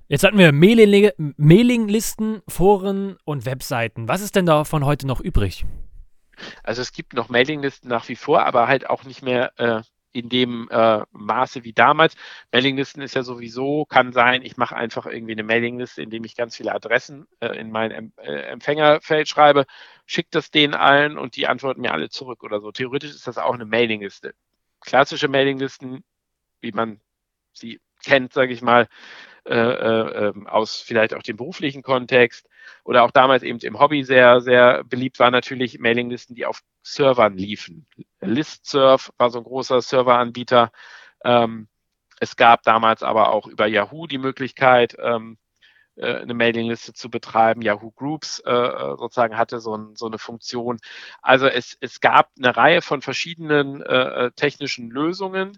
Jetzt 0.07 0.23
hatten 0.23 0.37
wir 0.37 0.51
Mailinglisten, 0.51 2.41
Foren 2.47 3.17
und 3.23 3.45
Webseiten. 3.45 4.07
Was 4.07 4.21
ist 4.21 4.35
denn 4.35 4.45
davon 4.45 4.85
heute 4.85 5.07
noch 5.07 5.19
übrig? 5.19 5.65
Also 6.63 6.81
es 6.81 6.91
gibt 6.91 7.13
noch 7.13 7.29
Mailinglisten 7.29 7.89
nach 7.89 8.07
wie 8.09 8.15
vor, 8.15 8.45
aber 8.45 8.67
halt 8.67 8.89
auch 8.89 9.03
nicht 9.03 9.23
mehr 9.23 9.51
äh, 9.57 9.81
in 10.15 10.29
dem 10.29 10.69
äh, 10.69 11.01
Maße 11.11 11.63
wie 11.63 11.73
damals. 11.73 12.15
Mailinglisten 12.51 13.01
ist 13.01 13.15
ja 13.15 13.23
sowieso, 13.23 13.85
kann 13.85 14.13
sein, 14.13 14.43
ich 14.43 14.57
mache 14.57 14.75
einfach 14.75 15.05
irgendwie 15.05 15.33
eine 15.33 15.43
Mailingliste, 15.43 16.01
indem 16.01 16.23
ich 16.23 16.35
ganz 16.35 16.55
viele 16.55 16.73
Adressen 16.73 17.27
äh, 17.41 17.57
in 17.59 17.69
mein 17.69 17.91
em 17.91 18.13
äh, 18.17 18.31
Empfängerfeld 18.43 19.27
schreibe, 19.27 19.65
schicke 20.05 20.29
das 20.31 20.51
denen 20.51 20.73
allen 20.73 21.17
und 21.17 21.35
die 21.35 21.47
antworten 21.47 21.81
mir 21.81 21.91
alle 21.91 22.09
zurück 22.09 22.43
oder 22.43 22.61
so. 22.61 22.71
Theoretisch 22.71 23.11
ist 23.11 23.27
das 23.27 23.37
auch 23.37 23.53
eine 23.53 23.65
Mailingliste. 23.65 24.33
Klassische 24.79 25.27
Mailinglisten, 25.27 26.03
wie 26.61 26.71
man 26.71 27.01
sie 27.53 27.81
kennt, 28.03 28.33
sage 28.33 28.53
ich 28.53 28.61
mal, 28.61 28.87
äh, 29.45 29.53
äh, 29.53 30.27
ähm, 30.29 30.47
aus 30.47 30.81
vielleicht 30.81 31.13
auch 31.13 31.21
dem 31.21 31.37
beruflichen 31.37 31.83
Kontext 31.83 32.47
oder 32.83 33.03
auch 33.03 33.11
damals 33.11 33.43
eben 33.43 33.59
im 33.59 33.79
Hobby 33.79 34.03
sehr, 34.03 34.41
sehr 34.41 34.83
beliebt 34.83 35.19
waren 35.19 35.31
natürlich 35.31 35.77
Mailinglisten, 35.77 36.35
die 36.35 36.47
auf 36.47 36.61
Servern 36.81 37.37
liefen. 37.37 37.85
Listserv 38.21 39.11
war 39.17 39.29
so 39.29 39.39
ein 39.39 39.43
großer 39.43 39.81
Serveranbieter. 39.81 40.71
Ähm, 41.23 41.67
es 42.19 42.35
gab 42.35 42.63
damals 42.63 43.03
aber 43.03 43.29
auch 43.31 43.45
über 43.45 43.67
Yahoo 43.67 44.07
die 44.07 44.17
Möglichkeit, 44.17 44.95
ähm, 44.99 45.37
äh, 45.95 46.15
eine 46.15 46.33
Mailingliste 46.33 46.93
zu 46.93 47.09
betreiben. 47.09 47.61
Yahoo 47.61 47.91
Groups 47.91 48.39
äh, 48.39 48.51
äh, 48.51 48.97
sozusagen 48.97 49.37
hatte 49.37 49.59
so, 49.59 49.75
ein, 49.75 49.95
so, 49.95 50.07
eine 50.07 50.17
Funktion. 50.17 50.79
Also 51.21 51.47
es, 51.47 51.77
es 51.81 52.01
gab 52.01 52.31
eine 52.37 52.55
Reihe 52.55 52.81
von 52.81 53.01
verschiedenen 53.01 53.81
äh, 53.81 54.31
technischen 54.31 54.89
Lösungen, 54.89 55.57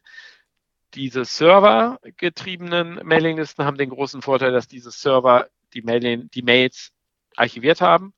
diese 0.94 1.26
servergetriebenen 1.26 3.02
Mailinglisten 3.04 3.66
haben 3.66 3.78
den 3.78 3.90
großen 3.90 4.22
Vorteil, 4.22 4.52
dass 4.52 4.68
diese 4.68 4.92
Server 4.92 5.48
die, 5.74 5.82
Mail 5.82 6.28
die 6.28 6.42
Mails 6.42 6.92
archiviert 7.36 7.82
haben 7.82 8.14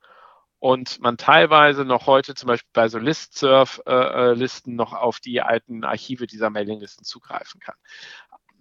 und 0.59 0.99
man 0.99 1.17
teilweise 1.17 1.85
noch 1.85 2.05
heute 2.05 2.35
zum 2.35 2.47
Beispiel 2.47 2.69
bei 2.73 2.89
so 2.89 2.99
Listserv-Listen 2.99 4.75
noch 4.75 4.93
auf 4.93 5.19
die 5.19 5.41
alten 5.41 5.83
Archive 5.83 6.27
dieser 6.27 6.49
Mailinglisten 6.49 7.05
zugreifen 7.05 7.61
kann. 7.61 7.75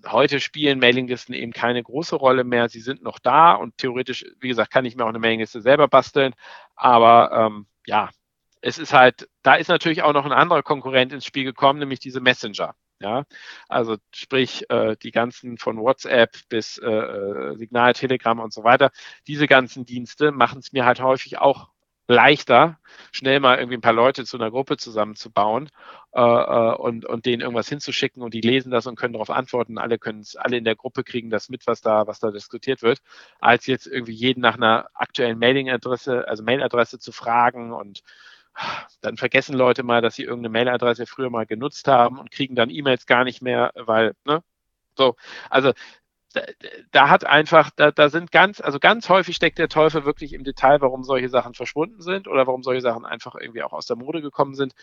Heute 0.07 0.39
spielen 0.39 0.79
Mailinglisten 0.79 1.35
eben 1.35 1.53
keine 1.53 1.83
große 1.83 2.15
Rolle 2.15 2.45
mehr. 2.45 2.69
Sie 2.69 2.81
sind 2.81 3.03
noch 3.03 3.19
da 3.19 3.55
und 3.55 3.77
theoretisch, 3.79 4.25
wie 4.39 4.47
gesagt, 4.47 4.73
kann 4.73 4.85
ich 4.85 4.95
mir 4.95 5.05
auch 5.05 5.09
eine 5.09 5.19
Mailingliste 5.19 5.61
selber 5.61 5.89
basteln. 5.89 6.35
Aber 6.77 7.33
ähm, 7.33 7.67
ja, 7.85 8.11
es 8.61 8.79
ist 8.79 8.93
halt, 8.93 9.29
da 9.43 9.57
ist 9.57 9.69
natürlich 9.69 10.03
auch 10.03 10.13
noch 10.13 10.25
ein 10.25 10.33
anderer 10.33 10.63
Konkurrent 10.63 11.13
ins 11.13 11.25
Spiel 11.25 11.45
gekommen, 11.45 11.81
nämlich 11.81 11.99
diese 11.99 12.21
Messenger. 12.21 12.77
Ja, 13.01 13.25
also 13.69 13.97
sprich 14.13 14.69
äh, 14.71 14.97
die 15.01 15.13
ganzen 15.13 15.57
von 15.57 15.79
WhatsApp 15.79 16.37
bis 16.49 16.79
äh, 16.79 16.89
äh, 16.91 17.57
Signal, 17.57 17.93
Telegram 17.93 18.41
und 18.41 18.53
so 18.53 18.65
weiter. 18.65 18.91
Diese 19.29 19.47
ganzen 19.47 19.85
Dienste 19.85 20.33
machen 20.33 20.59
es 20.59 20.73
mir 20.73 20.85
halt 20.85 21.01
häufig 21.01 21.39
auch 21.39 21.69
leichter, 22.09 22.79
schnell 23.13 23.39
mal 23.39 23.59
irgendwie 23.59 23.77
ein 23.77 23.83
paar 23.83 23.93
Leute 23.93 24.25
zu 24.25 24.39
einer 24.39 24.51
Gruppe 24.51 24.79
zusammenzubauen 24.79 25.69
äh, 26.13 26.21
äh 26.21 26.75
und, 26.75 27.05
und 27.05 27.27
denen 27.27 27.43
irgendwas 27.43 27.69
hinzuschicken 27.69 28.23
und 28.23 28.33
die 28.35 28.41
lesen 28.41 28.71
das 28.73 28.87
und 28.87 28.97
können 28.97 29.13
darauf 29.13 29.31
antworten. 29.31 29.79
Alle 29.79 29.99
können 29.99 30.21
es, 30.21 30.35
alle 30.35 30.57
in 30.57 30.65
der 30.65 30.75
Gruppe 30.75 31.05
kriegen 31.05 31.31
das 31.31 31.51
mit, 31.51 31.67
was 31.67 31.83
da, 31.83 32.07
was 32.07 32.19
da 32.19 32.31
diskutiert 32.31 32.83
wird, 32.83 33.01
als 33.41 33.67
jetzt 33.67 33.87
irgendwie 33.87 34.15
jeden 34.15 34.41
nach 34.41 34.57
einer 34.57 34.89
aktuellen 34.95 35.39
Mailingadresse, 35.39 36.27
also 36.27 36.43
Mailadresse 36.43 36.99
zu 36.99 37.13
fragen 37.13 37.73
und 37.73 38.03
dann 39.01 39.17
vergessen 39.17 39.55
Leute 39.55 39.83
mal, 39.83 40.03
dass 40.03 40.17
sie 40.17 40.25
irgendeine 40.25 40.53
Mailadresse 40.53 41.07
früher 41.07 41.31
mal 41.31 41.47
genutzt 41.47 41.89
haben 41.89 42.19
und 42.19 42.31
kriegen 42.31 42.55
dann 42.55 42.71
E-Mails 42.71 43.07
gar 43.07 43.25
nicht 43.25 43.43
mehr, 43.43 43.73
weil, 43.75 44.15
ne? 44.25 44.43
So, 44.97 45.15
also 45.49 45.73
da, 46.35 46.43
da 46.91 47.09
hat 47.09 47.25
einfach, 47.25 47.71
da, 47.75 47.91
da 47.91 48.09
sind 48.11 48.33
ganz, 48.33 48.61
also 48.61 48.79
ganz 48.79 49.09
häufig 49.09 49.37
steckt 49.37 49.59
der 49.59 49.69
Teufel 49.69 50.05
wirklich 50.05 50.33
im 50.35 50.45
Detail, 50.45 50.81
warum 50.81 51.05
solche 51.05 51.29
Sachen 51.29 51.55
verschwunden 51.55 52.03
sind 52.03 52.29
oder 52.29 52.47
warum 52.47 52.63
solche 52.63 52.83
Sachen 52.83 53.07
einfach 53.07 53.35
irgendwie 53.35 53.63
auch 53.63 53.73
aus 53.73 53.87
der 53.87 53.97
Mode 53.97 54.21
gekommen 54.23 54.55
sind. 54.55 54.75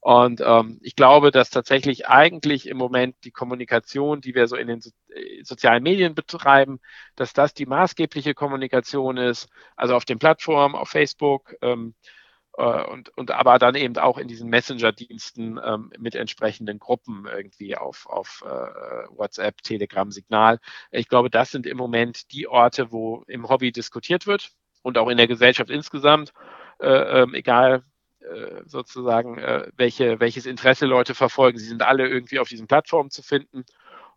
Und 0.00 0.42
ähm, 0.44 0.78
ich 0.82 0.96
glaube, 0.96 1.30
dass 1.30 1.50
tatsächlich 1.50 2.08
eigentlich 2.08 2.68
im 2.68 2.76
Moment 2.76 3.16
die 3.24 3.30
Kommunikation, 3.30 4.20
die 4.20 4.34
wir 4.34 4.46
so 4.48 4.56
in 4.56 4.68
den 4.68 4.80
so 4.80 4.90
äh, 5.14 5.42
sozialen 5.42 5.82
Medien 5.82 6.14
betreiben, 6.14 6.80
dass 7.16 7.32
das 7.32 7.54
die 7.54 7.66
maßgebliche 7.66 8.34
Kommunikation 8.34 9.16
ist, 9.16 9.48
also 9.76 9.94
auf 9.96 10.04
den 10.04 10.18
Plattformen, 10.18 10.74
auf 10.74 10.90
Facebook, 10.90 11.54
ähm, 11.62 11.94
äh, 12.04 12.23
und, 12.56 13.08
und 13.16 13.30
aber 13.32 13.58
dann 13.58 13.74
eben 13.74 13.96
auch 13.98 14.16
in 14.16 14.28
diesen 14.28 14.48
Messenger-Diensten 14.48 15.60
ähm, 15.64 15.92
mit 15.98 16.14
entsprechenden 16.14 16.78
Gruppen 16.78 17.26
irgendwie 17.26 17.76
auf, 17.76 18.06
auf 18.06 18.44
äh, 18.46 19.08
WhatsApp, 19.10 19.62
Telegram, 19.62 20.10
Signal. 20.10 20.60
Ich 20.92 21.08
glaube, 21.08 21.30
das 21.30 21.50
sind 21.50 21.66
im 21.66 21.76
Moment 21.76 22.32
die 22.32 22.46
Orte, 22.46 22.92
wo 22.92 23.24
im 23.26 23.48
Hobby 23.48 23.72
diskutiert 23.72 24.26
wird 24.26 24.50
und 24.82 24.98
auch 24.98 25.08
in 25.08 25.16
der 25.16 25.26
Gesellschaft 25.26 25.70
insgesamt, 25.70 26.32
äh, 26.78 27.22
ähm, 27.22 27.34
egal 27.34 27.82
äh, 28.20 28.62
sozusagen, 28.66 29.38
äh, 29.38 29.70
welche, 29.76 30.20
welches 30.20 30.46
Interesse 30.46 30.86
Leute 30.86 31.14
verfolgen. 31.14 31.58
Sie 31.58 31.66
sind 31.66 31.82
alle 31.82 32.08
irgendwie 32.08 32.38
auf 32.38 32.48
diesen 32.48 32.66
Plattformen 32.66 33.10
zu 33.10 33.22
finden. 33.22 33.64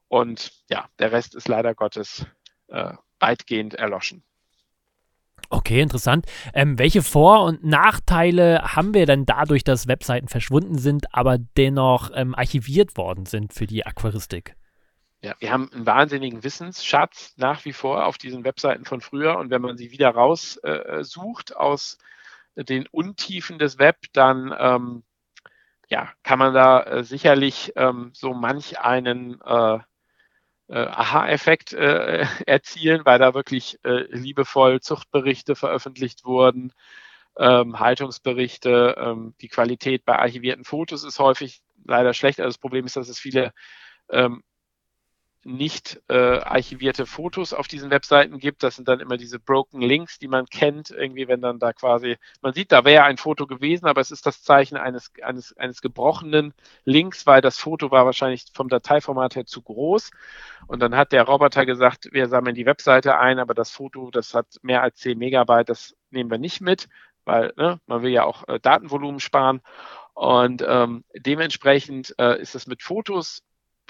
Und 0.07 0.51
ja, 0.69 0.88
der 0.99 1.11
Rest 1.11 1.35
ist 1.35 1.47
leider 1.47 1.75
Gottes 1.75 2.25
äh, 2.67 2.93
weitgehend 3.19 3.73
erloschen. 3.73 4.23
Okay, 5.49 5.81
interessant. 5.81 6.25
Ähm, 6.53 6.77
welche 6.77 7.01
Vor- 7.01 7.43
und 7.43 7.63
Nachteile 7.63 8.61
haben 8.75 8.93
wir 8.93 9.05
denn 9.05 9.25
dadurch, 9.25 9.63
dass 9.63 9.87
Webseiten 9.87 10.27
verschwunden 10.27 10.77
sind, 10.77 11.13
aber 11.13 11.37
dennoch 11.37 12.11
ähm, 12.13 12.35
archiviert 12.35 12.97
worden 12.97 13.25
sind 13.25 13.53
für 13.53 13.65
die 13.65 13.85
Aquaristik? 13.85 14.55
Ja, 15.21 15.35
wir 15.39 15.51
haben 15.51 15.71
einen 15.73 15.85
wahnsinnigen 15.85 16.43
Wissensschatz 16.43 17.33
nach 17.37 17.65
wie 17.65 17.73
vor 17.73 18.05
auf 18.05 18.17
diesen 18.17 18.43
Webseiten 18.43 18.85
von 18.85 19.01
früher 19.01 19.37
und 19.37 19.49
wenn 19.49 19.61
man 19.61 19.77
sie 19.77 19.91
wieder 19.91 20.09
raussucht 20.09 21.51
äh, 21.51 21.55
aus 21.55 21.97
den 22.55 22.85
Untiefen 22.87 23.57
des 23.57 23.79
Web, 23.79 23.97
dann 24.13 24.53
ähm, 24.57 25.03
ja, 25.89 26.09
kann 26.23 26.39
man 26.39 26.53
da 26.53 26.83
äh, 26.83 27.03
sicherlich 27.03 27.73
ähm, 27.75 28.11
so 28.13 28.33
manch 28.33 28.79
einen 28.79 29.39
äh, 29.41 29.79
äh, 30.70 30.80
Aha-Effekt 30.80 31.74
äh, 31.74 32.26
erzielen, 32.45 33.05
weil 33.05 33.20
da 33.20 33.34
wirklich 33.34 33.80
äh, 33.84 34.03
liebevoll 34.15 34.82
Zuchtberichte 34.82 35.55
veröffentlicht 35.55 36.26
wurden, 36.26 36.74
ähm, 37.38 37.80
Haltungsberichte. 37.80 38.95
Ähm, 38.97 39.36
die 39.41 39.49
Qualität 39.49 40.05
bei 40.05 40.18
archivierten 40.20 40.65
Fotos 40.65 41.03
ist 41.03 41.20
häufig 41.20 41.61
leider 41.86 42.13
schlecht. 42.13 42.39
Also 42.39 42.49
das 42.49 42.57
Problem 42.57 42.86
ist, 42.86 42.95
dass 42.95 43.09
es 43.09 43.20
viele 43.20 43.53
ähm, 44.09 44.43
nicht 45.47 46.01
äh, 46.09 46.39
archivierte 46.39 47.05
Fotos 47.05 47.53
auf 47.53 47.69
diesen 47.69 47.89
Webseiten 47.89 48.37
gibt. 48.37 48.63
Das 48.63 48.75
sind 48.75 48.87
dann 48.89 48.99
immer 48.99 49.15
diese 49.15 49.39
Broken 49.39 49.81
Links, 49.81 50.19
die 50.19 50.27
man 50.27 50.45
kennt, 50.45 50.91
irgendwie, 50.91 51.29
wenn 51.29 51.39
dann 51.39 51.57
da 51.57 51.71
quasi, 51.71 52.17
man 52.41 52.53
sieht, 52.53 52.73
da 52.73 52.83
wäre 52.83 53.05
ein 53.05 53.15
Foto 53.17 53.47
gewesen, 53.47 53.85
aber 53.85 54.01
es 54.01 54.11
ist 54.11 54.25
das 54.25 54.43
Zeichen 54.43 54.75
eines, 54.75 55.13
eines, 55.23 55.55
eines 55.55 55.81
gebrochenen 55.81 56.53
Links, 56.83 57.25
weil 57.25 57.39
das 57.39 57.57
Foto 57.57 57.91
war 57.91 58.05
wahrscheinlich 58.05 58.45
vom 58.53 58.67
Dateiformat 58.67 59.37
her 59.37 59.45
zu 59.45 59.61
groß. 59.61 60.11
Und 60.67 60.81
dann 60.81 60.95
hat 60.97 61.13
der 61.13 61.23
Roboter 61.23 61.65
gesagt, 61.65 62.09
wir 62.11 62.27
sammeln 62.27 62.55
die 62.55 62.65
Webseite 62.65 63.17
ein, 63.17 63.39
aber 63.39 63.53
das 63.53 63.71
Foto, 63.71 64.11
das 64.11 64.33
hat 64.33 64.47
mehr 64.61 64.83
als 64.83 64.97
10 64.97 65.17
Megabyte, 65.17 65.69
das 65.69 65.95
nehmen 66.11 66.29
wir 66.29 66.39
nicht 66.39 66.59
mit, 66.59 66.89
weil 67.23 67.53
ne, 67.55 67.79
man 67.85 68.01
will 68.01 68.11
ja 68.11 68.25
auch 68.25 68.45
äh, 68.49 68.59
Datenvolumen 68.59 69.21
sparen. 69.21 69.61
Und 70.13 70.61
ähm, 70.67 71.05
dementsprechend 71.15 72.15
äh, 72.17 72.41
ist 72.41 72.55
es 72.55 72.67
mit 72.67 72.83
Fotos 72.83 73.43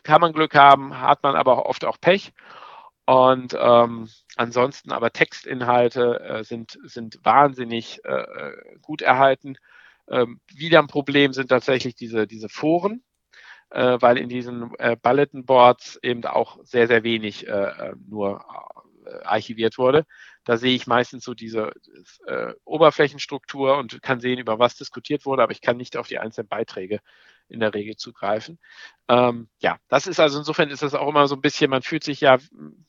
kann 0.08 0.22
man 0.22 0.34
Glück 0.34 0.56
haben, 0.56 1.00
hat 1.02 1.22
man 1.22 1.36
aber 1.36 1.66
oft 1.68 1.84
auch 1.86 2.00
Pech. 2.00 2.34
Und 3.06 3.56
ähm, 3.60 4.10
ansonsten 4.38 4.92
aber 4.92 5.12
Textinhalte 5.12 6.20
äh, 6.22 6.44
sind, 6.44 6.80
sind 6.84 7.20
wahnsinnig 7.24 8.04
äh, 8.06 8.54
gut 8.82 9.02
erhalten. 9.02 9.58
Ähm, 10.10 10.40
wieder 10.54 10.80
ein 10.80 10.88
Problem 10.88 11.34
sind 11.34 11.50
tatsächlich 11.50 11.96
diese, 11.96 12.26
diese 12.26 12.50
Foren, 12.50 13.04
äh, 13.70 13.98
weil 14.00 14.18
in 14.18 14.30
diesen 14.30 14.74
äh, 14.80 14.96
Bulletin 15.02 15.46
Boards 15.46 16.00
eben 16.02 16.26
auch 16.26 16.58
sehr, 16.64 16.88
sehr 16.88 17.04
wenig 17.04 17.48
äh, 17.48 17.52
äh 17.52 17.96
nur 18.08 18.46
äh, 19.06 19.24
archiviert 19.24 19.78
wurde. 19.78 20.06
Da 20.46 20.58
sehe 20.58 20.76
ich 20.76 20.88
meistens 20.88 21.26
so 21.26 21.34
diese 21.34 21.72
äh, 22.28 22.54
Oberflächenstruktur 22.64 23.78
und 23.78 24.02
kann 24.02 24.22
sehen, 24.22 24.40
über 24.40 24.60
was 24.60 24.76
diskutiert 24.76 25.26
wurde, 25.26 25.44
aber 25.44 25.52
ich 25.52 25.62
kann 25.62 25.78
nicht 25.78 25.98
auf 25.98 26.08
die 26.08 26.20
einzelnen 26.20 26.48
Beiträge 26.48 27.00
in 27.50 27.60
der 27.60 27.74
Regel 27.74 27.96
zugreifen. 27.96 28.60
Ähm, 29.08 29.50
ja, 29.60 29.78
das 29.88 30.08
ist 30.08 30.20
also 30.20 30.38
insofern 30.40 30.70
ist 30.70 30.84
das 30.84 30.94
auch 30.96 31.08
immer 31.08 31.28
so 31.28 31.36
ein 31.36 31.42
bisschen, 31.42 31.70
man 31.70 31.82
fühlt 31.82 32.04
sich 32.04 32.22
ja 32.22 32.38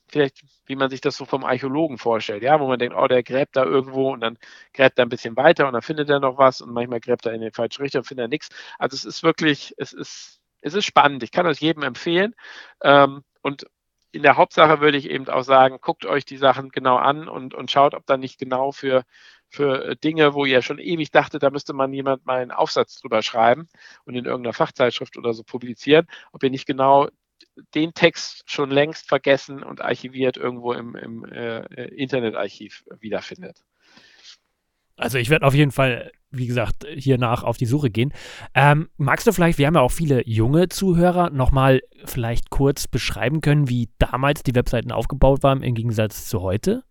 vielleicht, 0.09 0.43
wie 0.67 0.77
man 0.77 0.91
sich 0.91 1.01
das 1.01 1.17
so 1.17 1.25
vom 1.25 1.45
Archäologen 1.45 1.99
vorstellt, 1.99 2.43
ja, 2.43 2.59
wo 2.61 2.67
man 2.67 2.79
denkt, 2.79 2.97
oh, 2.97 3.07
der 3.07 3.23
gräbt 3.23 3.57
da 3.57 3.65
irgendwo 3.65 4.13
und 4.13 4.21
dann 4.21 4.39
gräbt 4.73 4.99
er 4.99 5.07
ein 5.07 5.11
bisschen 5.11 5.37
weiter 5.37 5.67
und 5.67 5.75
dann 5.75 5.83
findet 5.83 6.11
er 6.11 6.21
noch 6.21 6.39
was 6.39 6.61
und 6.61 6.73
manchmal 6.73 7.01
gräbt 7.01 7.27
er 7.27 7.33
in 7.35 7.41
den 7.41 7.53
falschen 7.53 7.83
Richtung 7.83 8.01
und 8.01 8.07
findet 8.07 8.25
er 8.25 8.29
nichts. 8.29 8.49
Also 8.79 8.95
es 8.95 9.05
ist 9.05 9.23
wirklich, 9.23 9.75
es 9.79 9.93
ist, 9.93 10.41
es 10.61 10.75
ist 10.75 10.85
spannend. 10.85 11.23
Ich 11.23 11.31
kann 11.31 11.47
das 11.47 11.61
jedem 11.61 11.83
empfehlen. 11.83 12.35
Ähm, 12.83 13.23
und 13.43 13.67
in 14.13 14.23
der 14.23 14.37
Hauptsache 14.37 14.81
würde 14.81 14.99
ich 14.99 15.11
eben 15.11 15.29
auch 15.29 15.43
sagen, 15.43 15.79
guckt 15.81 16.07
euch 16.07 16.25
die 16.25 16.37
Sachen 16.37 16.71
genau 16.71 16.97
an 16.97 17.29
und, 17.29 17.55
und 17.55 17.71
schaut, 17.71 17.95
ob 17.95 18.07
da 18.07 18.17
nicht 18.17 18.39
genau 18.39 18.73
für, 18.73 19.05
für 19.49 19.97
Dinge, 19.97 20.35
wo 20.35 20.45
ihr 20.45 20.63
schon 20.63 20.79
ewig 20.79 21.11
dachtet, 21.11 21.43
da 21.43 21.51
müsste 21.51 21.73
man 21.73 21.93
jemand 21.93 22.25
mal 22.27 22.41
einen 22.41 22.51
Aufsatz 22.51 23.01
drüber 23.01 23.23
schreiben 23.23 23.69
und 24.05 24.15
in 24.15 24.25
irgendeiner 24.25 24.55
Fachzeitschrift 24.55 25.17
oder 25.17 25.35
so 25.35 25.43
publizieren, 25.43 26.07
ob 26.33 26.43
ihr 26.43 26.51
nicht 26.51 26.67
genau 26.67 27.09
den 27.75 27.93
Text 27.95 28.43
schon 28.47 28.71
längst 28.71 29.09
vergessen 29.09 29.63
und 29.63 29.81
archiviert 29.81 30.37
irgendwo 30.37 30.73
im, 30.73 30.95
im 30.95 31.25
äh, 31.25 31.63
Internetarchiv 31.89 32.85
wiederfindet. 33.01 33.65
Also 34.97 35.19
ich 35.19 35.31
werde 35.31 35.47
auf 35.47 35.55
jeden 35.55 35.71
Fall, 35.71 36.11
wie 36.31 36.47
gesagt, 36.47 36.87
hier 36.95 37.19
nach 37.19 37.43
auf 37.43 37.57
die 37.57 37.67
Suche 37.67 37.91
gehen. 37.91 38.13
Ähm, 38.55 38.89
magst 38.97 39.27
du 39.27 39.33
vielleicht, 39.33 39.59
wir 39.59 39.67
haben 39.67 39.75
ja 39.75 39.81
auch 39.81 39.93
viele 39.93 40.27
junge 40.29 40.69
Zuhörer, 40.69 41.31
nochmal 41.31 41.81
vielleicht 42.05 42.51
kurz 42.51 42.87
beschreiben 42.87 43.41
können, 43.41 43.69
wie 43.69 43.89
damals 43.99 44.43
die 44.43 44.55
Webseiten 44.55 44.93
aufgebaut 44.93 45.43
waren 45.43 45.63
im 45.63 45.75
Gegensatz 45.75 46.29
zu 46.29 46.43
heute? 46.43 46.85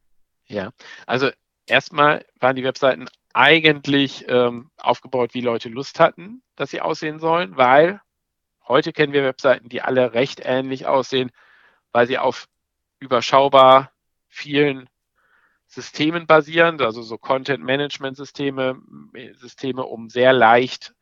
Ja, 0.47 0.71
also 1.05 1.29
erstmal 1.67 2.25
waren 2.39 2.55
die 2.55 2.63
Webseiten 2.63 3.07
eigentlich 3.33 4.25
ähm, 4.27 4.71
aufgebaut, 4.77 5.33
wie 5.33 5.41
Leute 5.41 5.69
Lust 5.69 5.99
hatten, 5.99 6.41
dass 6.55 6.71
sie 6.71 6.81
aussehen 6.81 7.19
sollen, 7.19 7.55
weil 7.57 8.01
heute 8.67 8.91
kennen 8.93 9.13
wir 9.13 9.23
Webseiten, 9.23 9.69
die 9.69 9.81
alle 9.81 10.13
recht 10.13 10.41
ähnlich 10.43 10.87
aussehen, 10.87 11.31
weil 11.91 12.07
sie 12.07 12.17
auf 12.17 12.47
überschaubar 12.99 13.91
vielen 14.27 14.89
Systemen 15.67 16.27
basieren, 16.27 16.81
also 16.81 17.01
so 17.01 17.17
Content-Management-Systeme, 17.17 18.81
Systeme, 19.33 19.83
um 19.83 20.09
sehr 20.09 20.33
leicht, 20.33 20.95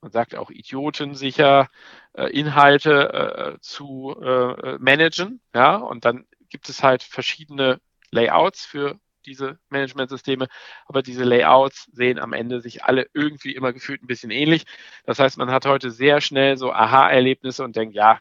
man 0.00 0.10
sagt 0.10 0.34
auch 0.34 0.50
idiotensicher, 0.50 1.68
äh, 2.14 2.30
Inhalte 2.30 3.56
äh, 3.56 3.60
zu 3.60 4.16
äh, 4.20 4.78
managen. 4.78 5.40
Ja, 5.54 5.76
und 5.76 6.04
dann 6.04 6.26
gibt 6.48 6.68
es 6.68 6.82
halt 6.82 7.02
verschiedene 7.02 7.80
Layouts 8.10 8.64
für 8.64 8.98
diese 9.26 9.58
Management-Systeme, 9.70 10.46
aber 10.86 11.02
diese 11.02 11.24
Layouts 11.24 11.88
sehen 11.92 12.18
am 12.18 12.32
Ende 12.32 12.60
sich 12.60 12.84
alle 12.84 13.08
irgendwie 13.12 13.54
immer 13.54 13.72
gefühlt 13.72 14.02
ein 14.02 14.06
bisschen 14.06 14.30
ähnlich. 14.30 14.64
Das 15.04 15.18
heißt, 15.18 15.36
man 15.38 15.50
hat 15.50 15.66
heute 15.66 15.90
sehr 15.90 16.20
schnell 16.20 16.56
so 16.56 16.72
Aha-Erlebnisse 16.72 17.64
und 17.64 17.76
denkt, 17.76 17.94
ja, 17.94 18.20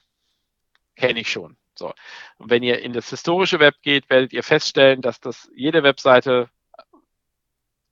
kenne 0.95 1.19
ich 1.19 1.29
schon. 1.29 1.57
So. 1.79 1.93
Und 2.37 2.49
wenn 2.49 2.63
ihr 2.63 2.81
in 2.81 2.93
das 2.93 3.09
historische 3.09 3.59
Web 3.59 3.75
geht, 3.81 4.09
werdet 4.09 4.33
ihr 4.33 4.43
feststellen, 4.43 5.01
dass 5.01 5.19
das 5.19 5.49
jede 5.55 5.83
Webseite, 5.83 6.49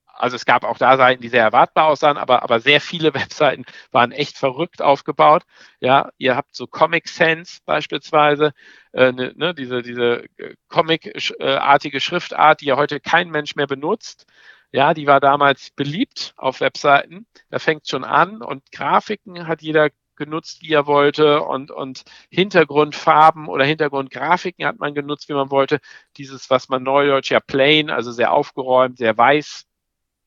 also 0.06 0.36
es 0.36 0.46
gab 0.46 0.64
auch 0.64 0.78
da 0.78 0.96
Seiten, 0.98 1.22
die 1.22 1.30
sehr 1.30 1.44
erwartbar 1.44 1.88
aussahen, 1.88 2.18
aber, 2.18 2.44
aber 2.44 2.60
sehr 2.60 2.80
viele 2.82 3.14
Webseiten 3.14 3.66
waren 3.92 4.12
echt 4.12 4.38
verrückt 4.38 4.82
aufgebaut. 4.82 5.44
Ja, 5.80 6.12
ihr 6.18 6.36
habt 6.36 6.56
so 6.56 6.68
Comic 6.68 7.08
Sans 7.10 7.60
beispielsweise, 7.66 8.54
äh, 8.94 9.12
ne, 9.12 9.34
ne, 9.36 9.54
diese, 9.54 9.82
diese 9.82 10.26
äh, 10.38 10.56
Comic-artige 10.70 12.00
Schriftart, 12.00 12.62
die 12.62 12.66
ja 12.66 12.78
heute 12.78 13.00
kein 13.00 13.30
Mensch 13.30 13.56
mehr 13.56 13.68
benutzt. 13.68 14.26
Ja, 14.72 14.94
die 14.96 15.06
war 15.06 15.20
damals 15.20 15.70
beliebt 15.72 16.34
auf 16.36 16.60
Webseiten. 16.60 17.28
Da 17.52 17.60
fängt 17.60 17.88
schon 17.88 18.04
an 18.04 18.42
und 18.42 18.72
Grafiken 18.72 19.48
hat 19.48 19.62
jeder 19.62 19.90
genutzt, 20.16 20.62
wie 20.62 20.74
er 20.74 20.88
wollte 20.88 21.42
und, 21.42 21.72
und 21.72 22.04
Hintergrundfarben 22.30 23.48
oder 23.48 23.66
Hintergrundgrafiken 23.66 24.66
hat 24.66 24.80
man 24.80 24.94
genutzt, 24.94 25.30
wie 25.30 25.34
man 25.34 25.52
wollte. 25.52 25.80
Dieses, 26.18 26.50
was 26.50 26.70
man 26.70 26.84
neudeutsch 26.84 27.32
ja 27.32 27.40
plain, 27.40 27.90
also 27.90 28.12
sehr 28.12 28.32
aufgeräumt, 28.34 28.98
sehr 28.98 29.18
weiß 29.18 29.66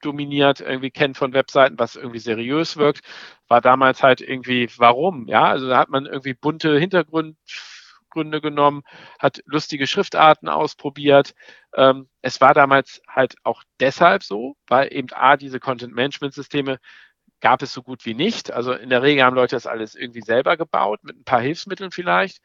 dominiert, 0.00 0.60
irgendwie 0.60 0.90
kennt 0.90 1.16
von 1.16 1.32
Webseiten, 1.32 1.78
was 1.78 1.96
irgendwie 1.96 2.18
seriös 2.18 2.76
wirkt, 2.76 3.02
war 3.48 3.60
damals 3.60 4.02
halt 4.02 4.20
irgendwie, 4.20 4.68
warum? 4.76 5.26
Ja, 5.28 5.44
also 5.44 5.68
da 5.68 5.78
hat 5.78 5.88
man 5.88 6.06
irgendwie 6.06 6.34
bunte 6.34 6.78
Hintergrundgründe 6.78 8.40
genommen, 8.40 8.82
hat 9.18 9.42
lustige 9.46 9.86
Schriftarten 9.86 10.48
ausprobiert. 10.48 11.34
Ähm, 11.74 12.08
es 12.22 12.40
war 12.40 12.54
damals 12.54 13.00
halt 13.08 13.34
auch 13.42 13.62
deshalb 13.80 14.22
so, 14.22 14.56
weil 14.68 14.92
eben 14.92 15.08
A, 15.12 15.36
diese 15.36 15.60
Content-Management-Systeme 15.60 16.78
gab 17.46 17.62
es 17.62 17.72
so 17.72 17.84
gut 17.84 18.04
wie 18.04 18.14
nicht. 18.14 18.50
Also 18.50 18.72
in 18.72 18.90
der 18.90 19.02
Regel 19.02 19.22
haben 19.22 19.36
Leute 19.36 19.54
das 19.54 19.68
alles 19.68 19.94
irgendwie 19.94 20.20
selber 20.20 20.56
gebaut, 20.56 21.04
mit 21.04 21.16
ein 21.16 21.22
paar 21.22 21.40
Hilfsmitteln 21.40 21.92
vielleicht. 21.92 22.38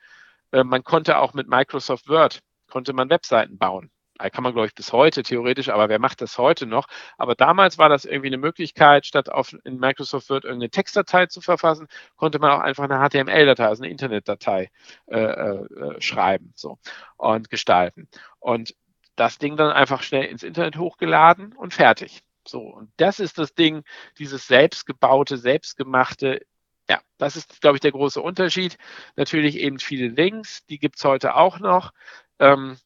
Äh, 0.51 0.63
man 0.63 0.83
konnte 0.83 1.17
auch 1.17 1.33
mit 1.33 1.49
Microsoft 1.49 2.07
Word, 2.07 2.41
konnte 2.69 2.93
man 2.93 3.09
Webseiten 3.09 3.57
bauen. 3.57 3.89
Da 4.19 4.29
kann 4.29 4.43
man, 4.43 4.53
glaube 4.53 4.67
ich, 4.67 4.75
bis 4.75 4.93
heute 4.93 5.23
theoretisch, 5.23 5.69
aber 5.69 5.89
wer 5.89 5.97
macht 5.97 6.21
das 6.21 6.37
heute 6.37 6.67
noch? 6.67 6.85
Aber 7.17 7.33
damals 7.33 7.79
war 7.79 7.89
das 7.89 8.05
irgendwie 8.05 8.27
eine 8.27 8.37
Möglichkeit, 8.37 9.07
statt 9.07 9.27
auf, 9.27 9.55
in 9.63 9.79
Microsoft 9.79 10.29
Word 10.29 10.43
irgendeine 10.43 10.69
Textdatei 10.69 11.25
zu 11.25 11.41
verfassen, 11.41 11.87
konnte 12.15 12.37
man 12.37 12.51
auch 12.51 12.59
einfach 12.59 12.83
eine 12.83 12.99
HTML-Datei, 12.99 13.65
also 13.65 13.81
eine 13.81 13.91
Internetdatei 13.91 14.69
äh, 15.07 15.19
äh, 15.19 15.99
schreiben 15.99 16.53
so, 16.55 16.77
und 17.17 17.49
gestalten. 17.49 18.07
Und 18.37 18.75
das 19.15 19.39
Ding 19.39 19.57
dann 19.57 19.71
einfach 19.71 20.03
schnell 20.03 20.25
ins 20.25 20.43
Internet 20.43 20.77
hochgeladen 20.77 21.53
und 21.53 21.73
fertig. 21.73 22.21
So, 22.47 22.61
und 22.61 22.91
das 22.97 23.19
ist 23.19 23.37
das 23.37 23.53
Ding, 23.53 23.83
dieses 24.17 24.47
selbstgebaute, 24.47 25.37
selbstgemachte. 25.37 26.45
Ja, 26.89 26.99
das 27.17 27.35
ist, 27.35 27.61
glaube 27.61 27.77
ich, 27.77 27.81
der 27.81 27.91
große 27.91 28.21
Unterschied. 28.21 28.77
Natürlich 29.15 29.57
eben 29.57 29.79
viele 29.79 30.07
Links, 30.07 30.65
die 30.65 30.79
gibt 30.79 30.97
es 30.97 31.05
heute 31.05 31.35
auch 31.35 31.59
noch. 31.59 31.91
Ähm, 32.39 32.77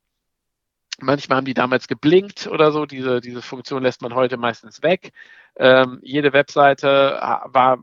manchmal 0.99 1.37
haben 1.37 1.45
die 1.45 1.53
damals 1.53 1.87
geblinkt 1.87 2.47
oder 2.47 2.71
so. 2.71 2.85
Diese, 2.85 3.21
diese 3.21 3.41
Funktion 3.41 3.83
lässt 3.83 4.01
man 4.01 4.13
heute 4.13 4.37
meistens 4.37 4.83
weg. 4.83 5.11
Ähm, 5.57 5.99
jede 6.03 6.33
Webseite 6.33 7.17
war, 7.45 7.79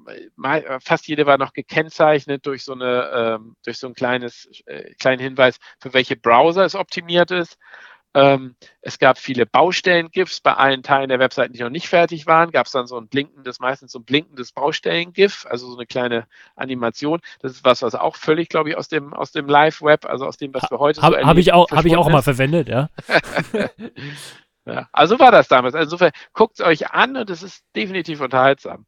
fast 0.81 1.09
jede 1.09 1.27
war 1.27 1.39
noch 1.39 1.55
gekennzeichnet 1.55 2.47
durch 2.47 2.65
so 2.65 2.75
eine, 2.75 3.11
ähm, 3.41 3.57
durch 3.65 3.79
so 3.79 3.87
ein 3.87 3.95
kleines, 3.95 4.49
äh, 4.67 4.95
kleinen 4.95 5.21
Hinweis, 5.21 5.59
für 5.81 5.95
welche 5.95 6.17
Browser 6.17 6.65
es 6.65 6.75
optimiert 6.75 7.31
ist. 7.31 7.59
Ähm, 8.15 8.57
es 8.83 8.99
gab 8.99 9.19
viele 9.19 9.47
Baustellen-GIFs 9.47 10.41
bei 10.41 10.53
allen 10.55 10.83
Teilen 10.83 11.09
der 11.09 11.19
Webseiten, 11.19 11.55
die 11.55 11.63
noch 11.63 11.71
nicht 11.71 11.89
fertig 11.89 12.27
waren. 12.27 12.51
Gab 12.51 12.67
es 12.67 12.73
dann 12.73 12.87
so 12.87 12.99
ein 12.99 13.09
blinkendes, 13.09 13.59
meistens 13.59 13.93
so 13.93 14.01
ein 14.01 14.05
blinkendes 14.05 14.53
Baustellen-GIF, 14.53 15.47
also 15.49 15.71
so 15.71 15.77
eine 15.77 15.87
kleine 15.87 16.27
Animation. 16.55 17.21
Das 17.41 17.53
ist 17.53 17.65
was, 17.65 17.83
was 17.83 17.95
auch 17.95 18.17
völlig, 18.17 18.49
glaube 18.49 18.71
ich, 18.71 18.77
aus 18.77 18.89
dem, 18.89 19.15
aus 19.15 19.33
dem 19.33 19.47
Live-Web, 19.47 20.05
also 20.05 20.27
aus 20.27 20.37
dem, 20.37 20.53
was 20.53 20.71
wir 20.71 20.79
heute 20.79 21.01
ha, 21.01 21.11
so 21.11 21.17
Habe 21.17 21.41
ich 21.41 21.53
auch, 21.53 21.71
hab 21.71 21.85
ich 21.85 21.97
auch 21.97 22.11
mal 22.11 22.23
verwendet, 22.23 22.69
ja. 22.69 22.91
ja. 24.67 24.89
Also 24.93 25.19
war 25.19 25.33
das 25.33 25.49
damals. 25.49 25.75
Also 25.75 25.85
insofern 25.85 26.13
guckt 26.35 26.61
es 26.61 26.67
euch 26.67 26.91
an 26.91 27.17
und 27.17 27.31
es 27.31 27.43
ist 27.43 27.65
definitiv 27.75 28.21
unterhaltsam. 28.21 28.85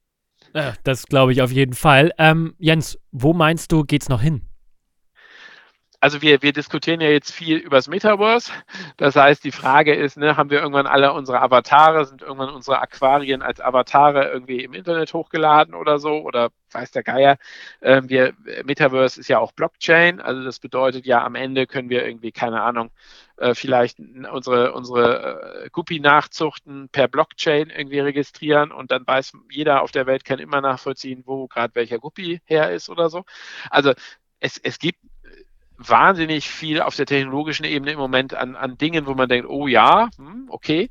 Ja, 0.54 0.74
das 0.84 1.06
glaube 1.06 1.32
ich 1.32 1.40
auf 1.40 1.50
jeden 1.50 1.74
Fall. 1.74 2.12
Ähm, 2.18 2.54
Jens, 2.58 2.98
wo 3.10 3.32
meinst 3.32 3.72
du, 3.72 3.84
geht 3.84 4.02
es 4.02 4.08
noch 4.08 4.20
hin? 4.20 4.42
Also 6.04 6.20
wir, 6.20 6.42
wir 6.42 6.52
diskutieren 6.52 7.00
ja 7.00 7.08
jetzt 7.08 7.32
viel 7.32 7.56
über 7.56 7.76
das 7.76 7.88
Metaverse. 7.88 8.52
Das 8.98 9.16
heißt, 9.16 9.42
die 9.42 9.52
Frage 9.52 9.94
ist, 9.94 10.18
ne, 10.18 10.36
haben 10.36 10.50
wir 10.50 10.60
irgendwann 10.60 10.86
alle 10.86 11.14
unsere 11.14 11.40
Avatare, 11.40 12.04
sind 12.04 12.20
irgendwann 12.20 12.50
unsere 12.50 12.82
Aquarien 12.82 13.40
als 13.40 13.58
Avatare 13.58 14.30
irgendwie 14.30 14.62
im 14.62 14.74
Internet 14.74 15.14
hochgeladen 15.14 15.74
oder 15.74 15.98
so? 15.98 16.18
Oder 16.18 16.50
weiß 16.72 16.90
der 16.90 17.04
Geier. 17.04 17.38
Ähm, 17.80 18.10
wir, 18.10 18.34
Metaverse 18.64 19.18
ist 19.18 19.28
ja 19.28 19.38
auch 19.38 19.52
Blockchain, 19.52 20.20
also 20.20 20.44
das 20.44 20.58
bedeutet 20.60 21.06
ja, 21.06 21.24
am 21.24 21.36
Ende 21.36 21.66
können 21.66 21.88
wir 21.88 22.04
irgendwie, 22.06 22.32
keine 22.32 22.60
Ahnung, 22.60 22.90
äh, 23.38 23.54
vielleicht 23.54 23.98
unsere, 23.98 24.74
unsere 24.74 25.64
äh, 25.64 25.70
Guppy-Nachzuchten 25.70 26.90
per 26.90 27.08
Blockchain 27.08 27.70
irgendwie 27.70 28.00
registrieren 28.00 28.72
und 28.72 28.90
dann 28.90 29.06
weiß 29.06 29.32
jeder 29.50 29.80
auf 29.80 29.90
der 29.90 30.04
Welt 30.04 30.26
kann 30.26 30.38
immer 30.38 30.60
nachvollziehen, 30.60 31.22
wo 31.24 31.46
gerade 31.46 31.74
welcher 31.74 31.98
Guppi 31.98 32.42
her 32.44 32.72
ist 32.72 32.90
oder 32.90 33.08
so. 33.08 33.24
Also 33.70 33.94
es, 34.40 34.58
es 34.58 34.78
gibt 34.78 34.98
wahnsinnig 35.88 36.48
viel 36.48 36.80
auf 36.80 36.96
der 36.96 37.06
technologischen 37.06 37.64
Ebene 37.64 37.92
im 37.92 37.98
Moment 37.98 38.34
an, 38.34 38.56
an 38.56 38.78
Dingen, 38.78 39.06
wo 39.06 39.14
man 39.14 39.28
denkt, 39.28 39.48
oh 39.48 39.66
ja, 39.66 40.08
hm, 40.16 40.46
okay. 40.48 40.90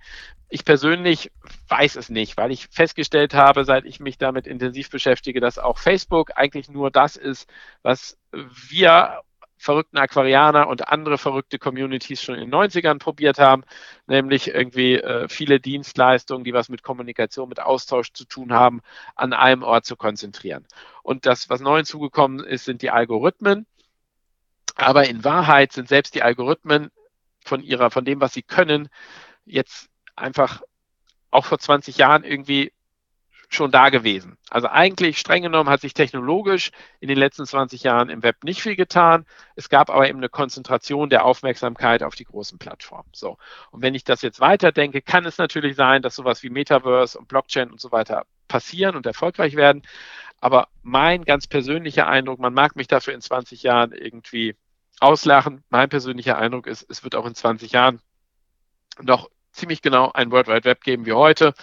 Ich 0.49 0.65
persönlich 0.65 1.31
weiß 1.67 1.95
es 1.95 2.09
nicht, 2.09 2.37
weil 2.37 2.51
ich 2.51 2.67
festgestellt 2.67 3.33
habe, 3.33 3.65
seit 3.65 3.85
ich 3.85 3.99
mich 3.99 4.19
damit 4.19 4.45
intensiv 4.45 4.91
beschäftige, 4.91 5.39
dass 5.39 5.57
auch 5.57 5.79
Facebook 5.79 6.31
eigentlich 6.35 6.69
nur 6.69 6.91
das 6.91 7.15
ist, 7.15 7.49
was 7.81 8.19
wir 8.31 9.23
verrückten 9.63 9.97
Aquarianer 9.97 10.67
und 10.67 10.89
andere 10.89 11.17
verrückte 11.17 11.57
Communities 11.57 12.21
schon 12.21 12.35
in 12.35 12.41
den 12.41 12.53
90ern 12.53 12.99
probiert 12.99 13.39
haben, 13.39 13.63
nämlich 14.07 14.49
irgendwie 14.49 14.95
äh, 14.95 15.27
viele 15.29 15.59
Dienstleistungen, 15.59 16.43
die 16.43 16.53
was 16.53 16.69
mit 16.69 16.83
Kommunikation, 16.83 17.49
mit 17.49 17.61
Austausch 17.61 18.11
zu 18.11 18.25
tun 18.25 18.51
haben, 18.51 18.81
an 19.15 19.31
einem 19.31 19.63
Ort 19.63 19.85
zu 19.85 19.95
konzentrieren. 19.95 20.67
Und 21.01 21.25
das, 21.25 21.49
was 21.49 21.61
neu 21.61 21.77
hinzugekommen 21.77 22.45
ist, 22.45 22.65
sind 22.65 22.81
die 22.81 22.91
Algorithmen. 22.91 23.65
Aber 24.75 25.07
in 25.07 25.23
Wahrheit 25.23 25.71
sind 25.71 25.87
selbst 25.87 26.15
die 26.15 26.23
Algorithmen 26.23 26.91
von 27.45 27.61
ihrer, 27.61 27.91
von 27.91 28.05
dem, 28.05 28.21
was 28.21 28.33
sie 28.33 28.41
können, 28.41 28.89
jetzt 29.45 29.89
einfach 30.15 30.61
auch 31.31 31.45
vor 31.45 31.59
20 31.59 31.97
Jahren 31.97 32.23
irgendwie 32.23 32.71
schon 33.53 33.71
da 33.71 33.89
gewesen. 33.89 34.37
Also 34.49 34.67
eigentlich 34.67 35.19
streng 35.19 35.43
genommen 35.43 35.69
hat 35.69 35.81
sich 35.81 35.93
technologisch 35.93 36.71
in 36.99 37.07
den 37.07 37.17
letzten 37.17 37.45
20 37.45 37.83
Jahren 37.83 38.09
im 38.09 38.23
Web 38.23 38.43
nicht 38.43 38.61
viel 38.61 38.75
getan. 38.75 39.25
Es 39.55 39.69
gab 39.69 39.89
aber 39.89 40.09
eben 40.09 40.17
eine 40.17 40.29
Konzentration 40.29 41.09
der 41.09 41.25
Aufmerksamkeit 41.25 42.03
auf 42.03 42.15
die 42.15 42.25
großen 42.25 42.57
Plattformen. 42.57 43.09
So. 43.13 43.37
Und 43.71 43.81
wenn 43.81 43.95
ich 43.95 44.03
das 44.03 44.21
jetzt 44.21 44.39
weiterdenke, 44.39 45.01
kann 45.01 45.25
es 45.25 45.37
natürlich 45.37 45.75
sein, 45.75 46.01
dass 46.01 46.15
sowas 46.15 46.43
wie 46.43 46.49
Metaverse 46.49 47.17
und 47.17 47.27
Blockchain 47.27 47.71
und 47.71 47.79
so 47.79 47.91
weiter 47.91 48.25
passieren 48.47 48.95
und 48.95 49.05
erfolgreich 49.05 49.55
werden. 49.55 49.83
Aber 50.39 50.67
mein 50.81 51.23
ganz 51.23 51.47
persönlicher 51.47 52.07
Eindruck, 52.07 52.39
man 52.39 52.53
mag 52.53 52.75
mich 52.75 52.87
dafür 52.87 53.13
in 53.13 53.21
20 53.21 53.63
Jahren 53.63 53.93
irgendwie 53.93 54.55
auslachen. 55.03 55.63
Mein 55.69 55.89
persönlicher 55.89 56.37
Eindruck 56.37 56.65
ist, 56.65 56.85
es 56.89 57.03
wird 57.03 57.15
auch 57.15 57.25
in 57.25 57.35
20 57.35 57.71
Jahren 57.71 57.99
noch 59.01 59.29
ziemlich 59.51 59.81
genau 59.81 60.11
ein 60.13 60.31
World 60.31 60.47
Wide 60.47 60.63
Web 60.63 60.81
geben 60.81 61.05
wie 61.05 61.13
heute. 61.13 61.53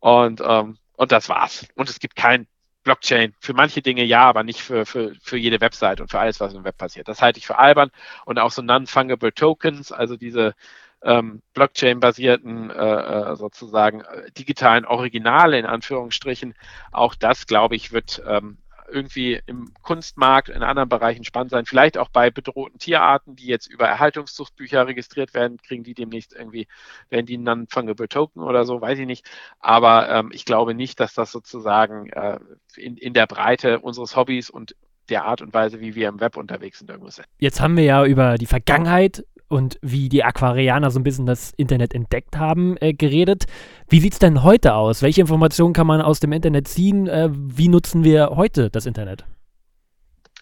Und, 0.00 0.40
ähm, 0.44 0.78
und 0.96 1.12
das 1.12 1.28
war's. 1.28 1.68
Und 1.74 1.88
es 1.88 2.00
gibt 2.00 2.16
kein 2.16 2.46
Blockchain. 2.82 3.34
Für 3.38 3.52
manche 3.52 3.82
Dinge 3.82 4.04
ja, 4.04 4.22
aber 4.22 4.42
nicht 4.42 4.62
für, 4.62 4.86
für, 4.86 5.14
für 5.22 5.36
jede 5.36 5.60
Website 5.60 6.00
und 6.00 6.10
für 6.10 6.18
alles, 6.18 6.40
was 6.40 6.54
im 6.54 6.64
Web 6.64 6.78
passiert. 6.78 7.08
Das 7.08 7.20
halte 7.20 7.38
ich 7.38 7.46
für 7.46 7.58
albern. 7.58 7.90
Und 8.24 8.38
auch 8.38 8.50
so 8.50 8.62
Non-Fungible 8.62 9.34
Tokens, 9.34 9.92
also 9.92 10.16
diese 10.16 10.54
ähm, 11.02 11.42
Blockchain-basierten 11.54 12.70
äh, 12.70 13.32
äh 13.32 13.36
sozusagen 13.36 14.00
äh, 14.02 14.30
digitalen 14.32 14.84
Originale 14.84 15.58
in 15.58 15.66
Anführungsstrichen, 15.66 16.54
auch 16.92 17.14
das, 17.14 17.46
glaube 17.46 17.76
ich, 17.76 17.92
wird 17.92 18.22
ähm, 18.26 18.58
irgendwie 18.90 19.40
im 19.46 19.72
Kunstmarkt, 19.82 20.48
in 20.48 20.62
anderen 20.62 20.88
Bereichen 20.88 21.24
spannend 21.24 21.50
sein. 21.50 21.66
Vielleicht 21.66 21.98
auch 21.98 22.08
bei 22.08 22.30
bedrohten 22.30 22.78
Tierarten, 22.78 23.36
die 23.36 23.46
jetzt 23.46 23.66
über 23.66 23.86
Erhaltungszuchtbücher 23.86 24.86
registriert 24.86 25.34
werden, 25.34 25.58
kriegen 25.58 25.84
die 25.84 25.94
demnächst 25.94 26.34
irgendwie, 26.34 26.66
werden 27.08 27.26
die 27.26 27.38
Non-Fungible 27.38 28.08
Token 28.08 28.42
oder 28.42 28.64
so, 28.64 28.80
weiß 28.80 28.98
ich 28.98 29.06
nicht. 29.06 29.24
Aber 29.58 30.08
ähm, 30.10 30.30
ich 30.32 30.44
glaube 30.44 30.74
nicht, 30.74 31.00
dass 31.00 31.14
das 31.14 31.32
sozusagen 31.32 32.10
äh, 32.10 32.38
in, 32.76 32.96
in 32.96 33.14
der 33.14 33.26
Breite 33.26 33.80
unseres 33.80 34.16
Hobbys 34.16 34.50
und 34.50 34.74
der 35.10 35.24
Art 35.24 35.42
und 35.42 35.52
Weise, 35.52 35.80
wie 35.80 35.94
wir 35.94 36.08
im 36.08 36.20
Web 36.20 36.36
unterwegs 36.36 36.78
sind, 36.78 36.90
irgendwo 36.90 37.10
sind. 37.10 37.26
Jetzt 37.38 37.60
haben 37.60 37.76
wir 37.76 37.84
ja 37.84 38.04
über 38.04 38.36
die 38.36 38.46
Vergangenheit 38.46 39.24
und 39.48 39.78
wie 39.82 40.08
die 40.08 40.22
Aquarianer 40.22 40.90
so 40.90 41.00
ein 41.00 41.02
bisschen 41.02 41.26
das 41.26 41.52
Internet 41.56 41.92
entdeckt 41.92 42.38
haben, 42.38 42.76
äh, 42.80 42.94
geredet. 42.94 43.46
Wie 43.88 44.00
sieht 44.00 44.12
es 44.12 44.18
denn 44.20 44.44
heute 44.44 44.74
aus? 44.74 45.02
Welche 45.02 45.20
Informationen 45.20 45.74
kann 45.74 45.88
man 45.88 46.00
aus 46.00 46.20
dem 46.20 46.32
Internet 46.32 46.68
ziehen? 46.68 47.08
Äh, 47.08 47.30
wie 47.32 47.68
nutzen 47.68 48.04
wir 48.04 48.30
heute 48.30 48.70
das 48.70 48.86
Internet? 48.86 49.24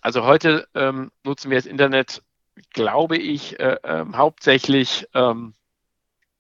Also 0.03 0.25
heute 0.25 0.69
ähm, 0.75 1.11
nutzen 1.25 1.51
wir 1.51 1.57
das 1.57 1.67
Internet, 1.67 2.23
glaube 2.75 3.17
ich, 3.17 3.59
äh, 3.59 3.77
ähm, 3.83 4.17
hauptsächlich 4.17 5.07
ähm, 5.15 5.55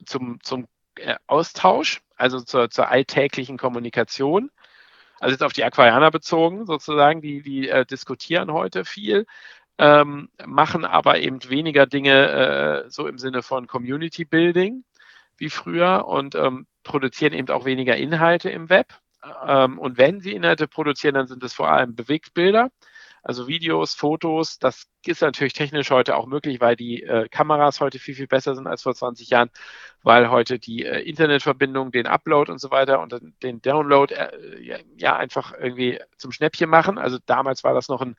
zum, 0.04 0.38
zum 0.42 0.66
äh, 0.96 1.16
Austausch, 1.26 2.02
also 2.16 2.40
zur, 2.40 2.70
zur 2.70 2.88
alltäglichen 2.88 3.56
Kommunikation 3.56 4.50
also 5.20 5.32
jetzt 5.32 5.42
auf 5.42 5.52
die 5.52 5.64
Aquarianer 5.64 6.10
bezogen 6.10 6.66
sozusagen, 6.66 7.20
die, 7.20 7.42
die 7.42 7.68
äh, 7.68 7.84
diskutieren 7.84 8.52
heute 8.52 8.84
viel 8.84 9.26
ähm, 9.78 10.28
machen 10.44 10.84
aber 10.84 11.20
eben 11.20 11.38
weniger 11.48 11.86
Dinge 11.86 12.84
äh, 12.86 12.90
so 12.90 13.06
im 13.06 13.18
Sinne 13.18 13.42
von 13.42 13.66
Community 13.66 14.24
Building 14.24 14.84
wie 15.36 15.50
früher 15.50 16.06
und 16.06 16.34
ähm, 16.34 16.66
produzieren 16.82 17.32
eben 17.32 17.48
auch 17.48 17.64
weniger 17.64 17.96
Inhalte 17.96 18.50
im 18.50 18.68
Web. 18.70 18.88
Ähm, 19.46 19.78
und 19.78 19.96
wenn 19.96 20.20
sie 20.20 20.32
Inhalte 20.32 20.66
produzieren, 20.66 21.14
dann 21.14 21.28
sind 21.28 21.44
es 21.44 21.54
vor 21.54 21.70
allem 21.70 21.94
Bewegtbilder, 21.94 22.70
also 23.22 23.48
Videos, 23.48 23.94
Fotos. 23.94 24.58
Das 24.58 24.86
ist 25.06 25.22
natürlich 25.22 25.52
technisch 25.52 25.90
heute 25.90 26.16
auch 26.16 26.26
möglich, 26.26 26.60
weil 26.60 26.76
die 26.76 27.02
äh, 27.02 27.28
Kameras 27.28 27.80
heute 27.80 27.98
viel, 27.98 28.14
viel 28.14 28.26
besser 28.26 28.54
sind 28.54 28.66
als 28.66 28.82
vor 28.82 28.94
20 28.94 29.30
Jahren, 29.30 29.50
weil 30.02 30.30
heute 30.30 30.58
die 30.58 30.84
äh, 30.84 31.00
Internetverbindung, 31.00 31.92
den 31.92 32.06
Upload 32.06 32.50
und 32.50 32.60
so 32.60 32.70
weiter 32.70 33.00
und 33.00 33.14
den 33.42 33.62
Download 33.62 34.14
äh, 34.14 34.82
ja 34.96 35.16
einfach 35.16 35.52
irgendwie 35.52 36.00
zum 36.16 36.32
Schnäppchen 36.32 36.70
machen. 36.70 36.98
Also 36.98 37.18
damals 37.26 37.64
war 37.64 37.74
das 37.74 37.88
noch 37.88 38.02
ein 38.02 38.16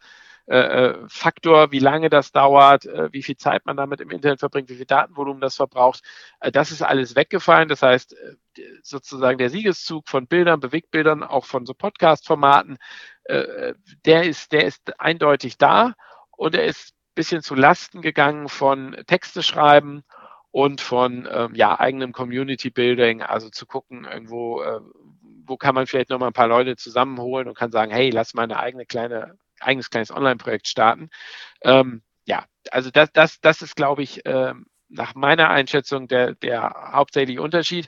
äh, 0.49 0.57
äh, 0.57 0.97
Faktor, 1.07 1.71
wie 1.71 1.77
lange 1.77 2.09
das 2.09 2.31
dauert, 2.31 2.83
äh, 2.87 3.13
wie 3.13 3.21
viel 3.21 3.37
Zeit 3.37 3.67
man 3.67 3.77
damit 3.77 4.01
im 4.01 4.09
Internet 4.09 4.39
verbringt, 4.39 4.67
wie 4.69 4.77
viel 4.77 4.87
Datenvolumen 4.87 5.41
das 5.41 5.55
verbraucht. 5.55 6.01
Das 6.39 6.71
ist 6.71 6.81
alles 6.81 7.15
weggefallen. 7.15 7.69
Das 7.69 7.83
heißt, 7.83 8.15
sozusagen 8.81 9.37
der 9.37 9.51
Siegeszug 9.51 10.09
von 10.09 10.25
Bildern, 10.25 10.59
Bewegtbildern, 10.59 11.21
auch 11.21 11.45
von 11.45 11.67
so 11.67 11.75
Podcast-Formaten, 11.75 12.79
äh, 13.29 13.73
der, 14.05 14.23
ist, 14.23 14.51
der 14.51 14.65
ist 14.65 14.99
eindeutig 14.99 15.57
da 15.57 15.93
und 16.31 16.55
er 16.55 16.65
ist 16.65 16.91
ein 16.91 17.15
bisschen 17.15 17.41
zu 17.41 17.55
Lasten 17.55 18.01
gegangen 18.01 18.49
von 18.49 18.95
Texte 19.07 19.43
schreiben 19.43 20.03
und 20.51 20.81
von 20.81 21.27
ähm, 21.31 21.53
ja, 21.55 21.79
eigenem 21.79 22.11
Community 22.11 22.69
Building, 22.69 23.21
also 23.21 23.49
zu 23.49 23.65
gucken, 23.65 24.05
irgendwo, 24.05 24.61
äh, 24.61 24.79
wo 25.45 25.57
kann 25.57 25.75
man 25.75 25.87
vielleicht 25.87 26.09
nochmal 26.09 26.29
ein 26.29 26.33
paar 26.33 26.47
Leute 26.47 26.75
zusammenholen 26.75 27.47
und 27.47 27.57
kann 27.57 27.71
sagen, 27.71 27.91
hey, 27.91 28.09
lass 28.09 28.33
mal 28.33 28.43
eine 28.43 28.59
eigene 28.59 28.85
kleine 28.85 29.37
eigenes 29.61 29.89
kleines 29.89 30.11
Online-Projekt 30.11 30.67
starten. 30.67 31.09
Ähm, 31.61 32.01
ja, 32.25 32.45
also 32.71 32.91
das, 32.91 33.11
das, 33.13 33.39
das 33.41 33.61
ist, 33.61 33.75
glaube 33.75 34.03
ich, 34.03 34.25
äh, 34.25 34.53
nach 34.89 35.15
meiner 35.15 35.49
Einschätzung 35.49 36.07
der, 36.07 36.35
der 36.35 36.91
hauptsächliche 36.93 37.41
Unterschied. 37.41 37.87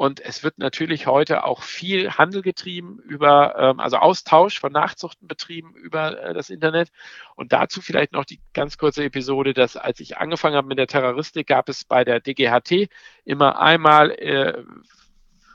Und 0.00 0.18
es 0.18 0.42
wird 0.42 0.56
natürlich 0.56 1.06
heute 1.06 1.44
auch 1.44 1.62
viel 1.62 2.12
Handel 2.12 2.40
getrieben 2.40 3.00
über, 3.00 3.54
ähm, 3.58 3.80
also 3.80 3.98
Austausch 3.98 4.58
von 4.58 4.72
Nachzuchten 4.72 5.28
betrieben 5.28 5.74
über 5.74 6.18
äh, 6.18 6.32
das 6.32 6.48
Internet. 6.48 6.88
Und 7.36 7.52
dazu 7.52 7.82
vielleicht 7.82 8.12
noch 8.12 8.24
die 8.24 8.40
ganz 8.54 8.78
kurze 8.78 9.04
Episode, 9.04 9.52
dass 9.52 9.76
als 9.76 10.00
ich 10.00 10.16
angefangen 10.16 10.56
habe 10.56 10.68
mit 10.68 10.78
der 10.78 10.86
Terroristik, 10.86 11.48
gab 11.48 11.68
es 11.68 11.84
bei 11.84 12.02
der 12.02 12.18
DGHT 12.18 12.88
immer 13.26 13.60
einmal 13.60 14.10
äh, 14.12 14.62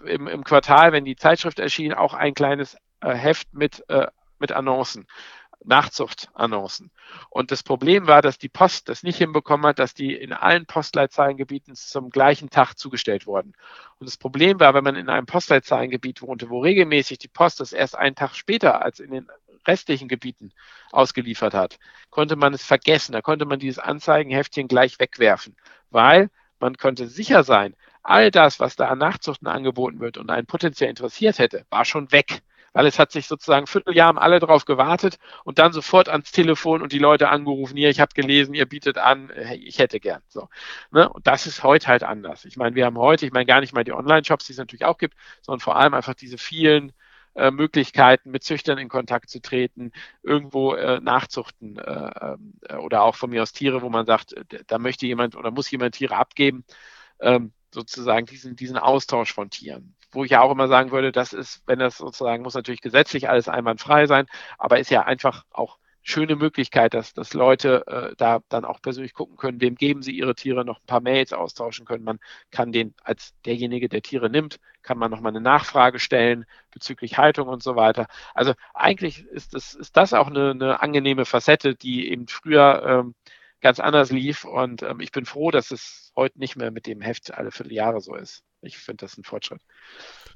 im, 0.05 0.27
im 0.27 0.43
Quartal, 0.43 0.91
wenn 0.91 1.05
die 1.05 1.15
Zeitschrift 1.15 1.57
erschien, 1.57 1.95
auch 1.95 2.13
ein 2.13 2.35
kleines 2.35 2.77
äh, 3.01 3.15
Heft 3.15 3.51
mit, 3.51 3.83
äh, 3.89 4.05
mit 4.37 4.51
Annoncen. 4.51 5.07
Nachzuchtannoncen. 5.63 6.91
Und 7.29 7.51
das 7.51 7.63
Problem 7.63 8.07
war, 8.07 8.21
dass 8.21 8.37
die 8.37 8.49
Post 8.49 8.89
das 8.89 9.03
nicht 9.03 9.17
hinbekommen 9.17 9.65
hat, 9.65 9.79
dass 9.79 9.93
die 9.93 10.13
in 10.13 10.33
allen 10.33 10.65
Postleitzahlengebieten 10.65 11.75
zum 11.75 12.09
gleichen 12.09 12.49
Tag 12.49 12.75
zugestellt 12.75 13.25
wurden. 13.25 13.53
Und 13.99 14.07
das 14.07 14.17
Problem 14.17 14.59
war, 14.59 14.73
wenn 14.73 14.83
man 14.83 14.95
in 14.95 15.09
einem 15.09 15.25
Postleitzahlengebiet 15.25 16.21
wohnte, 16.21 16.49
wo 16.49 16.59
regelmäßig 16.59 17.17
die 17.17 17.27
Post 17.27 17.59
das 17.59 17.73
erst 17.73 17.97
einen 17.97 18.15
Tag 18.15 18.35
später 18.35 18.83
als 18.83 18.99
in 18.99 19.11
den 19.11 19.27
restlichen 19.67 20.07
Gebieten 20.07 20.51
ausgeliefert 20.91 21.53
hat, 21.53 21.79
konnte 22.09 22.35
man 22.35 22.53
es 22.53 22.63
vergessen. 22.63 23.13
Da 23.13 23.21
konnte 23.21 23.45
man 23.45 23.59
dieses 23.59 23.79
Anzeigenheftchen 23.79 24.67
gleich 24.67 24.99
wegwerfen, 24.99 25.55
weil 25.89 26.29
man 26.59 26.77
konnte 26.77 27.07
sicher 27.07 27.43
sein, 27.43 27.75
all 28.03 28.29
das, 28.29 28.59
was 28.59 28.75
da 28.75 28.87
an 28.87 28.99
Nachzuchten 28.99 29.47
angeboten 29.47 29.99
wird 29.99 30.17
und 30.17 30.29
einen 30.29 30.45
potenziell 30.45 30.89
interessiert 30.89 31.39
hätte, 31.39 31.65
war 31.69 31.85
schon 31.85 32.11
weg 32.11 32.43
weil 32.75 32.87
es 32.87 32.99
hat 32.99 33.13
sich 33.13 33.27
sozusagen 33.27 33.67
Vierteljahr 33.67 34.09
haben 34.09 34.19
alle 34.19 34.39
darauf 34.39 34.65
gewartet 34.65 35.17
und 35.45 35.59
dann 35.59 35.71
sofort 35.71 36.09
ans 36.09 36.33
Telefon 36.33 36.81
und 36.81 36.91
die 36.91 36.99
Leute 36.99 37.29
angerufen, 37.29 37.77
hier, 37.77 37.89
ich 37.89 38.01
habe 38.01 38.13
gelesen, 38.13 38.53
ihr 38.53 38.65
bietet 38.65 38.97
an, 38.97 39.31
hey, 39.33 39.57
ich 39.57 39.79
hätte 39.79 40.01
gern. 40.01 40.21
So. 40.27 40.49
Ne? 40.91 41.07
Und 41.07 41.25
das 41.25 41.47
ist 41.47 41.63
heute 41.63 41.87
halt 41.87 42.03
anders. 42.03 42.43
Ich 42.43 42.57
meine, 42.57 42.75
wir 42.75 42.85
haben 42.85 42.97
heute, 42.97 43.25
ich 43.25 43.31
meine 43.31 43.45
gar 43.45 43.61
nicht 43.61 43.73
mal 43.73 43.85
die 43.85 43.93
Online-Shops, 43.93 44.47
die 44.47 44.51
es 44.51 44.57
natürlich 44.57 44.83
auch 44.83 44.97
gibt, 44.97 45.15
sondern 45.41 45.61
vor 45.61 45.77
allem 45.77 45.93
einfach 45.93 46.15
diese 46.15 46.37
vielen 46.37 46.91
äh, 47.35 47.49
Möglichkeiten, 47.49 48.29
mit 48.29 48.43
Züchtern 48.43 48.77
in 48.77 48.89
Kontakt 48.89 49.29
zu 49.29 49.41
treten, 49.41 49.93
irgendwo 50.21 50.73
äh, 50.73 50.99
nachzuchten 50.99 51.77
äh, 51.77 52.35
äh 52.67 52.75
oder 52.75 53.03
auch 53.03 53.15
von 53.15 53.29
mir 53.29 53.41
aus 53.41 53.53
Tiere, 53.53 53.83
wo 53.83 53.89
man 53.89 54.05
sagt, 54.05 54.35
da 54.67 54.79
möchte 54.79 55.07
jemand 55.07 55.37
oder 55.37 55.49
muss 55.49 55.71
jemand 55.71 55.95
Tiere 55.95 56.17
abgeben. 56.17 56.65
Ähm, 57.21 57.53
sozusagen 57.73 58.25
diesen, 58.25 58.55
diesen 58.55 58.77
Austausch 58.77 59.33
von 59.33 59.49
Tieren. 59.49 59.94
Wo 60.15 60.23
ich 60.23 60.31
ja 60.31 60.41
auch 60.41 60.51
immer 60.51 60.67
sagen 60.67 60.91
würde, 60.91 61.11
das 61.11 61.33
ist, 61.33 61.61
wenn 61.67 61.79
das 61.79 61.97
sozusagen, 61.97 62.43
muss 62.43 62.55
natürlich 62.55 62.81
gesetzlich 62.81 63.29
alles 63.29 63.49
einwandfrei 63.49 64.07
sein, 64.07 64.27
aber 64.57 64.79
ist 64.79 64.89
ja 64.89 65.03
einfach 65.03 65.43
auch 65.51 65.77
schöne 66.07 66.35
Möglichkeit, 66.35 66.93
dass, 66.93 67.13
dass 67.13 67.33
Leute 67.33 67.83
äh, 67.87 68.15
da 68.17 68.39
dann 68.49 68.63
auch 68.63 68.81
persönlich 68.81 69.13
gucken 69.13 69.37
können, 69.37 69.59
wem 69.59 69.75
geben 69.75 70.03
sie 70.03 70.11
ihre 70.11 70.35
Tiere, 70.35 70.63
noch 70.63 70.79
ein 70.79 70.85
paar 70.85 71.01
Mails 71.01 71.33
austauschen 71.33 71.85
können. 71.85 72.03
Man 72.03 72.19
kann 72.51 72.71
den 72.71 72.93
als 73.03 73.33
derjenige, 73.45 73.89
der 73.89 74.03
Tiere 74.03 74.29
nimmt, 74.29 74.59
kann 74.83 74.99
man 74.99 75.09
nochmal 75.11 75.31
eine 75.31 75.41
Nachfrage 75.41 75.99
stellen 75.99 76.45
bezüglich 76.71 77.17
Haltung 77.17 77.47
und 77.47 77.63
so 77.63 77.75
weiter. 77.75 78.07
Also 78.35 78.53
eigentlich 78.73 79.25
ist 79.25 79.55
das, 79.55 79.73
ist 79.73 79.97
das 79.97 80.13
auch 80.13 80.27
eine, 80.27 80.51
eine 80.51 80.81
angenehme 80.81 81.25
Facette, 81.25 81.75
die 81.75 82.09
eben 82.11 82.27
früher 82.27 82.83
ähm, 82.85 83.15
ganz 83.61 83.79
anders 83.79 84.11
lief. 84.11 84.45
Und 84.45 84.83
ähm, 84.83 84.99
ich 84.99 85.11
bin 85.11 85.25
froh, 85.25 85.51
dass 85.51 85.71
es 85.71 86.11
heute 86.15 86.39
nicht 86.39 86.55
mehr 86.55 86.71
mit 86.71 86.85
dem 86.87 87.01
Heft 87.01 87.33
alle 87.33 87.51
Vierteljahre 87.51 87.99
so 87.99 88.15
ist. 88.15 88.44
Ich 88.61 88.77
finde 88.77 89.05
das 89.05 89.17
ein 89.17 89.23
Fortschritt. 89.23 89.61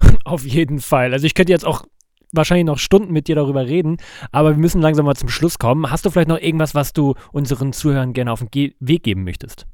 Auf 0.26 0.43
jeden 0.43 0.80
Fall. 0.80 1.13
Also 1.13 1.26
ich 1.26 1.34
könnte 1.34 1.51
jetzt 1.51 1.65
auch 1.65 1.86
wahrscheinlich 2.32 2.65
noch 2.65 2.78
Stunden 2.78 3.11
mit 3.11 3.28
dir 3.28 3.36
darüber 3.36 3.65
reden, 3.65 3.97
aber 4.32 4.51
wir 4.51 4.57
müssen 4.57 4.82
langsam 4.82 5.05
mal 5.05 5.15
zum 5.15 5.30
Schluss 5.30 5.57
kommen. 5.57 5.89
Hast 5.89 6.05
du 6.05 6.11
vielleicht 6.11 6.28
noch 6.28 6.39
irgendwas, 6.39 6.76
was 6.76 6.93
du 6.93 7.15
unseren 7.32 7.74
Zuhörern 7.74 8.13
gerne 8.13 8.32
auf 8.32 8.39
den 8.39 8.51
Ge 8.51 8.76
Weg 8.80 9.03
geben 9.03 9.24
möchtest? 9.24 9.65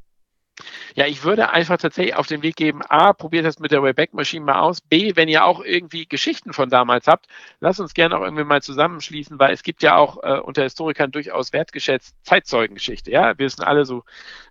Ja, 0.96 1.06
ich 1.08 1.24
würde 1.24 1.50
einfach 1.50 1.78
tatsächlich 1.78 2.16
auf 2.16 2.28
den 2.28 2.44
Weg 2.44 2.56
geben, 2.56 2.82
A, 2.84 3.14
probiert 3.14 3.46
das 3.46 3.60
mit 3.60 3.72
der 3.72 3.84
Wayback 3.84 4.14
Machine 4.14 4.46
mal 4.46 4.60
aus. 4.60 4.82
B, 4.82 5.16
wenn 5.16 5.28
ihr 5.28 5.46
auch 5.46 5.62
irgendwie 5.64 6.08
Geschichten 6.08 6.54
von 6.54 6.70
damals 6.70 7.08
habt, 7.08 7.28
lasst 7.60 7.80
uns 7.80 7.94
gerne 7.94 8.18
auch 8.18 8.22
irgendwie 8.22 8.44
mal 8.44 8.62
zusammenschließen, 8.62 9.40
weil 9.40 9.54
es 9.54 9.64
gibt 9.64 9.84
ja 9.84 9.96
auch 9.98 10.24
äh, 10.24 10.40
unter 10.40 10.64
Historikern 10.64 11.12
durchaus 11.12 11.54
wertgeschätzt 11.54 12.16
Zeitzeugengeschichte. 12.24 13.12
Ja, 13.12 13.38
wir 13.38 13.50
sind 13.50 13.64
alle 13.66 13.86
so 13.86 14.04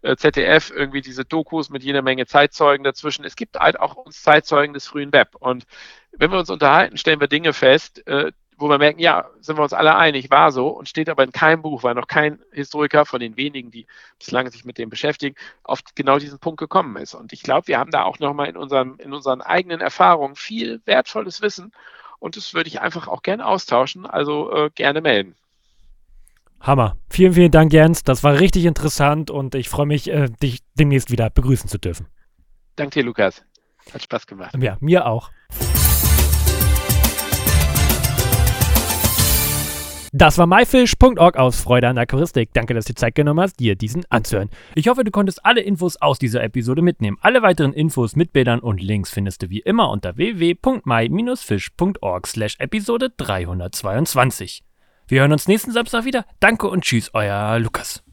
äh, 0.03 0.17
ZDF, 0.17 0.71
irgendwie 0.71 1.01
diese 1.01 1.25
Dokus 1.25 1.71
mit 1.71 1.83
jeder 1.83 2.03
Menge 2.03 2.27
Zeitzeugen 2.27 2.85
dazwischen. 2.85 3.25
Es 3.25 3.37
gibt 3.37 3.57
halt 3.57 3.81
auch 3.81 3.95
uns 3.95 4.23
Zeitzeugen 4.23 4.75
des 4.75 4.87
frühen 4.87 5.13
Web. 5.13 5.35
Und 5.39 5.65
wenn 6.13 6.31
wir 6.31 6.39
uns 6.39 6.51
unterhalten, 6.51 6.97
stellen 6.97 7.21
wir 7.21 7.29
Dinge 7.29 7.53
fest, 7.53 8.07
äh, 8.07 8.33
wo 8.57 8.69
wir 8.69 8.79
merken, 8.79 9.01
ja, 9.01 9.29
sind 9.41 9.59
wir 9.59 9.63
uns 9.63 9.73
alle 9.73 9.97
einig, 9.97 10.31
war 10.31 10.53
so 10.53 10.69
und 10.69 10.89
steht 10.89 11.09
aber 11.09 11.25
in 11.25 11.33
keinem 11.33 11.63
Buch, 11.63 11.83
weil 11.83 11.95
noch 11.95 12.07
kein 12.07 12.39
Historiker 12.53 13.05
von 13.05 13.21
den 13.21 13.37
wenigen, 13.37 13.71
die 13.71 13.87
bislang 14.19 14.51
sich 14.51 14.65
mit 14.65 14.79
dem 14.79 14.91
beschäftigen, 14.91 15.35
auf 15.63 15.81
genau 15.95 16.19
diesen 16.19 16.39
Punkt 16.39 16.59
gekommen 16.59 16.97
ist. 16.97 17.15
Und 17.15 17.33
ich 17.33 17.43
glaube, 17.43 17.69
wir 17.69 17.79
haben 17.79 17.91
da 17.91 18.05
auch 18.05 18.19
nochmal 18.19 18.49
in, 18.49 18.57
unserem, 18.57 18.97
in 18.99 19.13
unseren 19.13 19.41
eigenen 19.43 19.81
Erfahrungen 19.81 20.37
viel 20.37 20.81
wertvolles 20.85 21.43
Wissen 21.43 21.73
und 22.19 22.37
das 22.37 22.55
würde 22.55 22.69
ich 22.69 22.81
einfach 22.81 23.09
auch 23.09 23.23
gerne 23.23 23.47
austauschen, 23.47 24.07
also 24.07 24.51
äh, 24.51 24.71
gerne 24.75 25.01
melden. 25.01 25.35
Hammer. 26.61 26.97
Vielen, 27.11 27.35
vielen 27.35 27.51
Dank, 27.51 27.73
Jens. 27.73 28.03
Das 28.03 28.25
war 28.25 28.41
richtig 28.41 28.65
interessant 28.65 29.31
und 29.31 29.55
ich 29.55 29.69
freue 29.69 29.85
mich, 29.85 30.11
äh, 30.11 30.31
dich 30.43 30.61
demnächst 30.73 31.11
wieder 31.11 31.29
begrüßen 31.29 31.69
zu 31.69 31.79
dürfen. 31.79 32.07
Danke 32.77 33.01
dir, 33.01 33.05
Lukas. 33.05 33.45
Hat 33.93 34.03
Spaß 34.03 34.27
gemacht. 34.27 34.55
Ja, 34.59 34.79
mir 34.81 35.07
auch. 35.07 35.31
Das 40.17 40.39
war 40.39 40.47
myfish.org 40.47 41.37
aus 41.37 41.61
Freude 41.61 41.89
an 41.89 41.99
Aquaristik. 41.99 42.51
Danke, 42.53 42.73
dass 42.73 42.85
du 42.85 42.93
dir 42.93 42.99
Zeit 42.99 43.17
genommen 43.17 43.41
hast, 43.41 43.59
dir 43.59 43.75
diesen 43.75 44.05
anzuhören. 44.11 44.49
Ich 44.77 44.87
hoffe, 44.87 45.03
du 45.03 45.11
konntest 45.11 45.45
alle 45.45 45.61
Infos 45.61 45.97
aus 45.97 46.21
dieser 46.21 46.41
Episode 46.45 46.83
mitnehmen. 46.83 47.19
Alle 47.21 47.43
weiteren 47.43 47.73
Infos 47.73 48.15
mit 48.15 48.33
Bildern 48.33 48.61
und 48.61 48.81
Links 48.81 49.11
findest 49.11 49.43
du 49.43 49.51
wie 49.51 49.59
immer 49.59 49.91
unter 49.91 50.17
www.my-fish.org 50.17 52.27
slash 52.29 52.55
Episode 52.61 53.11
322. 53.17 54.63
Wir 55.09 55.23
hören 55.23 55.33
uns 55.33 55.49
nächsten 55.49 55.73
Samstag 55.73 56.05
wieder. 56.05 56.25
Danke 56.39 56.69
und 56.69 56.85
tschüss, 56.85 57.11
euer 57.13 57.59
Lukas. 57.59 58.05